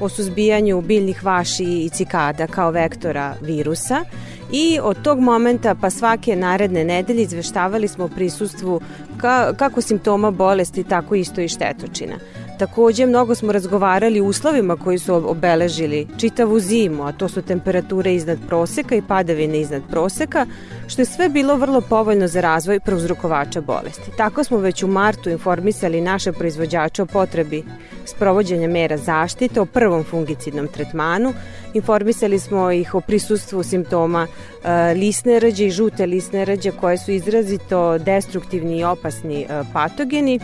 o 0.00 0.08
suzbijanju 0.08 0.80
biljnih 0.80 1.24
vaši 1.24 1.64
i 1.64 1.88
cikada 1.88 2.46
kao 2.46 2.70
vektora 2.70 3.34
virusa 3.40 4.04
i 4.52 4.78
od 4.82 5.02
tog 5.02 5.20
momenta 5.20 5.74
pa 5.74 5.90
svake 5.90 6.36
naredne 6.36 6.84
nedelje 6.84 7.22
izveštavali 7.22 7.88
smo 7.88 8.04
o 8.04 8.08
prisustvu 8.08 8.80
ka, 9.16 9.52
kako 9.56 9.80
simptoma 9.80 10.30
bolesti, 10.30 10.84
tako 10.84 11.14
isto 11.14 11.40
i 11.40 11.48
štetočina. 11.48 12.14
Takođe, 12.60 13.06
mnogo 13.06 13.34
smo 13.34 13.52
razgovarali 13.52 14.20
o 14.20 14.24
uslovima 14.24 14.76
koji 14.76 14.98
su 14.98 15.14
obeležili 15.14 16.06
čitavu 16.18 16.60
zimu, 16.60 17.06
a 17.06 17.12
to 17.12 17.28
su 17.28 17.42
temperature 17.42 18.14
iznad 18.14 18.38
proseka 18.46 18.94
i 18.94 19.02
padavine 19.02 19.60
iznad 19.60 19.82
proseka, 19.90 20.46
što 20.88 21.02
je 21.02 21.06
sve 21.06 21.28
bilo 21.28 21.56
vrlo 21.56 21.80
povoljno 21.80 22.28
za 22.28 22.40
razvoj 22.40 22.80
prouzrokovača 22.80 23.60
bolesti. 23.60 24.10
Tako 24.16 24.44
smo 24.44 24.58
već 24.58 24.82
u 24.82 24.86
martu 24.86 25.30
informisali 25.30 26.00
naše 26.00 26.32
proizvođače 26.32 27.02
o 27.02 27.06
potrebi 27.06 27.64
sprovođenja 28.04 28.68
mera 28.68 28.96
zaštite, 28.96 29.60
o 29.60 29.66
prvom 29.66 30.04
fungicidnom 30.04 30.68
tretmanu, 30.68 31.32
informisali 31.74 32.38
smo 32.38 32.70
ih 32.70 32.94
o 32.94 33.00
prisustvu 33.00 33.62
simptoma 33.62 34.26
e, 34.26 34.94
lisne 34.94 35.40
rđe 35.40 35.66
i 35.66 35.70
žute 35.70 36.06
lisne 36.06 36.44
rđe 36.44 36.70
koje 36.80 36.98
su 36.98 37.10
izrazito 37.10 37.98
destruktivni 37.98 38.78
i 38.78 38.84
opasni 38.84 39.42
e, 39.42 39.62
patogeni, 39.72 40.40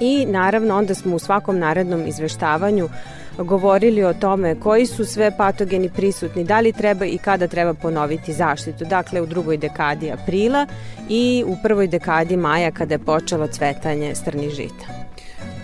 i 0.00 0.26
naravno 0.26 0.76
onda 0.76 0.94
smo 0.94 1.16
u 1.16 1.18
svakom 1.18 1.58
narednom 1.58 2.06
izveštavanju 2.06 2.88
govorili 3.38 4.04
o 4.04 4.14
tome 4.14 4.60
koji 4.60 4.86
su 4.86 5.04
sve 5.04 5.36
patogeni 5.36 5.90
prisutni, 5.90 6.44
da 6.44 6.60
li 6.60 6.72
treba 6.72 7.06
i 7.06 7.18
kada 7.18 7.46
treba 7.46 7.74
ponoviti 7.74 8.32
zaštitu. 8.32 8.84
Dakle, 8.84 9.20
u 9.20 9.26
drugoj 9.26 9.56
dekadi 9.56 10.10
aprila 10.10 10.66
i 11.08 11.44
u 11.46 11.56
prvoj 11.62 11.86
dekadi 11.86 12.36
maja 12.36 12.70
kada 12.70 12.94
je 12.94 12.98
počelo 12.98 13.46
cvetanje 13.46 14.14
strnih 14.14 14.50
žita. 14.50 15.07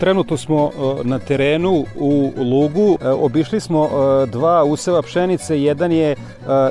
Trenutno 0.01 0.37
smo 0.37 0.71
e, 0.75 1.05
na 1.05 1.19
terenu 1.19 1.85
u 1.97 2.33
Lugu, 2.37 2.99
e, 3.03 3.09
obišli 3.09 3.61
smo 3.61 3.85
e, 3.85 4.27
dva 4.27 4.65
useva 4.65 5.03
pšenice, 5.03 5.63
jedan 5.63 5.93
je 5.93 6.17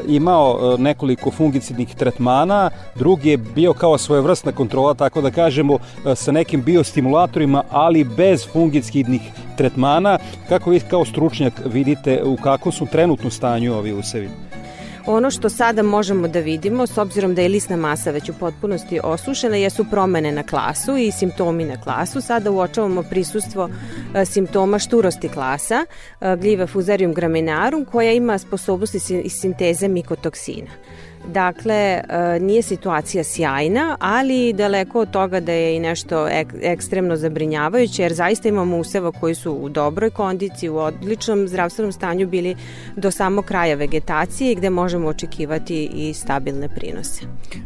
imao 0.08 0.78
nekoliko 0.78 1.32
fungicidnih 1.32 1.96
tretmana, 1.96 2.70
drugi 2.96 3.30
je 3.30 3.38
bio 3.38 3.74
kao 3.74 3.98
svojevrsna 3.98 4.52
kontrola, 4.52 4.94
tako 4.94 5.22
da 5.22 5.32
kažemo, 5.32 5.78
sa 6.16 6.32
nekim 6.32 6.62
biostimulatorima, 6.62 7.64
ali 7.70 8.04
bez 8.04 8.48
fungicidnih 8.52 9.22
tretmana. 9.58 10.20
Kako 10.50 10.70
vi 10.70 10.80
kao 10.80 11.06
stručnjak 11.06 11.54
vidite 11.66 12.24
u 12.24 12.38
kakvom 12.38 12.72
su 12.72 12.86
trenutno 12.86 13.30
stanju 13.30 13.74
ovi 13.74 13.94
usevi? 13.94 14.30
Ono 15.06 15.32
što 15.32 15.50
sada 15.50 15.84
možemo 15.84 16.28
da 16.28 16.40
vidimo, 16.40 16.88
s 16.88 16.98
obzirom 16.98 17.36
da 17.36 17.42
je 17.42 17.50
lisna 17.50 17.78
masa 17.78 18.12
već 18.12 18.30
u 18.30 18.34
potpunosti 18.34 19.00
osušena, 19.04 19.56
jesu 19.56 19.86
promene 19.92 20.32
na 20.32 20.44
klasu 20.44 20.98
i 20.98 21.12
simptomi 21.12 21.66
na 21.66 21.82
klasu. 21.82 22.22
Sada 22.22 22.52
uočavamo 22.52 23.04
prisustvo 23.04 23.70
e, 24.16 24.26
simptoma 24.26 24.80
šturosti 24.80 25.30
klasa, 25.30 25.86
e, 26.22 26.36
gljiva 26.38 26.68
fuzarium 26.68 27.14
gramenarum, 27.14 27.86
koja 27.86 28.12
ima 28.12 28.38
sposobnosti 28.38 29.30
sinteze 29.30 29.88
mikotoksina. 29.88 30.72
Dakle, 31.28 31.76
e, 31.76 32.04
nije 32.40 32.62
situacija 32.62 33.24
sjajna, 33.24 33.98
ali 34.00 34.54
daleko 34.54 35.00
od 35.00 35.12
toga 35.12 35.40
da 35.40 35.52
je 35.52 35.76
i 35.76 35.80
nešto 35.80 36.28
ek, 36.28 36.48
ekstremno 36.62 37.16
zabrinjavajuće, 37.16 38.04
jer 38.04 38.14
zaista 38.14 38.50
imamo 38.50 38.78
useva 38.78 39.12
koji 39.12 39.36
su 39.36 39.54
u 39.54 39.70
dobroj 39.70 40.10
kondiciji, 40.10 40.70
u 40.70 40.78
odličnom 40.78 41.48
zdravstvenom 41.48 41.92
stanju 41.92 42.28
bili 42.28 42.56
do 42.96 43.12
samog 43.12 43.46
kraja 43.46 43.76
vegetacije 43.76 44.56
gde 44.56 44.70
možemo 44.70 45.08
očekivati 45.08 45.90
i 45.96 46.14
stabilne 46.14 46.70
prinose. 46.70 47.22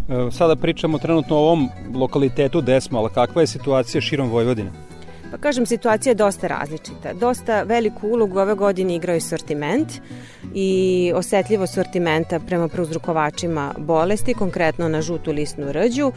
E, 0.09 0.31
sada 0.31 0.55
pričamo 0.55 0.97
trenutno 0.97 1.35
o 1.35 1.39
ovom 1.39 1.69
lokalitetu 1.95 2.61
Desma, 2.61 2.99
ali 2.99 3.09
kakva 3.13 3.41
je 3.41 3.47
situacija 3.47 4.01
širom 4.01 4.29
Vojvodine? 4.29 4.86
Pa 5.31 5.37
kažem, 5.37 5.65
situacija 5.65 6.11
je 6.11 6.15
dosta 6.15 6.47
različita. 6.47 7.13
Dosta 7.13 7.63
veliku 7.63 8.07
ulogu 8.07 8.39
ove 8.39 8.55
godine 8.55 8.95
igrao 8.95 9.13
je 9.13 9.21
sortiment 9.21 9.87
i 10.53 11.11
osetljivo 11.15 11.67
sortimenta 11.67 12.39
prema 12.39 12.67
prouzrokovačima 12.67 13.73
bolesti, 13.77 14.33
konkretno 14.33 14.89
na 14.89 15.01
žutu 15.01 15.31
listnu 15.31 15.71
rđu, 15.71 16.11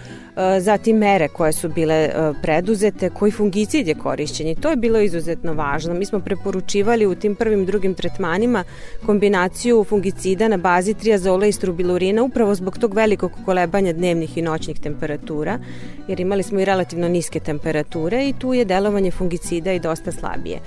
zatim 0.61 0.97
mere 0.97 1.29
koje 1.29 1.53
su 1.53 1.69
bile 1.69 1.95
e, 1.95 2.33
preduzete, 2.43 3.11
koji 3.11 3.33
fungicid 3.33 3.89
je 3.89 3.95
korišćen 3.95 4.49
i 4.49 4.55
to 4.55 4.71
je 4.71 4.77
bilo 4.77 5.01
izuzetno 5.01 5.53
važno. 5.53 5.95
Mi 5.95 6.07
smo 6.07 6.21
preporučivali 6.21 7.07
u 7.07 7.15
tim 7.15 7.35
prvim 7.35 7.67
drugim 7.67 7.95
tretmanima 7.95 8.65
kombinaciju 9.07 9.85
fungicida 9.85 10.49
na 10.49 10.57
bazi 10.57 10.95
triazola 10.95 11.47
i 11.47 11.53
strubilurina 11.53 12.23
upravo 12.23 12.55
zbog 12.55 12.79
tog 12.79 12.95
velikog 12.95 13.33
kolebanja 13.45 13.93
dnevnih 13.93 14.39
i 14.39 14.43
noćnih 14.43 14.81
temperatura, 14.81 15.59
jer 16.09 16.21
imali 16.21 16.43
smo 16.43 16.61
i 16.61 16.65
relativno 16.65 17.09
niske 17.09 17.41
temperature 17.41 18.29
i 18.29 18.35
tu 18.39 18.55
je 18.55 18.65
delovanje 18.65 19.11
fungicida 19.11 19.73
i 19.73 19.81
dosta 19.81 20.13
slabije. 20.13 20.59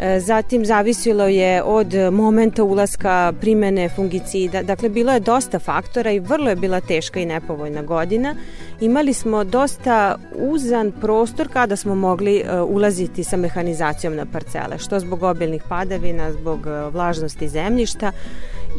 E, 0.00 0.20
zatim 0.20 0.64
zavisilo 0.64 1.24
je 1.24 1.62
od 1.62 1.94
momenta 2.12 2.64
ulaska 2.64 3.32
primene 3.40 3.88
fungicida. 3.88 4.62
Dakle, 4.62 4.88
bilo 4.88 5.12
je 5.12 5.20
dosta 5.20 5.58
faktora 5.58 6.10
i 6.10 6.18
vrlo 6.18 6.50
je 6.50 6.56
bila 6.56 6.80
teška 6.80 7.20
i 7.20 7.26
nepovoljna 7.26 7.82
godina. 7.82 8.34
Imali 8.80 9.12
smo 9.12 9.44
dosta 9.44 10.16
uzan 10.36 10.92
prostor 11.00 11.48
kada 11.48 11.76
smo 11.76 11.94
mogli 11.94 12.36
e, 12.36 12.60
ulaziti 12.60 13.24
sa 13.24 13.36
mehanizacijom 13.36 14.16
na 14.16 14.26
parcele, 14.26 14.78
što 14.78 15.00
zbog 15.00 15.22
obilnih 15.22 15.62
padavina, 15.68 16.32
zbog 16.32 16.66
e, 16.66 16.90
vlažnosti 16.90 17.48
zemljišta 17.48 18.12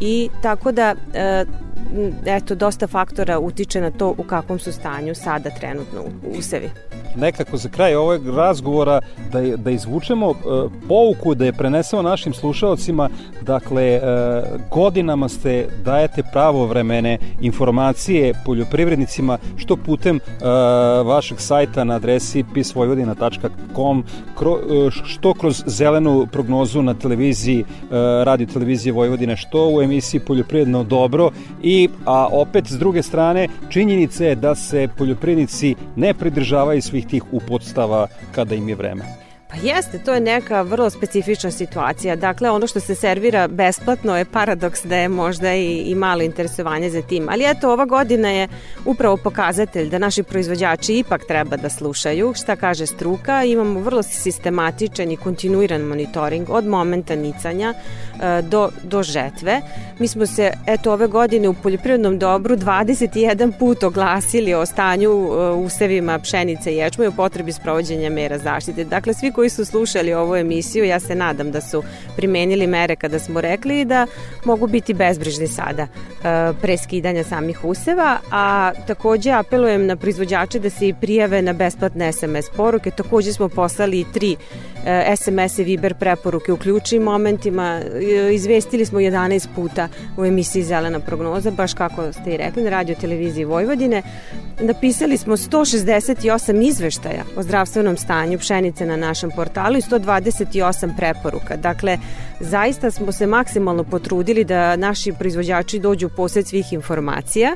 i 0.02 0.30
tako 0.42 0.72
da 0.72 0.96
eto, 2.26 2.56
dosta 2.56 2.88
faktora 2.88 3.40
utiče 3.40 3.82
na 3.82 3.92
to 3.92 4.16
u 4.18 4.24
kakvom 4.24 4.60
su 4.60 4.72
stanju 4.72 5.16
sada 5.16 5.50
trenutno 5.50 6.02
usevi. 6.38 6.70
nekako 7.16 7.58
za 7.58 7.70
kraj 7.70 7.96
ovog 7.96 8.30
razgovora 8.30 9.00
da, 9.32 9.42
da 9.58 9.72
izvučemo 9.72 10.30
uh, 10.30 10.36
pouku, 10.88 11.36
da 11.36 11.46
je 11.46 11.54
prenesemo 11.54 12.02
našim 12.02 12.34
slušalcima. 12.34 13.10
Dakle, 13.42 14.00
uh, 14.04 14.62
godinama 14.72 15.30
ste 15.30 15.68
dajete 15.86 16.24
pravovremene 16.32 17.18
informacije 17.42 18.34
poljoprivrednicima 18.46 19.38
što 19.58 19.76
putem 19.76 20.16
uh, 20.16 20.42
vašeg 21.08 21.40
sajta 21.40 21.84
na 21.84 21.96
adresi 21.96 22.44
pisvojvodina.com 22.54 24.04
kro, 24.38 24.58
što 24.92 25.34
kroz 25.34 25.64
zelenu 25.66 26.28
prognozu 26.32 26.82
na 26.82 26.94
televiziji 26.94 27.66
radio 28.24 28.48
televizije 28.48 28.94
Vojvodine 28.94 29.38
što 29.38 29.70
u 29.70 29.82
emisiji 29.82 30.20
Poljoprivredno 30.20 30.84
dobro 30.84 31.30
i 31.62 31.81
a 32.06 32.28
opet 32.32 32.68
s 32.68 32.78
druge 32.78 33.04
strane 33.04 33.48
činjenica 33.70 34.26
je 34.26 34.36
da 34.36 34.56
se 34.56 34.88
poljoprivrednici 34.98 35.76
ne 35.96 36.14
pridržavaju 36.14 36.82
svih 36.82 37.08
tih 37.08 37.24
upodstava 37.32 38.08
kada 38.32 38.56
im 38.56 38.70
je 38.70 38.76
vreme. 38.76 39.21
Pa 39.52 39.58
jeste, 39.58 40.00
to 40.00 40.14
je 40.14 40.20
neka 40.20 40.62
vrlo 40.62 40.90
specifična 40.90 41.52
situacija. 41.52 42.16
Dakle, 42.16 42.50
ono 42.50 42.68
što 42.68 42.80
se 42.80 42.96
servira 42.96 43.48
besplatno 43.48 44.18
je 44.18 44.26
paradoks 44.26 44.84
da 44.84 44.96
je 44.96 45.10
možda 45.10 45.54
i, 45.54 45.84
i 45.86 45.96
malo 45.96 46.22
interesovanje 46.22 46.90
za 46.90 47.02
tim. 47.02 47.30
Ali 47.30 47.46
eto, 47.48 47.72
ova 47.72 47.86
godina 47.86 48.30
je 48.30 48.48
upravo 48.86 49.18
pokazatelj 49.18 49.90
da 49.90 49.98
naši 49.98 50.24
proizvođači 50.24 50.98
ipak 50.98 51.26
treba 51.28 51.58
da 51.58 51.70
slušaju 51.70 52.34
šta 52.36 52.56
kaže 52.56 52.86
struka. 52.86 53.44
Imamo 53.44 53.80
vrlo 53.80 54.04
sistematičan 54.04 55.12
i 55.12 55.18
kontinuiran 55.18 55.82
monitoring 55.82 56.50
od 56.50 56.66
momenta 56.68 57.16
nicanja 57.16 57.74
e, 57.74 58.42
do, 58.42 58.70
do 58.84 59.04
žetve. 59.04 59.62
Mi 60.00 60.08
smo 60.08 60.26
se, 60.26 60.52
eto, 60.68 60.94
ove 60.94 61.08
godine 61.08 61.50
u 61.50 61.54
poljoprivrednom 61.54 62.20
dobru 62.20 62.56
21 62.56 63.52
put 63.60 63.84
oglasili 63.84 64.54
o 64.54 64.66
stanju 64.66 65.10
e, 65.10 65.50
usevima 65.50 66.20
pšenice 66.20 66.74
i 66.74 66.78
ječma 66.78 67.04
i 67.04 67.08
o 67.08 67.12
potrebi 67.12 67.52
sprovođenja 67.52 68.10
mera 68.10 68.38
zaštite. 68.38 68.84
Dakle, 68.84 69.14
svi 69.14 69.32
koji 69.41 69.41
su 69.50 69.66
slušali 69.66 70.14
ovu 70.14 70.36
emisiju, 70.36 70.86
ja 70.86 71.00
se 71.00 71.16
nadam 71.16 71.52
da 71.52 71.62
su 71.62 71.84
primenili 72.16 72.68
mere 72.68 72.96
kada 72.96 73.20
smo 73.20 73.42
rekli 73.42 73.86
da 73.86 74.08
mogu 74.46 74.68
biti 74.68 74.94
bezbrižni 74.94 75.48
sada 75.48 75.82
e, 75.84 75.88
pre 76.62 76.78
skidanja 76.78 77.24
samih 77.24 77.64
useva, 77.64 78.18
a 78.32 78.72
takođe 78.88 79.32
apelujem 79.32 79.86
na 79.86 79.96
proizvođače 79.96 80.60
da 80.60 80.70
se 80.70 80.88
i 80.88 80.94
prijave 80.94 81.42
na 81.42 81.54
besplatne 81.54 82.14
SMS 82.14 82.50
poruke. 82.58 82.92
Takođe 82.92 83.34
smo 83.34 83.50
poslali 83.50 84.06
tri 84.14 84.36
SMS 85.18 85.60
i 85.60 85.64
Viber 85.64 85.94
preporuke 85.94 86.54
u 86.54 86.58
ključnim 86.58 87.04
momentima. 87.04 87.82
E, 88.02 88.34
izvestili 88.34 88.86
smo 88.86 89.00
11 89.00 89.48
puta 89.56 89.88
u 90.18 90.26
emisiji 90.26 90.64
Zelena 90.64 91.00
prognoza, 91.00 91.52
baš 91.52 91.74
kako 91.74 92.14
ste 92.14 92.34
i 92.34 92.38
rekli, 92.38 92.64
na 92.64 92.70
radio 92.70 92.96
televiziji 92.96 93.46
Vojvodine. 93.46 94.02
Napisali 94.62 95.18
smo 95.18 95.38
168 95.38 96.68
izveštaja 96.68 97.24
o 97.38 97.44
zdravstvenom 97.44 97.98
stanju 97.98 98.40
pšenice 98.40 98.86
na 98.86 98.96
našem 98.96 99.32
portalu 99.36 99.78
i 99.78 99.82
128 99.82 100.98
preporuka. 100.98 101.56
Dakle, 101.56 101.98
zaista 102.42 102.92
smo 102.92 103.12
se 103.12 103.28
maksimalno 103.28 103.84
potrudili 103.84 104.44
da 104.44 104.76
naši 104.76 105.14
proizvođači 105.20 105.80
dođu 105.80 106.08
u 106.08 106.10
posed 106.10 106.48
svih 106.48 106.74
informacija 106.74 107.56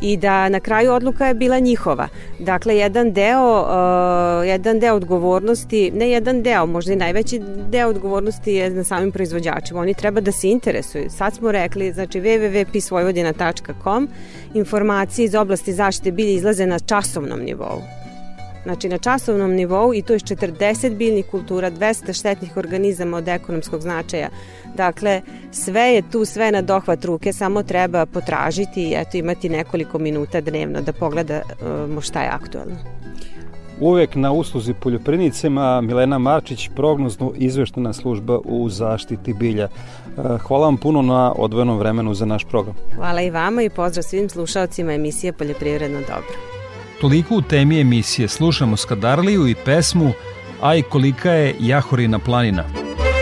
i 0.00 0.16
da 0.16 0.48
na 0.48 0.60
kraju 0.60 0.92
odluka 0.92 1.26
je 1.26 1.34
bila 1.34 1.58
njihova. 1.58 2.08
Dakle, 2.38 2.76
jedan 2.76 3.12
deo, 3.12 3.60
uh, 3.60 4.46
jedan 4.46 4.80
deo 4.80 4.94
odgovornosti, 4.94 5.90
ne 5.90 6.10
jedan 6.10 6.42
deo, 6.42 6.66
možda 6.66 6.92
i 6.92 6.96
najveći 6.96 7.40
deo 7.70 7.88
odgovornosti 7.88 8.52
je 8.52 8.70
na 8.70 8.84
samim 8.84 9.12
proizvođačima. 9.12 9.80
Oni 9.80 9.94
treba 9.94 10.20
da 10.20 10.32
se 10.32 10.48
interesuju. 10.48 11.10
Sad 11.10 11.34
smo 11.34 11.52
rekli, 11.52 11.92
znači 11.92 12.20
www.pisvojvodina.com 12.20 14.08
informacije 14.54 15.24
iz 15.24 15.34
oblasti 15.34 15.72
zaštite 15.72 16.12
bilja 16.12 16.30
izlaze 16.30 16.66
na 16.66 16.78
časovnom 16.78 17.40
nivou. 17.40 18.05
Znači 18.66 18.88
na 18.88 18.98
časovnom 18.98 19.52
nivou 19.54 19.94
i 19.94 20.02
to 20.02 20.12
je 20.12 20.18
40 20.18 20.96
biljnih 20.96 21.26
kultura, 21.30 21.70
200 21.70 22.18
štetnih 22.18 22.56
organizama 22.56 23.16
od 23.16 23.28
ekonomskog 23.28 23.80
značaja. 23.80 24.28
Dakle, 24.74 25.22
sve 25.52 25.80
je 25.80 26.02
tu, 26.10 26.24
sve 26.24 26.52
na 26.52 26.62
dohvat 26.62 27.04
ruke, 27.04 27.32
samo 27.32 27.62
treba 27.62 28.06
potražiti 28.06 28.82
i 28.82 28.94
eto 28.96 29.16
imati 29.16 29.48
nekoliko 29.48 29.98
minuta 29.98 30.40
dnevno 30.40 30.80
da 30.80 30.92
pogledamo 30.92 32.00
šta 32.00 32.22
je 32.22 32.28
aktualno. 32.28 32.76
Uvek 33.80 34.14
na 34.14 34.32
usluzi 34.32 34.74
poljoprivrednicima 34.74 35.80
Milena 35.80 36.18
Marčić, 36.18 36.68
prognozno 36.76 37.32
izveštena 37.36 37.92
služba 37.92 38.38
u 38.44 38.68
zaštiti 38.68 39.34
bilja. 39.34 39.68
Hvala 40.40 40.64
vam 40.64 40.76
puno 40.76 41.02
na 41.02 41.32
odvojenom 41.36 41.78
vremenu 41.78 42.14
za 42.14 42.26
naš 42.26 42.44
program. 42.44 42.74
Hvala 42.94 43.22
i 43.22 43.30
vama 43.30 43.62
i 43.62 43.70
pozdrav 43.70 44.02
svim 44.02 44.28
slušalcima 44.28 44.92
emisije 44.92 45.32
Poljoprivredno 45.32 45.98
dobro. 46.00 46.55
Toliko 47.00 47.34
u 47.34 47.42
temi 47.42 47.80
emisije 47.80 48.28
slušamo 48.28 48.76
Skadarliju 48.76 49.48
i 49.48 49.54
pesmu 49.64 50.12
Aj 50.62 50.82
kolika 50.82 51.30
je 51.30 51.54
Jahorina 51.60 52.18
planina. 52.18 52.62
Aman, 52.62 53.15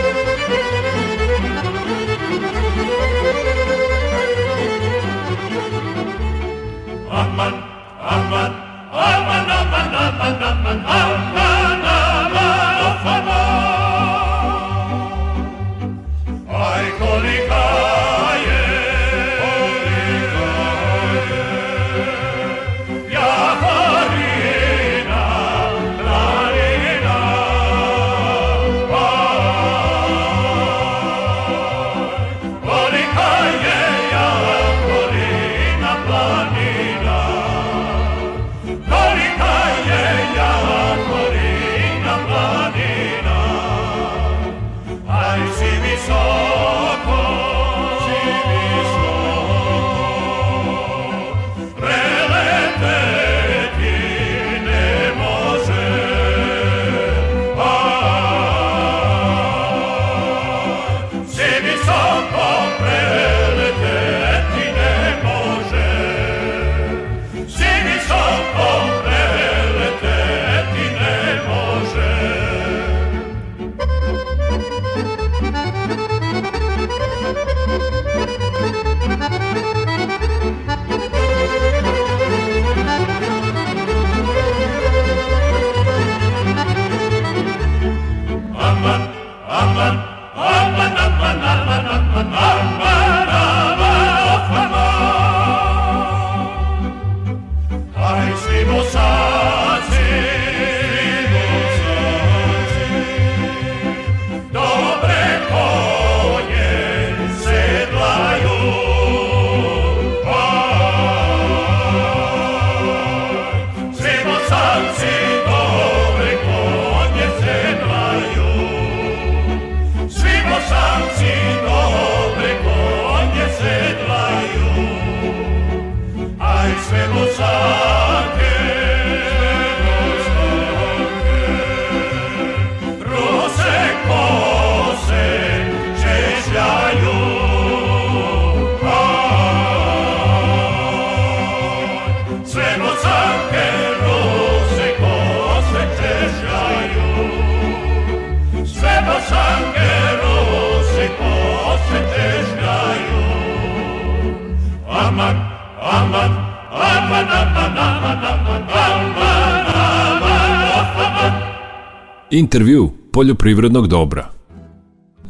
Intervju 162.35 162.89
poljoprivrednog 163.11 163.87
dobra. 163.87 164.29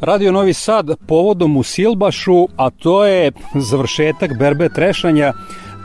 Radio 0.00 0.32
Novi 0.32 0.52
Sad 0.52 0.90
povodom 1.06 1.56
u 1.56 1.62
Silbašu, 1.62 2.48
a 2.56 2.70
to 2.70 3.04
je 3.04 3.32
završetak 3.54 4.38
berbe 4.38 4.68
trešanja. 4.68 5.32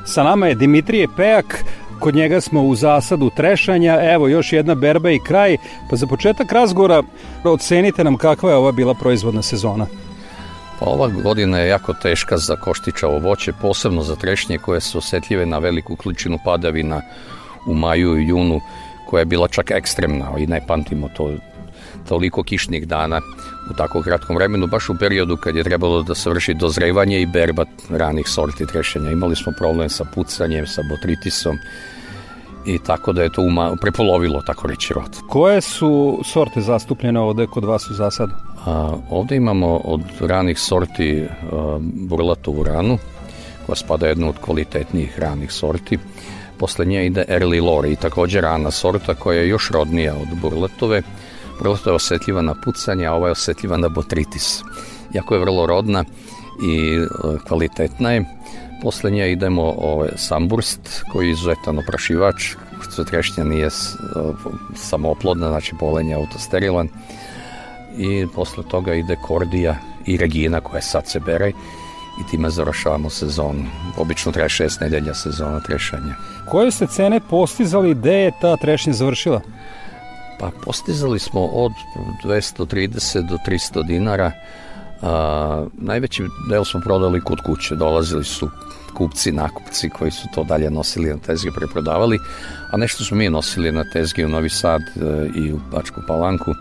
Sa 0.06 0.24
nama 0.24 0.48
je 0.48 0.56
Dimitrije 0.56 1.08
Pejak, 1.18 1.64
kod 2.00 2.16
njega 2.16 2.42
smo 2.42 2.62
u 2.62 2.76
zasadu 2.76 3.30
trešanja, 3.36 4.00
evo 4.14 4.28
još 4.28 4.54
jedna 4.54 4.76
berba 4.76 5.12
i 5.12 5.20
kraj. 5.20 5.58
Pa 5.90 5.96
za 5.96 6.08
početak 6.08 6.52
razgovora 6.52 7.04
ocenite 7.44 8.04
nam 8.04 8.18
kakva 8.18 8.50
je 8.50 8.56
ova 8.56 8.72
bila 8.72 8.94
proizvodna 8.94 9.42
sezona. 9.42 9.86
Pa 10.80 10.86
ova 10.86 11.08
godina 11.08 11.60
je 11.60 11.70
jako 11.70 11.94
teška 11.94 12.38
za 12.38 12.56
koštičavo 12.56 13.20
voće, 13.20 13.54
posebno 13.62 14.04
za 14.04 14.16
trešnje 14.16 14.58
koje 14.58 14.82
su 14.82 14.98
osetljive 14.98 15.46
na 15.46 15.58
veliku 15.58 15.96
količinu 15.96 16.38
padavina 16.46 17.02
u 17.68 17.74
maju 17.74 18.20
i 18.20 18.28
junu, 18.28 18.62
koja 19.12 19.22
je 19.22 19.26
bila 19.26 19.48
čak 19.48 19.72
ekstremna 19.72 20.32
i 20.38 20.48
ne 20.48 20.62
pamtimo 20.68 21.10
to 21.18 21.32
toliko 22.08 22.44
kišnih 22.44 22.88
dana 22.88 23.22
u 23.72 23.74
tako 23.74 24.02
kratkom 24.02 24.36
vremenu, 24.36 24.68
baš 24.68 24.90
u 24.90 24.96
periodu 25.00 25.38
kad 25.38 25.56
je 25.56 25.64
trebalo 25.64 26.04
da 26.04 26.16
se 26.16 26.30
vrši 26.30 26.54
dozrevanje 26.54 27.22
i 27.22 27.26
berba 27.26 27.66
ranih 27.90 28.28
sorti 28.28 28.66
trešenja. 28.66 29.12
Imali 29.12 29.36
smo 29.36 29.52
problem 29.58 29.90
sa 29.90 30.06
pucanjem, 30.16 30.68
sa 30.68 30.82
botritisom 30.90 31.58
i 32.66 32.80
tako 32.80 33.14
da 33.14 33.24
je 33.24 33.30
to 33.30 33.42
uma, 33.42 33.76
prepolovilo, 33.82 34.42
tako 34.42 34.68
reći, 34.68 34.94
rod. 34.94 35.18
Koje 35.30 35.62
su 35.62 36.20
sorte 36.24 36.62
zastupljene 36.62 37.20
ovde 37.20 37.48
kod 37.48 37.66
vas 37.66 37.90
u 37.90 37.94
zasadu? 37.94 38.34
A, 38.66 38.94
ovde 39.10 39.36
imamo 39.36 39.78
od 39.78 40.02
ranih 40.20 40.60
sorti 40.60 41.24
a, 41.24 41.80
burlatovu 41.82 42.64
ranu, 42.64 42.98
koja 43.66 43.76
spada 43.76 44.08
jedna 44.08 44.30
od 44.30 44.38
kvalitetnijih 44.38 45.20
ranih 45.20 45.52
sorti. 45.52 45.98
Posle 46.62 46.86
nje 46.86 47.06
ide 47.06 47.26
Early 47.28 47.64
Lore 47.64 47.92
i 47.92 47.96
takođe 47.96 48.42
rana 48.42 48.72
sorta 48.72 49.16
koja 49.16 49.40
je 49.40 49.48
još 49.48 49.72
rodnija 49.72 50.14
od 50.16 50.28
burlatove. 50.42 51.02
Burlatova 51.58 51.94
je 51.94 51.96
osetljiva 51.96 52.42
na 52.42 52.56
pucanje, 52.66 53.06
a 53.06 53.14
ova 53.14 53.28
je 53.28 53.32
osetljiva 53.32 53.78
na 53.78 53.90
botritis. 53.90 54.62
Jako 55.14 55.36
je 55.36 55.40
vrlo 55.40 55.66
rodna 55.66 56.04
i 56.64 57.00
a, 57.00 57.38
kvalitetna 57.48 58.12
je. 58.12 58.26
Posle 58.82 59.12
nje 59.12 59.32
idemo 59.32 59.74
ovaj, 59.78 60.10
samburst 60.16 61.02
koji 61.12 61.28
je 61.28 61.32
izuzetan 61.32 61.80
oprašivač, 61.80 62.56
što 62.82 63.04
trešnja 63.04 63.44
nije 63.44 63.70
samooplodna, 64.76 65.50
znači 65.50 65.74
polen 65.80 66.10
je 66.10 66.16
autosterilan. 66.16 66.88
I 67.98 68.28
posle 68.36 68.64
toga 68.70 68.94
ide 68.94 69.16
kordija 69.28 69.76
i 70.06 70.18
regina 70.18 70.62
koja 70.62 70.82
sad 70.82 71.08
se 71.08 71.20
bere 71.20 71.52
i 72.22 72.32
time 72.32 72.50
završavamo 72.50 73.10
sezonu. 73.10 73.66
Obično 73.98 74.32
traje 74.32 74.50
šest 74.50 74.82
nedelja 74.82 75.14
sezona 75.14 75.60
trešanja. 75.60 76.16
Koje 76.50 76.72
ste 76.72 76.88
cene 76.88 77.20
postizali, 77.30 77.94
gde 77.94 78.14
je 78.14 78.32
ta 78.42 78.58
trešnja 78.58 78.94
završila? 78.94 79.42
Pa 80.40 80.52
postizali 80.66 81.20
smo 81.20 81.46
od 81.46 81.72
230 82.24 83.30
do 83.30 83.38
300 83.48 83.88
dinara. 83.88 84.32
A, 85.02 85.66
najveći 85.74 86.24
deo 86.50 86.66
smo 86.66 86.80
prodali 86.80 87.22
kod 87.22 87.42
kuće. 87.42 87.76
Dolazili 87.76 88.24
su 88.24 88.50
kupci, 88.94 89.32
nakupci 89.32 89.90
koji 89.90 90.12
su 90.12 90.28
to 90.36 90.44
dalje 90.44 90.70
nosili 90.70 91.10
na 91.10 91.18
tezge, 91.18 91.52
preprodavali, 91.52 92.20
a 92.72 92.78
nešto 92.78 93.04
smo 93.04 93.18
mi 93.18 93.30
nosili 93.30 93.72
na 93.72 93.84
tezge 93.94 94.26
u 94.26 94.30
Novi 94.30 94.50
Sad 94.50 94.82
e, 94.82 95.30
i 95.36 95.54
u 95.54 95.60
Bačku 95.72 96.02
Palanku 96.08 96.52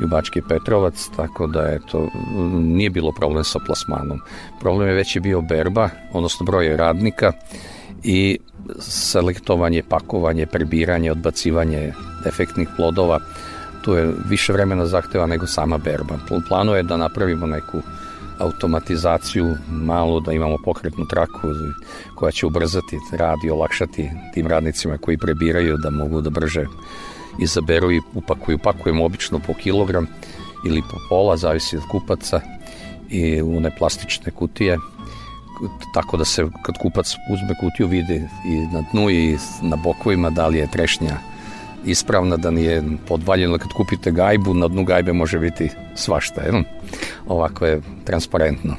i 0.00 0.04
u 0.04 0.08
Bački 0.08 0.42
Petrovac, 0.48 1.08
tako 1.16 1.46
da 1.46 1.60
je 1.60 1.80
to, 1.90 2.08
nije 2.54 2.90
bilo 2.90 3.12
problem 3.12 3.44
sa 3.44 3.58
plasmanom. 3.66 4.20
Problem 4.60 4.88
je 4.88 4.94
već 4.94 5.16
je 5.16 5.20
bio 5.20 5.40
berba, 5.40 5.88
odnosno 6.12 6.46
broj 6.46 6.76
radnika 6.76 7.32
i 8.02 8.38
selektovanje, 8.78 9.82
pakovanje, 9.88 10.46
prebiranje, 10.46 11.12
odbacivanje 11.12 11.92
defektnih 12.24 12.68
plodova. 12.76 13.20
Tu 13.82 13.94
je 13.94 14.12
više 14.28 14.52
vremena 14.52 14.86
zahteva 14.86 15.26
nego 15.26 15.46
sama 15.46 15.78
berba. 15.78 16.14
Plano 16.48 16.74
je 16.74 16.82
da 16.82 16.96
napravimo 16.96 17.46
neku 17.46 17.82
automatizaciju 18.38 19.54
malo 19.68 20.20
da 20.20 20.32
imamo 20.32 20.56
pokretnu 20.64 21.06
traku 21.06 21.48
koja 22.14 22.32
će 22.32 22.46
ubrzati 22.46 22.98
rad 23.12 23.38
i 23.44 23.50
olakšati 23.50 24.10
tim 24.34 24.46
radnicima 24.46 24.98
koji 24.98 25.18
prebiraju 25.18 25.76
da 25.76 25.90
mogu 25.90 26.20
da 26.20 26.30
brže 26.30 26.66
izaberu 27.38 27.92
i 27.92 28.00
upakuju. 28.14 28.58
Pakujemo 28.58 29.04
obično 29.04 29.38
po 29.38 29.54
kilogram 29.54 30.06
ili 30.66 30.82
po 30.90 30.96
pola, 31.08 31.36
zavisi 31.36 31.76
od 31.76 31.82
kupaca 31.90 32.40
i 33.10 33.42
u 33.42 33.56
one 33.56 33.70
plastične 33.78 34.32
kutije 34.32 34.78
tako 35.94 36.16
da 36.16 36.24
se 36.24 36.46
kad 36.62 36.78
kupac 36.78 37.14
uzme 37.30 37.54
kutiju 37.60 37.86
vidi 37.86 38.22
i 38.46 38.66
na 38.72 38.84
dnu 38.92 39.10
i 39.10 39.36
na 39.62 39.76
bokovima 39.76 40.30
da 40.30 40.46
li 40.46 40.58
je 40.58 40.70
trešnja 40.70 41.16
ispravna, 41.86 42.36
da 42.36 42.50
nije 42.50 42.82
podvaljeno 43.08 43.58
kad 43.58 43.72
kupite 43.72 44.10
gajbu, 44.10 44.54
na 44.54 44.68
dnu 44.68 44.84
gajbe 44.84 45.12
može 45.12 45.38
biti 45.38 45.70
svašta, 45.94 46.40
jel? 46.42 46.62
ovako 47.26 47.66
je 47.66 47.80
transparentno. 48.04 48.76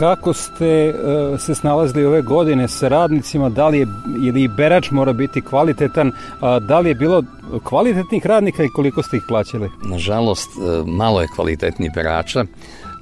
Kako 0.00 0.32
ste 0.32 0.94
uh, 0.94 1.40
se 1.40 1.54
snalazili 1.54 2.04
ove 2.04 2.22
godine 2.22 2.68
sa 2.68 2.88
radnicima, 2.88 3.48
da 3.48 3.68
li 3.68 3.78
je, 3.78 3.86
ili 4.24 4.48
berač 4.48 4.90
mora 4.90 5.12
biti 5.12 5.40
kvalitetan, 5.40 6.12
da 6.60 6.78
li 6.80 6.88
je 6.88 6.94
bilo 6.94 7.22
kvalitetnih 7.64 8.26
radnika 8.26 8.64
i 8.64 8.68
koliko 8.68 9.02
ste 9.02 9.16
ih 9.16 9.22
plaćali? 9.28 9.70
Nažalost, 9.82 10.50
uh, 10.56 10.88
malo 10.88 11.20
je 11.20 11.28
kvalitetnih 11.34 11.90
berača, 11.94 12.44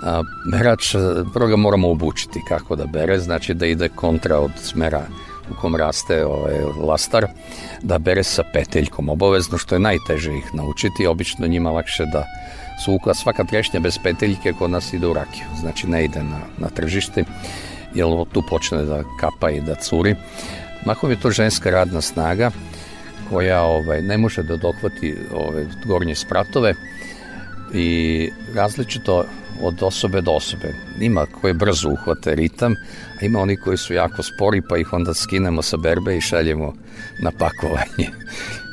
a, 0.03 0.23
berač, 0.53 0.95
prvo 1.35 1.47
ga 1.49 1.57
moramo 1.57 1.91
obučiti 1.91 2.41
kako 2.49 2.77
da 2.77 2.87
bere, 2.87 3.19
znači 3.19 3.55
da 3.55 3.67
ide 3.67 3.89
kontra 3.89 4.39
od 4.39 4.51
smera 4.57 5.03
u 5.51 5.61
kom 5.61 5.77
raste 5.77 6.25
ovaj, 6.27 6.55
lastar, 6.87 7.27
da 7.83 7.99
bere 7.99 8.23
sa 8.23 8.43
peteljkom 8.53 9.09
obavezno, 9.09 9.59
što 9.59 9.75
je 9.75 9.79
najteže 9.79 10.37
ih 10.37 10.55
naučiti, 10.55 11.07
obično 11.07 11.47
njima 11.47 11.71
lakše 11.71 12.07
da 12.13 12.25
suka, 12.85 13.15
svaka 13.15 13.45
trešnja 13.45 13.81
bez 13.81 13.99
peteljke 14.03 14.53
kod 14.53 14.71
nas 14.71 14.93
ide 14.93 15.07
u 15.07 15.13
rakiju, 15.13 15.47
znači 15.61 15.87
ne 15.87 16.05
ide 16.05 16.23
na, 16.23 16.41
na 16.59 16.69
tržište, 16.69 17.25
jer 17.95 18.07
tu 18.33 18.43
počne 18.43 18.85
da 18.85 19.03
kapa 19.21 19.51
i 19.51 19.61
da 19.61 19.75
curi. 19.75 20.15
Mahom 20.87 21.11
je 21.11 21.21
to 21.21 21.31
ženska 21.31 21.71
radna 21.71 22.01
snaga 22.01 22.51
koja 23.31 23.63
ovaj, 23.63 24.03
ne 24.03 24.19
može 24.19 24.43
da 24.43 24.57
dohvati 24.57 25.17
ove 25.35 25.67
gornje 25.85 26.15
spratove 26.15 26.75
i 27.75 28.31
različito 28.55 29.25
od 29.63 29.83
osobe 29.83 30.21
do 30.21 30.33
osobe. 30.33 30.75
Ima 31.01 31.27
koje 31.41 31.55
brzo 31.55 31.89
uhvate 31.89 32.35
ritam, 32.35 32.75
a 33.23 33.25
ima 33.25 33.41
oni 33.41 33.57
koji 33.57 33.77
su 33.77 33.95
jako 33.95 34.23
spori, 34.23 34.63
pa 34.69 34.79
ih 34.79 34.93
onda 34.93 35.15
skinemo 35.15 35.63
sa 35.63 35.77
berbe 35.77 36.17
i 36.17 36.21
šaljemo 36.21 36.75
na 37.23 37.31
pakovanje 37.31 38.11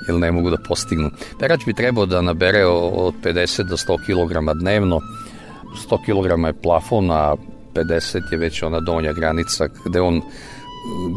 jer 0.08 0.20
ne 0.20 0.32
mogu 0.32 0.50
da 0.50 0.58
postignu. 0.58 1.10
Perač 1.40 1.66
bi 1.66 1.74
trebao 1.74 2.06
da 2.06 2.22
nabere 2.22 2.66
od 2.66 3.14
50 3.24 3.64
do 3.64 3.78
100 3.78 3.98
kg 4.06 4.60
dnevno. 4.60 5.02
100 5.90 5.98
kg 6.06 6.46
je 6.48 6.62
plafon, 6.62 7.12
a 7.12 7.36
50 7.74 8.32
je 8.32 8.38
već 8.38 8.64
ona 8.64 8.80
donja 8.80 9.14
granica 9.14 9.68
gde 9.86 10.02
on 10.02 10.22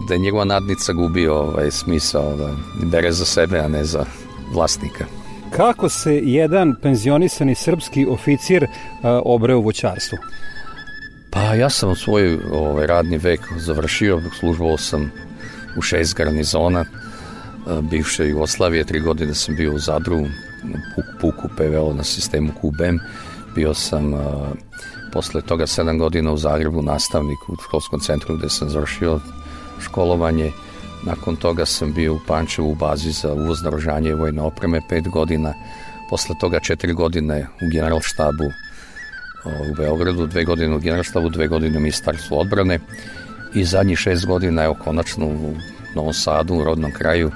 gde 0.05 0.19
njegova 0.19 0.45
nadnica 0.45 0.93
gubi 0.93 1.29
ovaj 1.29 1.71
smisao 1.71 2.37
da 2.37 2.51
bere 2.87 3.13
za 3.13 3.25
sebe, 3.25 3.59
a 3.59 3.69
ne 3.69 3.85
za 3.85 4.05
vlasnika. 4.53 5.05
Kako 5.57 5.89
se 5.89 6.21
jedan 6.25 6.75
penzionisani 6.83 7.55
srpski 7.55 8.07
oficir 8.07 8.67
a, 9.03 9.21
obre 9.25 9.55
u 9.55 9.63
voćarstvu? 9.63 10.19
Pa 11.31 11.41
ja 11.41 11.71
sam 11.71 11.97
svoj 11.97 12.39
ovaj, 12.53 12.87
radni 12.87 13.19
vek 13.19 13.41
završio, 13.57 14.23
službovao 14.39 14.77
sam 14.77 15.13
u 15.77 15.83
šest 15.83 16.15
garnizona 16.15 16.85
bivše 17.83 18.29
Jugoslavije, 18.29 18.85
tri 18.85 19.01
godine 19.01 19.35
sam 19.35 19.57
bio 19.57 19.75
u 19.75 19.79
Zadru, 19.79 20.27
puk, 20.95 21.05
puku 21.21 21.49
PVO 21.57 21.95
na 21.95 22.05
sistemu 22.05 22.53
QBM, 22.63 22.99
bio 23.55 23.75
sam 23.75 24.13
posle 25.13 25.43
toga 25.43 25.67
sedam 25.67 25.99
godina 25.99 26.33
u 26.33 26.37
Zagrebu 26.37 26.83
nastavnik 26.83 27.49
u 27.49 27.57
školskom 27.63 28.01
centru 28.01 28.37
gde 28.37 28.49
sam 28.49 28.71
završio 28.71 29.21
školovanje, 29.81 30.53
nakon 31.07 31.37
toga 31.37 31.67
sam 31.67 31.93
bio 31.93 32.15
u 32.15 32.21
Pančevu 32.27 32.71
u 32.71 32.75
bazi 32.75 33.13
za 33.13 33.33
uvoz 33.33 33.63
narožanje 33.63 34.11
i 34.11 34.15
vojne 34.15 34.43
opreme 34.43 34.81
pet 34.89 35.09
godina, 35.09 35.55
posle 36.11 36.35
toga 36.41 36.61
četiri 36.61 36.93
godine 36.93 37.47
u 37.63 37.71
generalštabu 37.73 38.45
u 39.45 39.75
Beogradu, 39.77 40.27
dve 40.27 40.45
godine 40.45 40.77
u 40.77 40.79
generalštabu, 40.79 41.29
dve 41.29 41.49
godine 41.49 41.79
u 41.79 41.81
ministarstvu 41.81 42.39
odbrane 42.39 42.79
i 43.55 43.65
zadnjih 43.65 43.99
šest 43.99 44.27
godina 44.27 44.63
je 44.63 44.75
konačno 44.85 45.27
u 45.27 45.55
Novom 45.95 46.13
Sadu, 46.13 46.55
u 46.55 46.65
rodnom 46.65 46.93
kraju, 46.93 47.31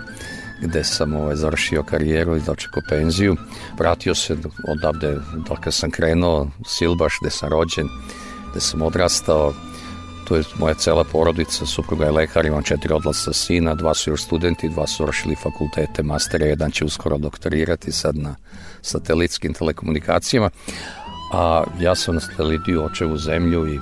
gde 0.63 0.85
sam 0.85 1.15
ovaj, 1.15 1.37
završio 1.37 1.83
karijeru 1.83 2.37
i 2.37 2.41
dočekao 2.41 2.83
penziju. 2.89 3.37
Vratio 3.79 4.15
se 4.15 4.37
odavde 4.69 5.19
dok 5.49 5.59
sam 5.71 5.91
krenuo, 5.91 6.49
Silbaš, 6.67 7.19
gde 7.21 7.31
sam 7.31 7.49
rođen, 7.49 7.89
gde 8.51 8.61
sam 8.61 8.83
odrastao, 8.83 9.55
to 10.29 10.37
je 10.37 10.45
moja 10.59 10.75
cela 10.75 11.05
porodica, 11.05 11.67
supruga 11.67 12.05
je 12.05 12.11
lekar, 12.11 12.47
imam 12.47 12.63
četiri 12.63 12.93
odlasa 12.93 13.33
sina, 13.33 13.75
dva 13.75 13.95
su 13.95 14.11
još 14.11 14.23
studenti, 14.23 14.69
dva 14.69 14.87
su 14.87 15.05
vršili 15.05 15.35
fakultete, 15.35 16.03
mastere, 16.03 16.47
jedan 16.47 16.71
će 16.71 16.85
uskoro 16.85 17.19
doktorirati 17.19 17.93
sad 17.93 18.17
na 18.17 18.35
satelitskim 18.83 19.55
telekomunikacijama, 19.55 20.51
a 21.33 21.65
ja 21.81 21.95
sam 21.95 22.15
nasledio 22.15 22.85
očevu 22.85 23.17
zemlju 23.19 23.75
i 23.75 23.81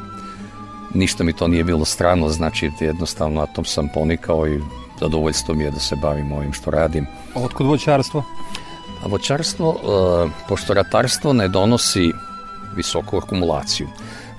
ništa 0.95 1.25
mi 1.25 1.33
to 1.33 1.49
nije 1.49 1.65
bilo 1.65 1.85
strano, 1.85 2.29
znači 2.29 2.71
jednostavno 2.81 3.41
na 3.41 3.47
tom 3.47 3.65
sam 3.65 3.89
ponikao 3.95 4.49
i 4.49 4.61
zadovoljstvo 5.01 5.55
mi 5.55 5.65
je 5.65 5.71
da 5.71 5.81
se 5.81 5.97
bavim 5.97 6.33
ovim 6.33 6.53
što 6.53 6.71
radim. 6.71 7.07
A 7.35 7.41
otkud 7.41 7.67
voćarstvo? 7.67 8.25
A 9.05 9.09
voćarstvo, 9.09 9.77
e, 9.77 10.31
pošto 10.49 10.75
ratarstvo 10.75 11.33
ne 11.33 11.49
donosi 11.49 12.13
visoku 12.77 13.17
akumulaciju. 13.17 13.89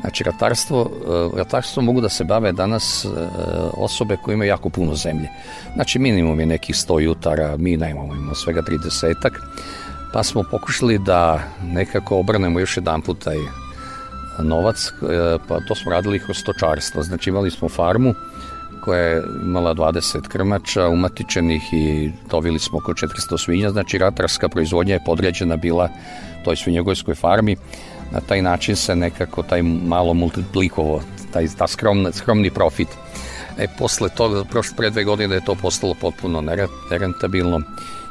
Znači, 0.01 0.24
ratarstvo, 0.24 0.89
e, 1.34 1.38
ratarstvo 1.38 1.84
mogu 1.84 2.01
da 2.01 2.09
se 2.09 2.24
bave 2.24 2.51
danas 2.51 3.05
e, 3.05 3.09
osobe 3.74 4.18
koje 4.24 4.34
imaju 4.34 4.49
jako 4.49 4.70
puno 4.70 4.95
zemlje. 4.95 5.30
Znači, 5.74 5.99
minimum 5.99 6.39
je 6.39 6.45
nekih 6.45 6.76
100 6.76 6.99
jutara, 6.99 7.57
mi 7.57 7.78
nemamo, 7.78 8.14
imamo 8.16 8.36
svega 8.36 8.62
30-ak, 8.62 9.39
pa 10.14 10.24
smo 10.24 10.43
pokušali 10.51 10.97
da 10.97 11.39
nekako 11.64 12.18
obrnemo 12.18 12.59
još 12.59 12.78
jedan 12.78 13.01
put 13.01 13.24
taj 13.24 13.38
novac, 14.39 14.93
pa 15.47 15.59
to 15.68 15.76
smo 15.76 15.91
radili 15.91 16.20
kroz 16.20 16.38
stočarstvo. 16.38 17.03
Znači, 17.03 17.30
imali 17.30 17.51
smo 17.51 17.70
farmu, 17.70 18.14
koja 18.82 19.00
je 19.00 19.24
imala 19.44 19.76
20 19.76 20.28
krmača 20.28 20.88
umatičenih 20.88 21.74
i 21.74 22.12
dovili 22.30 22.60
smo 22.60 22.78
oko 22.78 22.94
400 22.94 23.38
svinja, 23.38 23.70
znači 23.70 23.98
ratarska 23.98 24.50
proizvodnja 24.50 24.94
je 24.94 25.04
podređena 25.06 25.58
bila 25.58 25.90
toj 26.44 26.56
svinjogojskoj 26.56 27.16
farmi. 27.16 27.56
Na 28.12 28.20
taj 28.20 28.42
način 28.42 28.76
se 28.76 28.96
nekako 28.96 29.44
taj 29.44 29.62
malo 29.64 30.14
multiplikovo, 30.14 31.02
taj, 31.34 31.48
ta 31.58 31.68
skromna, 31.68 32.12
skromni 32.12 32.50
profit. 32.50 32.88
E, 33.58 33.68
posle 33.80 34.10
toga, 34.10 34.44
prošle 34.44 34.76
pre 34.78 34.90
dve 34.90 35.04
godine 35.04 35.36
je 35.36 35.46
to 35.46 35.56
postalo 35.56 35.94
potpuno 36.02 36.42
nerentabilno, 36.92 37.62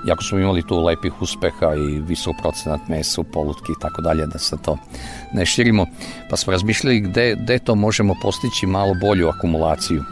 jako 0.05 0.25
smo 0.25 0.39
imali 0.39 0.63
tu 0.63 0.85
lepih 0.85 1.23
uspeha 1.23 1.75
i 1.75 2.01
visok 2.01 2.37
procenat 2.43 2.81
mesa 2.89 3.21
u 3.21 3.25
polutki 3.25 3.73
i 3.73 3.81
tako 3.81 4.03
dalje, 4.03 4.27
da 4.27 4.39
se 4.39 4.57
to 4.63 4.77
ne 5.33 5.47
širimo, 5.47 5.87
pa 6.31 6.37
smo 6.37 6.51
razmišljali 6.51 7.01
gde, 7.01 7.37
gde 7.43 7.59
to 7.59 7.75
možemo 7.75 8.15
postići 8.23 8.67
malo 8.67 8.95
bolju 9.01 9.29
akumulaciju. 9.29 10.05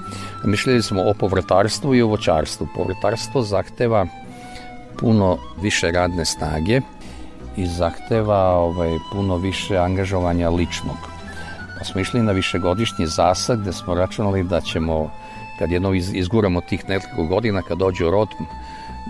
Mišljali 0.44 0.82
smo 0.82 1.02
o 1.02 1.14
povrtarstvu 1.14 1.94
i 1.94 2.02
o 2.02 2.06
voćarstvu. 2.06 2.68
Povrtarstvo 2.74 3.42
zahteva 3.42 4.06
puno 4.98 5.38
više 5.62 5.90
radne 5.90 6.24
snage 6.24 6.80
i 7.56 7.66
zahteva 7.66 8.58
ovaj, 8.58 8.98
puno 9.12 9.36
više 9.36 9.76
angažovanja 9.76 10.50
ličnog. 10.50 10.96
Pa 11.78 11.84
smo 11.84 12.00
išli 12.00 12.22
na 12.22 12.32
višegodišnji 12.32 13.06
zasad 13.06 13.60
gde 13.60 13.72
smo 13.72 13.94
računali 13.94 14.42
da 14.42 14.60
ćemo, 14.60 15.10
kad 15.58 15.70
jedno 15.70 15.94
izguramo 15.94 16.60
tih 16.60 16.88
nekoliko 16.88 17.24
godina, 17.24 17.62
kad 17.62 17.78
dođe 17.78 18.06
u 18.06 18.10
rod, 18.10 18.28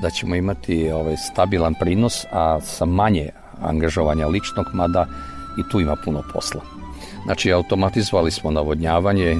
da 0.03 0.11
ćemo 0.11 0.34
imati 0.34 0.90
ovaj, 0.90 1.16
stabilan 1.16 1.74
prinos, 1.80 2.24
a 2.32 2.61
sa 2.61 2.84
manje 2.84 3.30
angažovanja 3.62 4.26
ličnog, 4.26 4.66
mada 4.72 5.07
i 5.59 5.70
tu 5.70 5.80
ima 5.80 5.96
puno 5.96 6.22
posla. 6.32 6.61
Znači, 7.24 7.53
automatizovali 7.53 8.30
smo 8.30 8.51
navodnjavanje, 8.51 9.36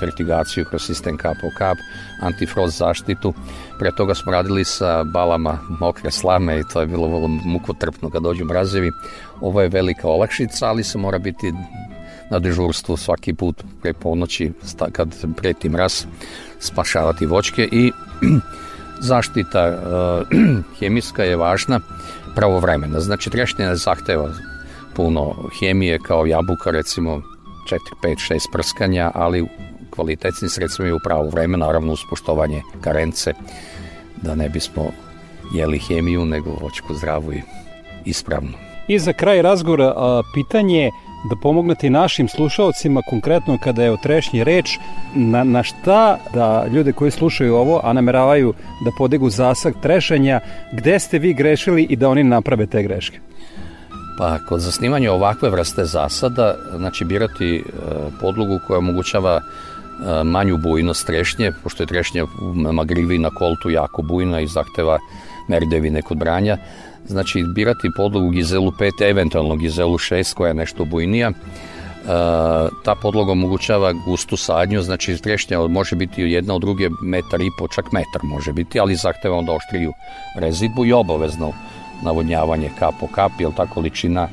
fertigaciju 0.00 0.64
kroz 0.64 0.82
sistem 0.82 1.16
kap 1.16 1.36
o 1.44 1.50
kap, 1.58 1.78
antifrost 2.20 2.78
zaštitu. 2.78 3.34
Pre 3.78 3.90
toga 3.96 4.14
smo 4.14 4.32
radili 4.32 4.64
sa 4.64 5.04
balama 5.04 5.58
mokre 5.80 6.10
slame 6.10 6.60
i 6.60 6.64
to 6.72 6.80
je 6.80 6.86
bilo 6.86 7.08
vrlo 7.08 7.28
mukotrpno 7.28 8.10
kad 8.10 8.22
dođu 8.22 8.44
mrazevi. 8.44 8.92
Ovo 9.40 9.60
je 9.60 9.68
velika 9.68 10.08
olakšica, 10.08 10.68
ali 10.68 10.84
se 10.84 10.98
mora 10.98 11.18
biti 11.18 11.52
na 12.30 12.38
dežurstvu 12.38 12.96
svaki 12.96 13.34
put 13.34 13.64
pre 13.82 13.92
ponoći 13.92 14.52
kad 14.92 15.14
preti 15.36 15.68
mraz 15.68 16.04
spašavati 16.60 17.26
voćke 17.26 17.68
i 17.72 17.92
zaštita 19.00 19.68
uh, 19.68 20.26
hemijska 20.80 21.24
je 21.24 21.36
važna 21.36 21.80
pravovremena. 22.34 23.00
Znači 23.00 23.30
trešnje 23.30 23.76
zahteva 23.76 24.28
puno 24.96 25.34
hemije 25.60 25.98
kao 25.98 26.26
jabuka 26.26 26.70
recimo 26.70 27.22
4, 27.70 27.78
5, 28.02 28.32
6 28.32 28.38
prskanja, 28.52 29.10
ali 29.14 29.46
kvalitetnim 29.90 30.48
sredstvima 30.48 30.88
i 30.88 30.92
u 30.92 30.98
pravo 31.04 31.28
vreme, 31.28 31.58
naravno 31.58 31.92
uz 31.92 32.00
poštovanje 32.10 32.62
karence, 32.80 33.32
da 34.22 34.34
ne 34.34 34.48
bismo 34.48 34.90
jeli 35.54 35.78
hemiju, 35.78 36.24
nego 36.24 36.50
voćku 36.50 36.94
zdravu 36.94 37.32
i 37.32 37.42
ispravnu. 38.04 38.52
I 38.88 38.98
za 38.98 39.12
kraj 39.12 39.42
razgovora 39.42 40.22
pitanje 40.34 40.90
da 41.24 41.36
pomognete 41.36 41.90
našim 41.90 42.28
slušalcima, 42.28 43.02
konkretno 43.02 43.58
kada 43.58 43.82
je 43.82 43.92
o 43.92 43.96
trešnji 43.96 44.44
reč, 44.44 44.78
na, 45.14 45.44
na 45.44 45.62
šta 45.62 46.18
da 46.34 46.66
ljude 46.66 46.92
koji 46.92 47.10
slušaju 47.10 47.54
ovo, 47.54 47.80
a 47.84 47.92
nameravaju 47.92 48.54
da 48.84 48.90
podigu 48.98 49.30
zasak 49.30 49.74
trešanja, 49.82 50.40
gde 50.72 50.98
ste 50.98 51.18
vi 51.18 51.34
grešili 51.34 51.82
i 51.82 51.96
da 51.96 52.08
oni 52.08 52.24
naprave 52.24 52.66
te 52.66 52.82
greške? 52.82 53.18
Pa 54.18 54.38
kod 54.48 54.60
zasnivanja 54.60 55.12
ovakve 55.12 55.50
vrste 55.50 55.84
zasada, 55.84 56.54
znači 56.76 57.04
birati 57.04 57.56
e, 57.56 57.62
podlogu 58.20 58.58
koja 58.66 58.78
omogućava 58.78 59.40
e, 59.40 60.24
manju 60.24 60.56
bujnost 60.58 61.06
trešnje, 61.06 61.52
pošto 61.62 61.82
je 61.82 61.86
trešnja 61.86 62.24
u 62.24 62.72
magrivi 62.72 63.18
na 63.18 63.30
koltu 63.30 63.70
jako 63.70 64.02
bujna 64.02 64.40
i 64.40 64.46
zahteva 64.46 64.98
merdevine 65.48 66.02
kod 66.02 66.18
branja. 66.18 66.58
Znači 67.06 67.44
birati 67.54 67.90
podlogu 67.96 68.30
Gizelu 68.30 68.70
5, 68.70 69.10
eventualno 69.10 69.56
Gizelu 69.56 69.98
6 69.98 70.34
koja 70.34 70.48
je 70.48 70.54
nešto 70.54 70.84
bujnija. 70.84 71.28
E, 71.28 71.34
ta 72.84 72.94
podloga 73.02 73.32
omogućava 73.32 73.92
gustu 73.92 74.36
sadnju, 74.36 74.82
znači 74.82 75.16
trešnja 75.16 75.58
može 75.68 75.96
biti 75.96 76.22
jedna 76.22 76.54
od 76.54 76.60
druge 76.60 76.88
metar 77.02 77.40
i 77.40 77.50
po, 77.58 77.68
čak 77.68 77.92
metar 77.92 78.22
može 78.22 78.52
biti, 78.52 78.80
ali 78.80 78.96
zahteva 78.96 79.36
onda 79.36 79.52
oštriju 79.52 79.92
rezidbu 80.36 80.86
i 80.86 80.92
obavezno 80.92 81.52
navodnjavanje 82.02 82.70
kap 82.78 82.94
po 83.00 83.06
kap, 83.06 83.32
jer 83.38 83.50
ta 83.56 83.66
količina 83.66 84.28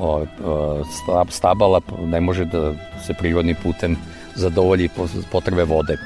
o, 0.00 0.24
o, 0.44 0.84
stabala 1.28 1.80
ne 2.06 2.20
može 2.20 2.44
da 2.44 2.72
se 3.06 3.14
prirodni 3.14 3.54
putem 3.62 3.96
zadovolji 4.34 4.88
potrebe 5.32 5.64
vode. 5.64 5.96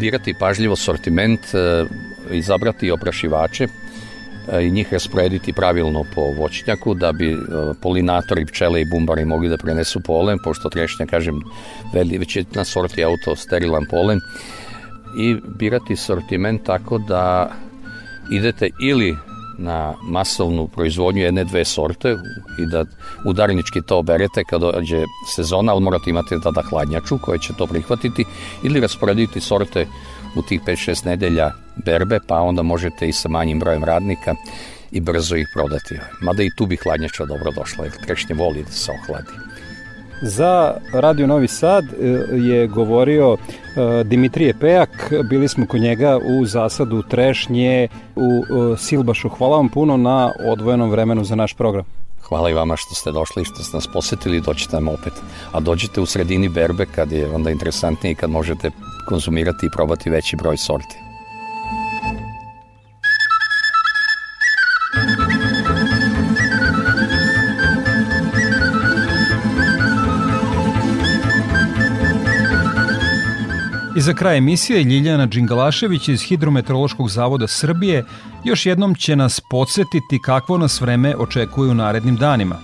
Birati 0.00 0.34
pažljivo 0.40 0.76
sortiment, 0.76 1.40
e, 1.54 1.84
izabrati 2.30 2.90
oprašivače 2.90 3.68
i 4.62 4.70
njih 4.70 4.92
rasporediti 4.92 5.52
pravilno 5.52 6.04
po 6.14 6.22
voćnjaku 6.22 6.94
da 6.94 7.12
bi 7.12 7.32
e, 7.32 7.36
polinatori, 7.82 8.46
pčele 8.46 8.80
i 8.80 8.84
bumbari 8.90 9.24
mogli 9.24 9.48
da 9.48 9.56
prenesu 9.56 10.00
polen, 10.00 10.38
pošto 10.44 10.68
trešnja, 10.68 11.06
kažem, 11.06 11.40
većina 12.18 12.64
sorti 12.64 13.04
auto 13.04 13.36
sterilan 13.36 13.86
polen. 13.90 14.20
I 15.18 15.36
birati 15.58 15.96
sortiment 15.96 16.62
tako 16.64 16.98
da 16.98 17.50
idete 18.30 18.70
ili 18.82 19.16
na 19.58 19.94
masovnu 20.02 20.68
proizvodnju 20.68 21.22
jedne 21.22 21.44
dve 21.44 21.64
sorte 21.64 22.16
i 22.58 22.66
da 22.66 22.84
udarnički 23.24 23.80
to 23.82 23.98
oberete 23.98 24.44
kad 24.50 24.60
dođe 24.60 25.04
sezona, 25.34 25.72
ali 25.72 25.80
morate 25.80 26.10
imati 26.10 26.40
tada 26.42 26.62
hladnjaču 26.62 27.18
koja 27.18 27.38
će 27.38 27.52
to 27.58 27.66
prihvatiti 27.66 28.24
ili 28.62 28.80
rasporediti 28.80 29.40
sorte 29.40 29.86
u 30.36 30.42
tih 30.42 30.60
5-6 30.66 31.06
nedelja 31.06 31.52
berbe, 31.84 32.20
pa 32.26 32.40
onda 32.40 32.62
možete 32.62 33.08
i 33.08 33.12
sa 33.12 33.28
manjim 33.28 33.58
brojem 33.60 33.84
radnika 33.84 34.34
i 34.90 35.00
brzo 35.00 35.36
ih 35.36 35.48
prodati. 35.54 35.98
Mada 36.20 36.42
i 36.42 36.50
tu 36.56 36.66
bi 36.66 36.76
hladnjača 36.76 37.24
dobro 37.24 37.50
došla, 37.50 37.84
jer 37.84 37.92
trešnje 38.06 38.34
voli 38.34 38.62
da 38.62 38.70
se 38.70 38.92
ohladi. 38.92 39.48
Za 40.22 40.74
Radio 40.92 41.26
Novi 41.26 41.48
Sad 41.48 41.84
e, 41.84 42.06
je 42.32 42.66
govorio 42.66 43.36
e, 43.36 44.04
Dimitrije 44.04 44.54
Pejak, 44.60 45.12
bili 45.30 45.48
smo 45.48 45.66
kod 45.66 45.80
njega 45.80 46.18
u 46.18 46.46
zasadu 46.46 47.02
Trešnje 47.02 47.88
u 48.16 48.42
e, 48.72 48.76
Silbašu. 48.76 49.28
Hvala 49.28 49.56
vam 49.56 49.68
puno 49.68 49.96
na 49.96 50.32
odvojenom 50.46 50.90
vremenu 50.90 51.24
za 51.24 51.34
naš 51.34 51.54
program. 51.54 51.84
Hvala 52.22 52.50
i 52.50 52.54
vama 52.54 52.76
što 52.76 52.94
ste 52.94 53.12
došli 53.12 53.42
i 53.42 53.44
što 53.44 53.62
ste 53.62 53.76
nas 53.76 53.86
posetili 53.86 54.40
doćete 54.40 54.76
nam 54.76 54.88
opet. 54.88 55.12
A 55.52 55.60
dođete 55.60 56.00
u 56.00 56.06
sredini 56.06 56.48
berbe 56.48 56.86
kad 56.94 57.12
je 57.12 57.30
onda 57.30 57.50
interesantnije 57.50 58.12
i 58.12 58.14
kad 58.14 58.30
možete 58.30 58.70
konzumirati 59.08 59.66
i 59.66 59.70
probati 59.70 60.10
veći 60.10 60.36
broj 60.36 60.56
sorti. 60.56 61.07
I 73.98 74.00
za 74.00 74.12
kraj 74.14 74.38
emisije 74.38 74.82
Ljiljana 74.82 75.26
Đingalašević 75.26 76.08
iz 76.08 76.22
Hidrometeorološkog 76.22 77.08
zavoda 77.08 77.46
Srbije 77.46 78.04
još 78.44 78.66
jednom 78.66 78.94
će 78.94 79.16
nas 79.16 79.40
podsjetiti 79.40 80.22
kakvo 80.24 80.58
nas 80.58 80.80
vreme 80.80 81.14
očekuje 81.18 81.70
u 81.70 81.74
narednim 81.74 82.16
danima. 82.16 82.56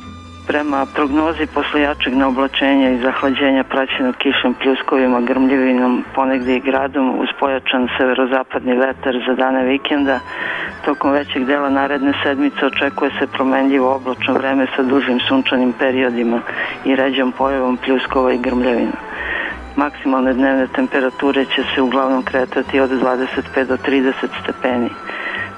Prema 0.46 0.86
prognozi 0.94 1.46
posle 1.54 1.80
jačeg 1.80 2.14
naoblačenja 2.16 2.90
i 2.90 3.00
zahlađenja 3.02 3.64
praćenog 3.64 4.14
kišom, 4.14 4.54
pljuskovima, 4.62 5.20
grmljivinom, 5.20 6.04
ponegde 6.14 6.56
i 6.56 6.60
gradom, 6.60 7.20
uz 7.20 7.28
pojačan 7.40 7.88
severozapadni 7.98 8.76
vetar 8.76 9.14
za 9.26 9.34
dane 9.34 9.64
vikenda, 9.64 10.20
tokom 10.84 11.12
većeg 11.12 11.44
dela 11.44 11.70
naredne 11.70 12.12
sedmice 12.22 12.66
očekuje 12.66 13.10
se 13.18 13.26
promenljivo 13.26 13.94
oblačno 13.94 14.34
vreme 14.34 14.66
sa 14.76 14.82
dužim 14.82 15.20
sunčanim 15.28 15.72
periodima 15.72 16.40
i 16.84 16.96
ređom 16.96 17.32
pojavom 17.32 17.76
pljuskova 17.76 18.32
i 18.32 18.38
grmljavina. 18.38 18.98
Maksimalne 19.76 20.32
dnevne 20.34 20.66
temperature 20.66 21.44
će 21.44 21.62
se 21.74 21.82
uglavnom 21.82 22.22
kretati 22.22 22.80
od 22.80 22.90
25 22.90 23.66
do 23.66 23.76
30 23.76 24.12
stepeni. 24.42 24.90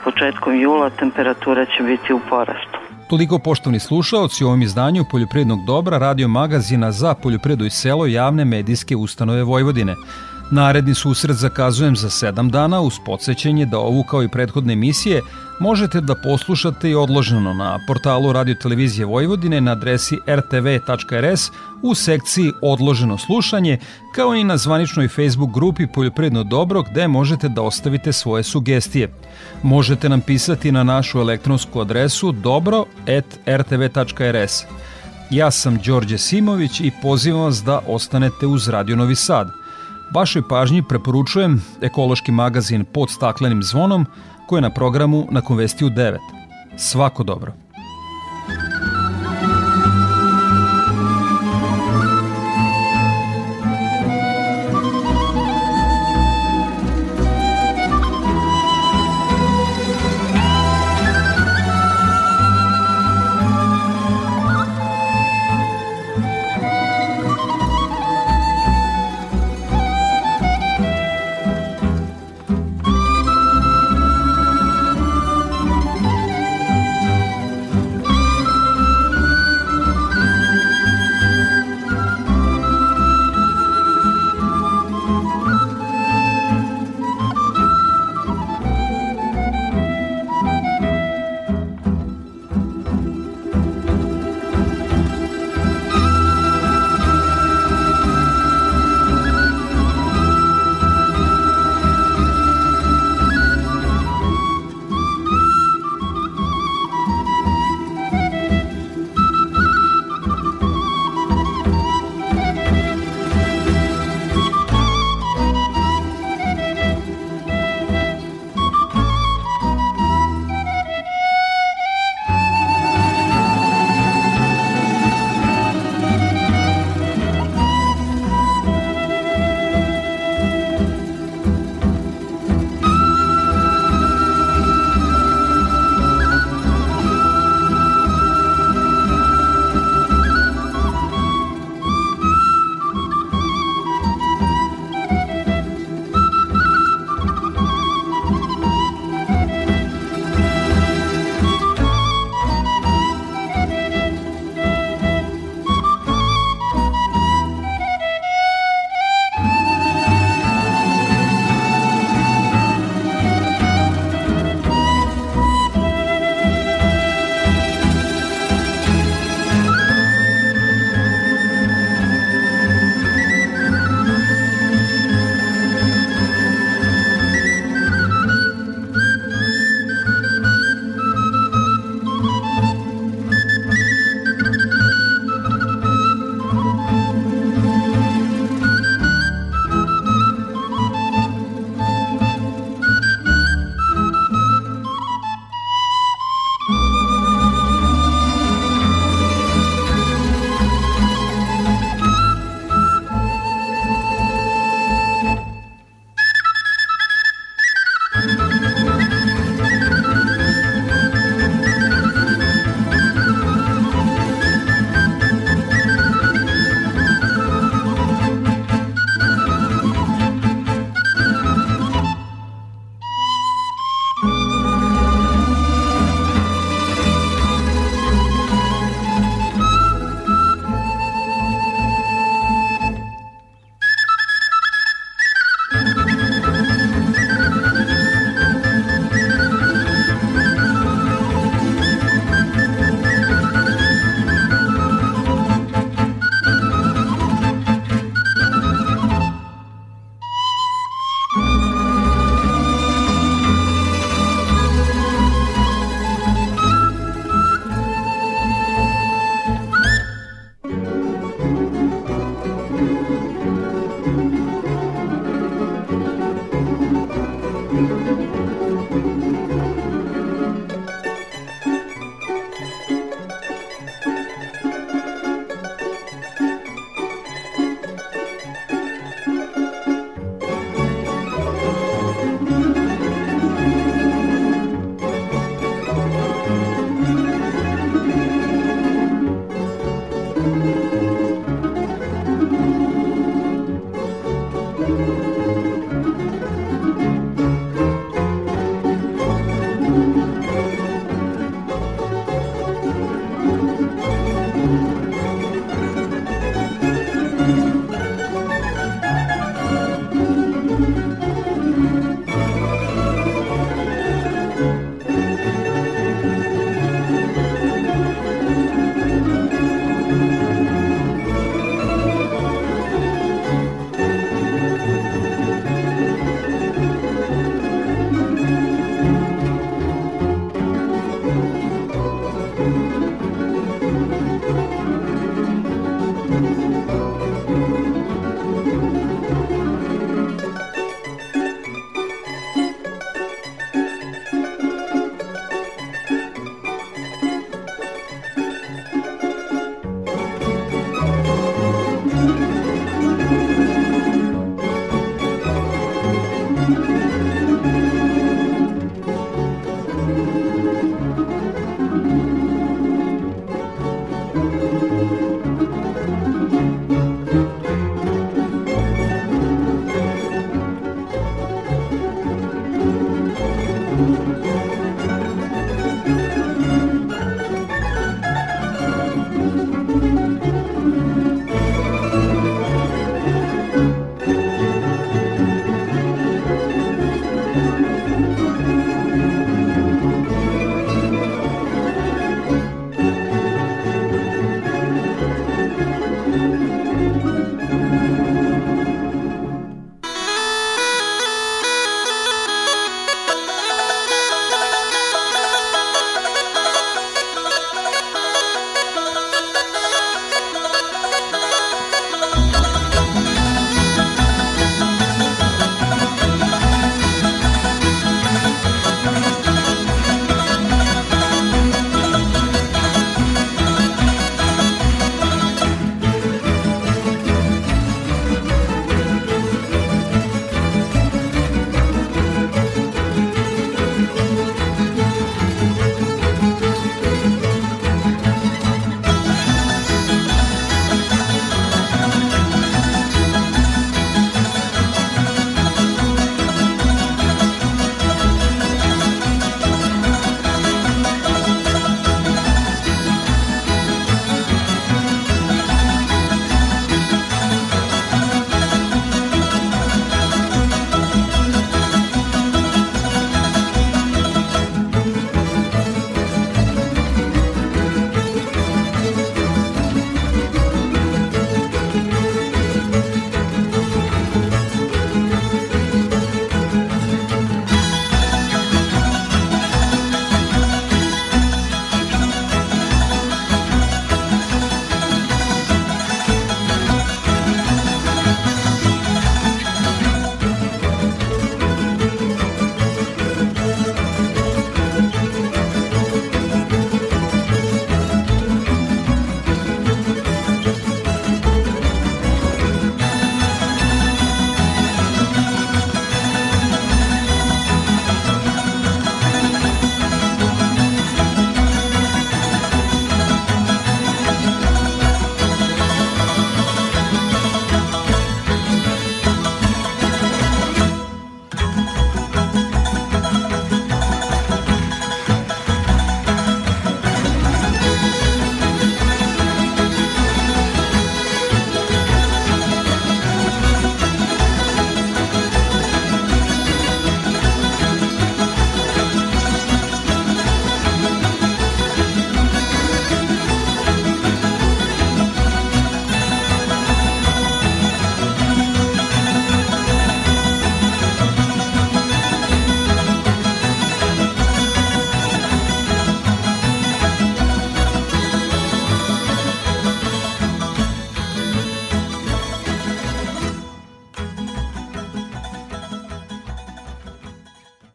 Početkom 0.05 0.61
jula 0.61 0.91
temperatura 0.91 1.65
će 1.65 1.83
biti 1.83 2.13
u 2.13 2.21
porastu. 2.31 2.79
Toliko 3.11 3.39
poštovni 3.39 3.79
slušaoci 3.79 4.45
u 4.45 4.47
ovom 4.47 4.63
izdanju 4.63 5.05
Poljoprivrednog 5.11 5.59
dobra 5.67 5.99
radio 5.99 6.29
magazina 6.29 6.93
za 6.93 7.15
poljoprivredu 7.15 7.65
i 7.65 7.71
selo 7.71 8.07
javne 8.07 8.45
medijske 8.45 8.97
ustanove 8.97 9.43
Vojvodine. 9.43 9.95
Naredni 10.51 10.95
susret 10.95 11.37
zakazujem 11.37 11.97
za 11.97 12.11
sedam 12.11 12.51
dana 12.51 12.81
uz 12.81 12.95
podsjećanje 13.07 13.67
da 13.67 13.79
ovu 13.79 14.03
kao 14.03 14.23
i 14.23 14.29
prethodne 14.29 14.73
emisije 14.73 15.23
možete 15.61 16.01
da 16.01 16.15
poslušate 16.15 16.91
i 16.91 16.95
odloženo 16.95 17.55
na 17.55 17.79
portalu 17.87 18.33
Radio 18.33 18.55
Televizije 18.55 19.07
Vojvodine 19.07 19.61
na 19.61 19.73
adresi 19.73 20.19
rtv.rs 20.29 21.51
u 21.83 21.95
sekciji 21.95 22.53
Odloženo 22.63 23.19
slušanje, 23.19 23.79
kao 24.15 24.35
i 24.35 24.45
na 24.45 24.57
zvaničnoj 24.57 25.09
Facebook 25.09 25.55
grupi 25.55 25.87
Poljoprivredno 25.87 26.45
dobro 26.45 26.83
gde 26.83 27.09
možete 27.09 27.49
da 27.49 27.63
ostavite 27.63 28.13
svoje 28.13 28.43
sugestije. 28.43 29.09
Možete 29.63 30.09
nam 30.09 30.21
pisati 30.21 30.73
na 30.73 30.85
našu 30.85 31.19
elektronsku 31.19 31.81
adresu 31.81 32.33
dobro.rtv.rs. 32.33 32.85
Ja 35.31 35.51
sam 35.51 35.79
Đorđe 35.85 36.19
Simović 36.19 36.81
i 36.81 36.93
pozivam 37.03 37.41
vas 37.41 37.63
da 37.63 37.81
ostanete 37.87 38.47
uz 38.47 38.69
Radio 38.69 38.97
Novi 38.97 39.15
Sad. 39.15 39.66
Vašoj 40.15 40.43
pažnji 40.49 40.83
preporučujem 40.83 41.63
ekološki 41.81 42.33
magazin 42.33 42.85
pod 42.85 43.11
staklenim 43.11 43.63
zvonom 43.63 44.07
koji 44.49 44.59
je 44.59 44.63
na 44.63 44.71
programu 44.71 45.27
na 45.31 45.41
Konvestiju 45.41 45.91
9. 45.91 46.19
Svako 46.77 47.23
dobro! 47.23 47.66